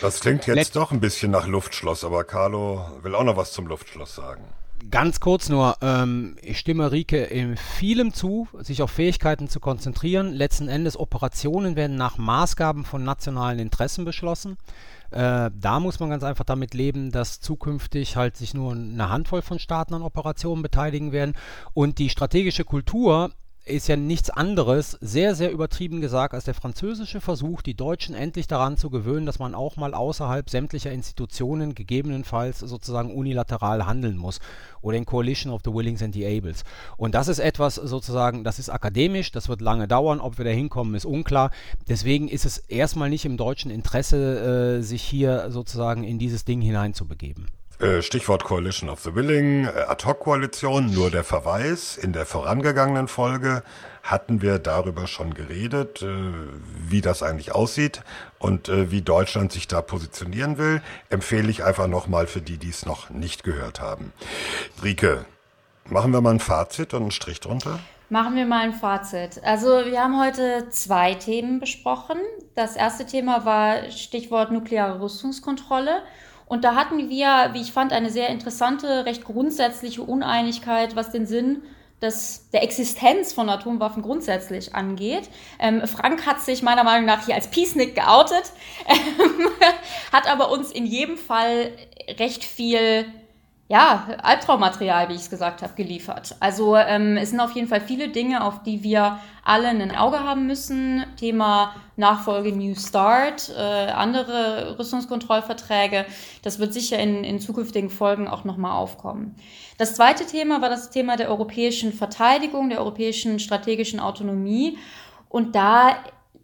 Das 0.00 0.20
klingt 0.20 0.46
jetzt 0.46 0.56
Let 0.56 0.76
doch 0.76 0.90
ein 0.90 1.00
bisschen 1.00 1.30
nach 1.30 1.46
Luftschloss, 1.46 2.04
aber 2.04 2.24
Carlo 2.24 2.84
will 3.02 3.14
auch 3.14 3.24
noch 3.24 3.36
was 3.36 3.52
zum 3.52 3.66
Luftschloss 3.66 4.14
sagen. 4.14 4.42
Ganz 4.90 5.20
kurz 5.20 5.48
nur, 5.48 5.76
ähm, 5.82 6.36
ich 6.40 6.58
stimme 6.58 6.92
Rike 6.92 7.24
in 7.24 7.56
vielem 7.56 8.14
zu, 8.14 8.48
sich 8.60 8.80
auf 8.80 8.90
Fähigkeiten 8.90 9.48
zu 9.48 9.60
konzentrieren. 9.60 10.32
Letzten 10.32 10.68
Endes 10.68 10.96
Operationen 10.98 11.76
werden 11.76 11.96
nach 11.96 12.16
Maßgaben 12.16 12.84
von 12.84 13.02
nationalen 13.02 13.58
Interessen 13.58 14.04
beschlossen. 14.04 14.56
Äh, 15.10 15.50
da 15.52 15.80
muss 15.80 16.00
man 16.00 16.10
ganz 16.10 16.22
einfach 16.22 16.44
damit 16.44 16.74
leben, 16.74 17.10
dass 17.10 17.40
zukünftig 17.40 18.16
halt 18.16 18.36
sich 18.36 18.54
nur 18.54 18.72
eine 18.72 19.08
Handvoll 19.08 19.42
von 19.42 19.58
Staaten 19.58 19.94
an 19.94 20.02
Operationen 20.02 20.62
beteiligen 20.62 21.12
werden. 21.12 21.34
Und 21.74 21.98
die 21.98 22.08
strategische 22.08 22.64
Kultur 22.64 23.32
ist 23.68 23.88
ja 23.88 23.96
nichts 23.96 24.30
anderes, 24.30 24.98
sehr, 25.00 25.34
sehr 25.34 25.50
übertrieben 25.50 26.00
gesagt, 26.00 26.34
als 26.34 26.44
der 26.44 26.54
französische 26.54 27.20
Versuch, 27.20 27.62
die 27.62 27.74
Deutschen 27.74 28.14
endlich 28.14 28.46
daran 28.46 28.76
zu 28.76 28.90
gewöhnen, 28.90 29.26
dass 29.26 29.38
man 29.38 29.54
auch 29.54 29.76
mal 29.76 29.94
außerhalb 29.94 30.48
sämtlicher 30.48 30.90
Institutionen 30.90 31.74
gegebenenfalls 31.74 32.60
sozusagen 32.60 33.14
unilateral 33.14 33.86
handeln 33.86 34.16
muss 34.16 34.40
oder 34.80 34.96
in 34.96 35.04
Coalition 35.04 35.52
of 35.52 35.62
the 35.64 35.72
Willings 35.72 36.02
and 36.02 36.14
the 36.14 36.26
Ables. 36.26 36.64
Und 36.96 37.14
das 37.14 37.28
ist 37.28 37.38
etwas 37.38 37.76
sozusagen, 37.76 38.44
das 38.44 38.58
ist 38.58 38.70
akademisch, 38.70 39.32
das 39.32 39.48
wird 39.48 39.60
lange 39.60 39.88
dauern, 39.88 40.20
ob 40.20 40.38
wir 40.38 40.44
da 40.44 40.50
hinkommen, 40.50 40.94
ist 40.94 41.06
unklar. 41.06 41.50
Deswegen 41.88 42.28
ist 42.28 42.44
es 42.44 42.58
erstmal 42.58 43.10
nicht 43.10 43.24
im 43.24 43.36
deutschen 43.36 43.70
Interesse, 43.70 44.78
äh, 44.78 44.82
sich 44.82 45.02
hier 45.02 45.50
sozusagen 45.50 46.04
in 46.04 46.18
dieses 46.18 46.44
Ding 46.44 46.60
hineinzubegeben. 46.60 47.46
Äh, 47.80 48.02
Stichwort 48.02 48.42
Coalition 48.42 48.90
of 48.90 49.00
the 49.00 49.14
Willing, 49.14 49.64
äh, 49.64 49.68
Ad-Hoc-Koalition, 49.68 50.92
nur 50.92 51.12
der 51.12 51.22
Verweis. 51.22 51.96
In 51.96 52.12
der 52.12 52.26
vorangegangenen 52.26 53.06
Folge 53.06 53.62
hatten 54.02 54.42
wir 54.42 54.58
darüber 54.58 55.06
schon 55.06 55.32
geredet, 55.32 56.02
äh, 56.02 56.08
wie 56.88 57.00
das 57.00 57.22
eigentlich 57.22 57.54
aussieht 57.54 58.02
und 58.40 58.68
wie 58.68 59.02
Deutschland 59.02 59.52
sich 59.52 59.68
da 59.68 59.80
positionieren 59.80 60.58
will. 60.58 60.82
Empfehle 61.08 61.50
ich 61.50 61.62
einfach 61.62 61.86
nochmal 61.86 62.26
für 62.26 62.40
die, 62.40 62.56
die 62.56 62.70
es 62.70 62.84
noch 62.84 63.10
nicht 63.10 63.44
gehört 63.44 63.80
haben. 63.80 64.12
Rike, 64.82 65.24
machen 65.84 66.12
wir 66.12 66.20
mal 66.20 66.30
ein 66.30 66.40
Fazit 66.40 66.94
und 66.94 67.02
einen 67.02 67.10
Strich 67.10 67.40
drunter? 67.40 67.78
Machen 68.10 68.36
wir 68.36 68.46
mal 68.46 68.60
ein 68.60 68.72
Fazit. 68.72 69.40
Also 69.44 69.84
wir 69.84 70.00
haben 70.00 70.18
heute 70.20 70.68
zwei 70.70 71.14
Themen 71.14 71.60
besprochen. 71.60 72.16
Das 72.54 72.74
erste 72.74 73.06
Thema 73.06 73.44
war 73.44 73.90
Stichwort 73.90 74.50
nukleare 74.50 75.00
Rüstungskontrolle. 75.00 76.02
Und 76.48 76.64
da 76.64 76.74
hatten 76.74 77.10
wir, 77.10 77.50
wie 77.52 77.60
ich 77.60 77.72
fand, 77.72 77.92
eine 77.92 78.10
sehr 78.10 78.28
interessante, 78.28 79.04
recht 79.04 79.24
grundsätzliche 79.24 80.02
Uneinigkeit, 80.02 80.96
was 80.96 81.10
den 81.10 81.26
Sinn 81.26 81.62
des, 82.00 82.48
der 82.52 82.62
Existenz 82.62 83.32
von 83.32 83.48
Atomwaffen 83.48 84.02
grundsätzlich 84.02 84.74
angeht. 84.74 85.28
Ähm, 85.58 85.86
Frank 85.86 86.26
hat 86.26 86.40
sich 86.40 86.62
meiner 86.62 86.84
Meinung 86.84 87.06
nach 87.06 87.26
hier 87.26 87.34
als 87.34 87.48
Peacenik 87.48 87.94
geoutet, 87.94 88.52
ähm, 88.88 89.48
hat 90.12 90.30
aber 90.30 90.50
uns 90.50 90.70
in 90.70 90.86
jedem 90.86 91.16
Fall 91.18 91.72
recht 92.18 92.44
viel 92.44 93.06
ja, 93.70 94.08
Albtraummaterial, 94.22 95.10
wie 95.10 95.14
ich 95.14 95.20
es 95.20 95.30
gesagt 95.30 95.60
habe, 95.60 95.74
geliefert. 95.74 96.36
Also 96.40 96.74
ähm, 96.74 97.18
es 97.18 97.30
sind 97.30 97.40
auf 97.40 97.52
jeden 97.52 97.68
Fall 97.68 97.82
viele 97.82 98.08
Dinge, 98.08 98.42
auf 98.42 98.62
die 98.62 98.82
wir 98.82 99.18
alle 99.44 99.68
ein 99.68 99.94
Auge 99.94 100.20
haben 100.20 100.46
müssen. 100.46 101.04
Thema 101.18 101.74
Nachfolge 101.96 102.50
New 102.52 102.74
Start, 102.74 103.52
äh, 103.54 103.90
andere 103.90 104.78
Rüstungskontrollverträge. 104.78 106.06
Das 106.42 106.58
wird 106.58 106.72
sicher 106.72 106.98
in, 106.98 107.24
in 107.24 107.40
zukünftigen 107.40 107.90
Folgen 107.90 108.26
auch 108.26 108.44
nochmal 108.44 108.72
aufkommen. 108.72 109.36
Das 109.76 109.94
zweite 109.94 110.24
Thema 110.24 110.62
war 110.62 110.70
das 110.70 110.88
Thema 110.88 111.16
der 111.16 111.28
europäischen 111.28 111.92
Verteidigung, 111.92 112.70
der 112.70 112.78
europäischen 112.78 113.38
strategischen 113.38 114.00
Autonomie. 114.00 114.78
Und 115.28 115.54
da 115.54 115.96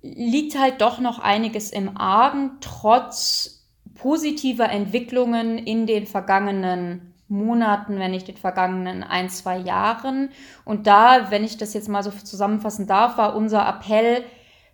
liegt 0.03 0.59
halt 0.59 0.83
doch 0.83 0.99
noch 0.99 1.21
einiges 1.21 1.71
im 1.71 1.97
Argen, 1.97 2.59
trotz 2.61 3.67
positiver 3.95 4.69
Entwicklungen 4.69 5.57
in 5.57 5.87
den 5.87 6.07
vergangenen 6.07 7.14
Monaten, 7.29 7.99
wenn 7.99 8.11
nicht 8.11 8.29
den 8.29 8.37
vergangenen 8.37 9.03
ein, 9.03 9.29
zwei 9.31 9.59
Jahren. 9.59 10.31
Und 10.65 10.87
da, 10.87 11.31
wenn 11.31 11.45
ich 11.45 11.57
das 11.57 11.75
jetzt 11.75 11.89
mal 11.89 12.03
so 12.03 12.11
zusammenfassen 12.11 12.87
darf, 12.87 13.17
war 13.17 13.35
unser 13.35 13.67
Appell, 13.67 14.25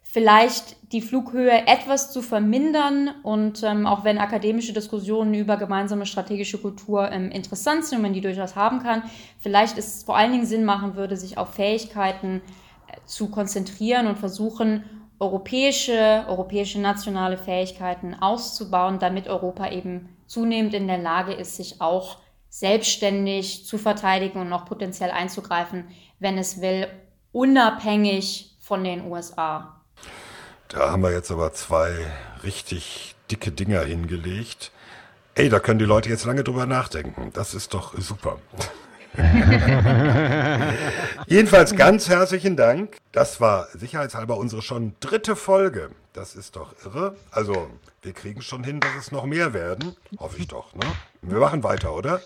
vielleicht 0.02 0.92
die 0.92 1.02
Flughöhe 1.02 1.68
etwas 1.68 2.10
zu 2.10 2.20
vermindern 2.20 3.10
und 3.22 3.62
ähm, 3.62 3.86
auch 3.86 4.02
wenn 4.02 4.18
akademische 4.18 4.72
Diskussionen 4.72 5.34
über 5.34 5.56
gemeinsame 5.56 6.04
strategische 6.04 6.58
Kultur 6.58 7.12
ähm, 7.12 7.30
interessant 7.30 7.84
sind 7.84 7.98
und 7.98 8.02
man 8.02 8.12
die 8.12 8.20
durchaus 8.20 8.56
haben 8.56 8.82
kann, 8.82 9.04
vielleicht 9.38 9.78
ist 9.78 9.96
es 9.98 10.02
vor 10.02 10.16
allen 10.16 10.32
Dingen 10.32 10.46
Sinn 10.46 10.64
machen 10.64 10.96
würde, 10.96 11.16
sich 11.16 11.38
auf 11.38 11.54
Fähigkeiten 11.54 12.42
äh, 12.88 12.96
zu 13.06 13.30
konzentrieren 13.30 14.08
und 14.08 14.18
versuchen, 14.18 14.82
europäische, 15.20 16.24
europäische 16.26 16.80
nationale 16.80 17.36
Fähigkeiten 17.36 18.14
auszubauen, 18.14 18.98
damit 18.98 19.28
Europa 19.28 19.70
eben 19.70 20.08
zunehmend 20.26 20.74
in 20.74 20.88
der 20.88 20.98
Lage 20.98 21.34
ist, 21.34 21.56
sich 21.56 21.80
auch 21.80 22.16
selbstständig 22.50 23.64
zu 23.64 23.78
verteidigen 23.78 24.40
und 24.40 24.48
noch 24.48 24.66
potenziell 24.66 25.10
einzugreifen, 25.10 25.88
wenn 26.18 26.36
es 26.36 26.60
will, 26.60 26.88
unabhängig 27.32 28.56
von 28.60 28.84
den 28.84 29.10
USA. 29.10 29.80
Da 30.68 30.90
haben 30.90 31.02
wir 31.02 31.12
jetzt 31.12 31.30
aber 31.30 31.52
zwei 31.52 31.94
richtig 32.44 33.14
dicke 33.30 33.52
Dinger 33.52 33.82
hingelegt. 33.82 34.72
Ey, 35.34 35.48
da 35.48 35.60
können 35.60 35.78
die 35.78 35.84
Leute 35.84 36.08
jetzt 36.08 36.24
lange 36.24 36.44
drüber 36.44 36.66
nachdenken. 36.66 37.30
Das 37.32 37.54
ist 37.54 37.72
doch 37.72 37.96
super. 37.98 38.38
Jedenfalls 41.26 41.74
ganz 41.74 42.08
herzlichen 42.08 42.56
Dank. 42.56 42.96
Das 43.12 43.40
war 43.40 43.66
sicherheitshalber 43.74 44.36
unsere 44.36 44.62
schon 44.62 44.94
dritte 45.00 45.34
Folge. 45.36 45.90
Das 46.12 46.34
ist 46.36 46.56
doch 46.56 46.74
irre. 46.84 47.16
Also, 47.30 47.70
wir 48.02 48.12
kriegen 48.12 48.42
schon 48.42 48.62
hin, 48.64 48.80
dass 48.80 48.90
es 48.98 49.12
noch 49.12 49.24
mehr 49.24 49.52
werden. 49.52 49.96
Hoffe 50.18 50.38
ich 50.38 50.48
doch. 50.48 50.74
Ne? 50.74 50.82
Wir 51.22 51.38
machen 51.38 51.62
weiter, 51.62 51.94
oder? 51.94 52.20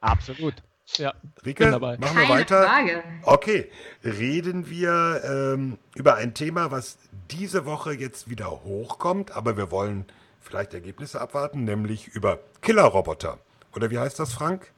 Absolut. 0.00 0.54
Ja, 0.96 1.14
Rike, 1.44 1.70
machen 1.70 2.00
wir 2.00 2.08
Keine 2.08 2.28
weiter. 2.28 2.62
Frage. 2.64 3.04
Okay, 3.22 3.70
reden 4.02 4.68
wir 4.68 5.22
ähm, 5.24 5.78
über 5.94 6.16
ein 6.16 6.34
Thema, 6.34 6.70
was 6.70 6.98
diese 7.30 7.64
Woche 7.64 7.92
jetzt 7.92 8.28
wieder 8.28 8.50
hochkommt, 8.64 9.30
aber 9.30 9.56
wir 9.56 9.70
wollen 9.70 10.06
vielleicht 10.40 10.74
Ergebnisse 10.74 11.20
abwarten, 11.20 11.64
nämlich 11.64 12.08
über 12.08 12.40
Killerroboter. 12.60 13.38
Oder 13.74 13.90
wie 13.90 13.98
heißt 13.98 14.18
das, 14.18 14.32
Frank? 14.32 14.72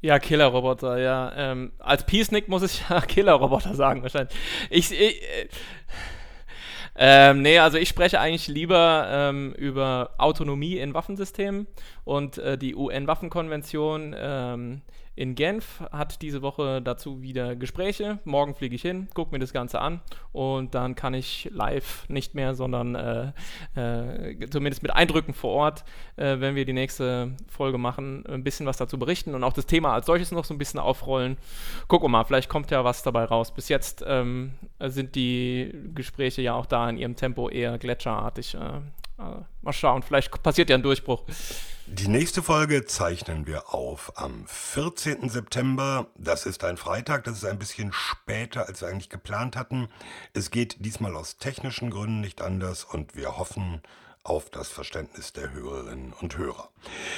Ja, 0.00 0.18
Killerroboter, 0.18 0.98
ja. 0.98 1.32
Ähm, 1.36 1.72
als 1.78 2.06
Peacenik 2.06 2.48
muss 2.48 2.62
ich 2.62 2.88
ja 2.88 3.00
Killerroboter 3.06 3.74
sagen, 3.74 4.02
wahrscheinlich. 4.02 4.34
Ich, 4.70 4.90
ich 4.90 5.22
äh, 5.22 5.48
ähm, 6.96 7.42
nee, 7.42 7.58
also 7.58 7.78
ich 7.78 7.88
spreche 7.88 8.20
eigentlich 8.20 8.48
lieber 8.48 9.06
ähm, 9.10 9.54
über 9.56 10.10
Autonomie 10.18 10.78
in 10.78 10.94
Waffensystemen 10.94 11.66
und 12.04 12.38
äh, 12.38 12.58
die 12.58 12.74
UN-Waffenkonvention 12.74 14.14
ähm, 14.18 14.82
in 15.14 15.34
Genf 15.34 15.80
hat 15.92 16.22
diese 16.22 16.40
Woche 16.40 16.80
dazu 16.80 17.20
wieder 17.20 17.54
Gespräche. 17.54 18.18
Morgen 18.24 18.54
fliege 18.54 18.74
ich 18.74 18.82
hin, 18.82 19.08
gucke 19.12 19.32
mir 19.32 19.38
das 19.38 19.52
Ganze 19.52 19.80
an 19.80 20.00
und 20.32 20.74
dann 20.74 20.94
kann 20.94 21.12
ich 21.12 21.50
live 21.52 22.08
nicht 22.08 22.34
mehr, 22.34 22.54
sondern 22.54 22.94
äh, 22.94 23.32
äh, 23.74 24.48
zumindest 24.48 24.82
mit 24.82 24.94
Eindrücken 24.94 25.34
vor 25.34 25.52
Ort, 25.52 25.84
äh, 26.16 26.40
wenn 26.40 26.54
wir 26.54 26.64
die 26.64 26.72
nächste 26.72 27.36
Folge 27.46 27.76
machen, 27.76 28.24
ein 28.26 28.42
bisschen 28.42 28.64
was 28.64 28.78
dazu 28.78 28.98
berichten 28.98 29.34
und 29.34 29.44
auch 29.44 29.52
das 29.52 29.66
Thema 29.66 29.92
als 29.92 30.06
solches 30.06 30.32
noch 30.32 30.46
so 30.46 30.54
ein 30.54 30.58
bisschen 30.58 30.80
aufrollen. 30.80 31.36
Gucken 31.88 32.06
wir 32.06 32.10
mal, 32.10 32.24
vielleicht 32.24 32.48
kommt 32.48 32.70
ja 32.70 32.82
was 32.84 33.02
dabei 33.02 33.24
raus. 33.24 33.52
Bis 33.52 33.68
jetzt 33.68 34.02
ähm, 34.06 34.52
sind 34.80 35.14
die 35.14 35.74
Gespräche 35.94 36.40
ja 36.40 36.54
auch 36.54 36.66
da 36.66 36.88
in 36.88 36.96
ihrem 36.96 37.16
Tempo 37.16 37.50
eher 37.50 37.76
gletscherartig. 37.78 38.56
Äh, 39.22 39.44
mal 39.62 39.72
schauen, 39.72 40.02
vielleicht 40.02 40.42
passiert 40.42 40.70
ja 40.70 40.76
ein 40.76 40.82
Durchbruch. 40.82 41.24
Die 41.86 42.08
nächste 42.08 42.42
Folge 42.42 42.84
zeichnen 42.86 43.46
wir 43.46 43.74
auf 43.74 44.12
am 44.16 44.46
14. 44.46 45.28
September. 45.28 46.06
Das 46.16 46.46
ist 46.46 46.64
ein 46.64 46.76
Freitag, 46.76 47.24
das 47.24 47.38
ist 47.38 47.44
ein 47.44 47.58
bisschen 47.58 47.92
später, 47.92 48.66
als 48.68 48.80
wir 48.80 48.88
eigentlich 48.88 49.10
geplant 49.10 49.56
hatten. 49.56 49.88
Es 50.32 50.50
geht 50.50 50.84
diesmal 50.84 51.16
aus 51.16 51.38
technischen 51.38 51.90
Gründen 51.90 52.20
nicht 52.20 52.40
anders 52.40 52.84
und 52.84 53.14
wir 53.14 53.36
hoffen 53.36 53.82
auf 54.24 54.48
das 54.50 54.68
Verständnis 54.68 55.32
der 55.32 55.52
Hörerinnen 55.52 56.12
und 56.12 56.38
Hörer. 56.38 56.68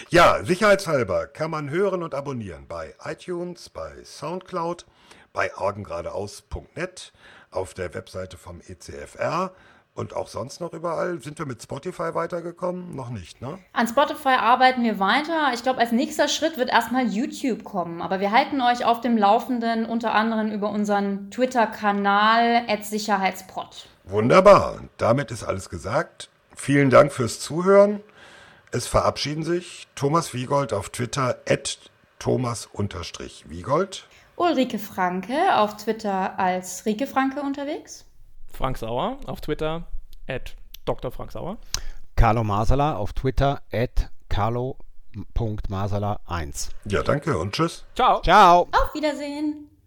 Ja, 0.08 0.42
sicherheitshalber 0.42 1.26
kann 1.26 1.50
man 1.50 1.68
hören 1.68 2.02
und 2.02 2.14
abonnieren 2.14 2.66
bei 2.66 2.94
iTunes, 3.04 3.68
bei 3.68 4.02
Soundcloud, 4.02 4.86
bei 5.34 5.54
augengradeaus.net, 5.54 7.12
auf 7.50 7.74
der 7.74 7.92
Webseite 7.94 8.38
vom 8.38 8.60
ECFR 8.66 9.52
und 9.94 10.14
auch 10.14 10.28
sonst 10.28 10.60
noch 10.60 10.72
überall. 10.72 11.20
Sind 11.20 11.38
wir 11.38 11.46
mit 11.46 11.62
Spotify 11.62 12.14
weitergekommen? 12.14 12.94
Noch 12.94 13.10
nicht, 13.10 13.40
ne? 13.40 13.58
An 13.72 13.86
Spotify 13.86 14.36
arbeiten 14.40 14.82
wir 14.82 14.98
weiter. 14.98 15.52
Ich 15.54 15.62
glaube, 15.62 15.80
als 15.80 15.92
nächster 15.92 16.28
Schritt 16.28 16.58
wird 16.58 16.70
erstmal 16.70 17.06
YouTube 17.06 17.64
kommen. 17.64 18.02
Aber 18.02 18.20
wir 18.20 18.32
halten 18.32 18.60
euch 18.60 18.84
auf 18.84 19.00
dem 19.00 19.16
Laufenden, 19.16 19.86
unter 19.86 20.14
anderem 20.14 20.50
über 20.50 20.70
unseren 20.70 21.30
Twitter-Kanal 21.30 22.66
Sicherheitspod. 22.82 23.86
Wunderbar. 24.04 24.80
Damit 24.98 25.30
ist 25.30 25.44
alles 25.44 25.70
gesagt. 25.70 26.28
Vielen 26.56 26.90
Dank 26.90 27.12
fürs 27.12 27.40
Zuhören. 27.40 28.00
Es 28.72 28.86
verabschieden 28.86 29.44
sich 29.44 29.86
Thomas 29.94 30.34
Wiegold 30.34 30.72
auf 30.72 30.90
Twitter 30.90 31.38
at 31.48 31.78
Thomas-Wiegold. 32.18 34.06
Ulrike 34.36 34.78
Franke 34.80 35.56
auf 35.56 35.76
Twitter 35.76 36.38
als 36.38 36.84
Rike 36.84 37.06
Franke 37.06 37.40
unterwegs. 37.40 38.04
Frank 38.54 38.78
Sauer 38.78 39.18
auf 39.26 39.40
Twitter, 39.40 39.84
at 40.26 40.54
Dr. 40.84 41.10
Frank 41.10 41.32
Sauer. 41.32 41.58
Carlo 42.16 42.44
Masala 42.44 42.96
auf 42.96 43.12
Twitter, 43.12 43.62
at 43.72 44.10
Carlo 44.28 44.76
Masala 45.68 46.20
1. 46.26 46.70
Ja, 46.86 47.02
danke 47.02 47.38
und 47.38 47.52
tschüss. 47.52 47.84
Ciao. 47.94 48.20
Ciao. 48.22 48.68
Auf 48.72 48.94
Wiedersehen. 48.94 49.70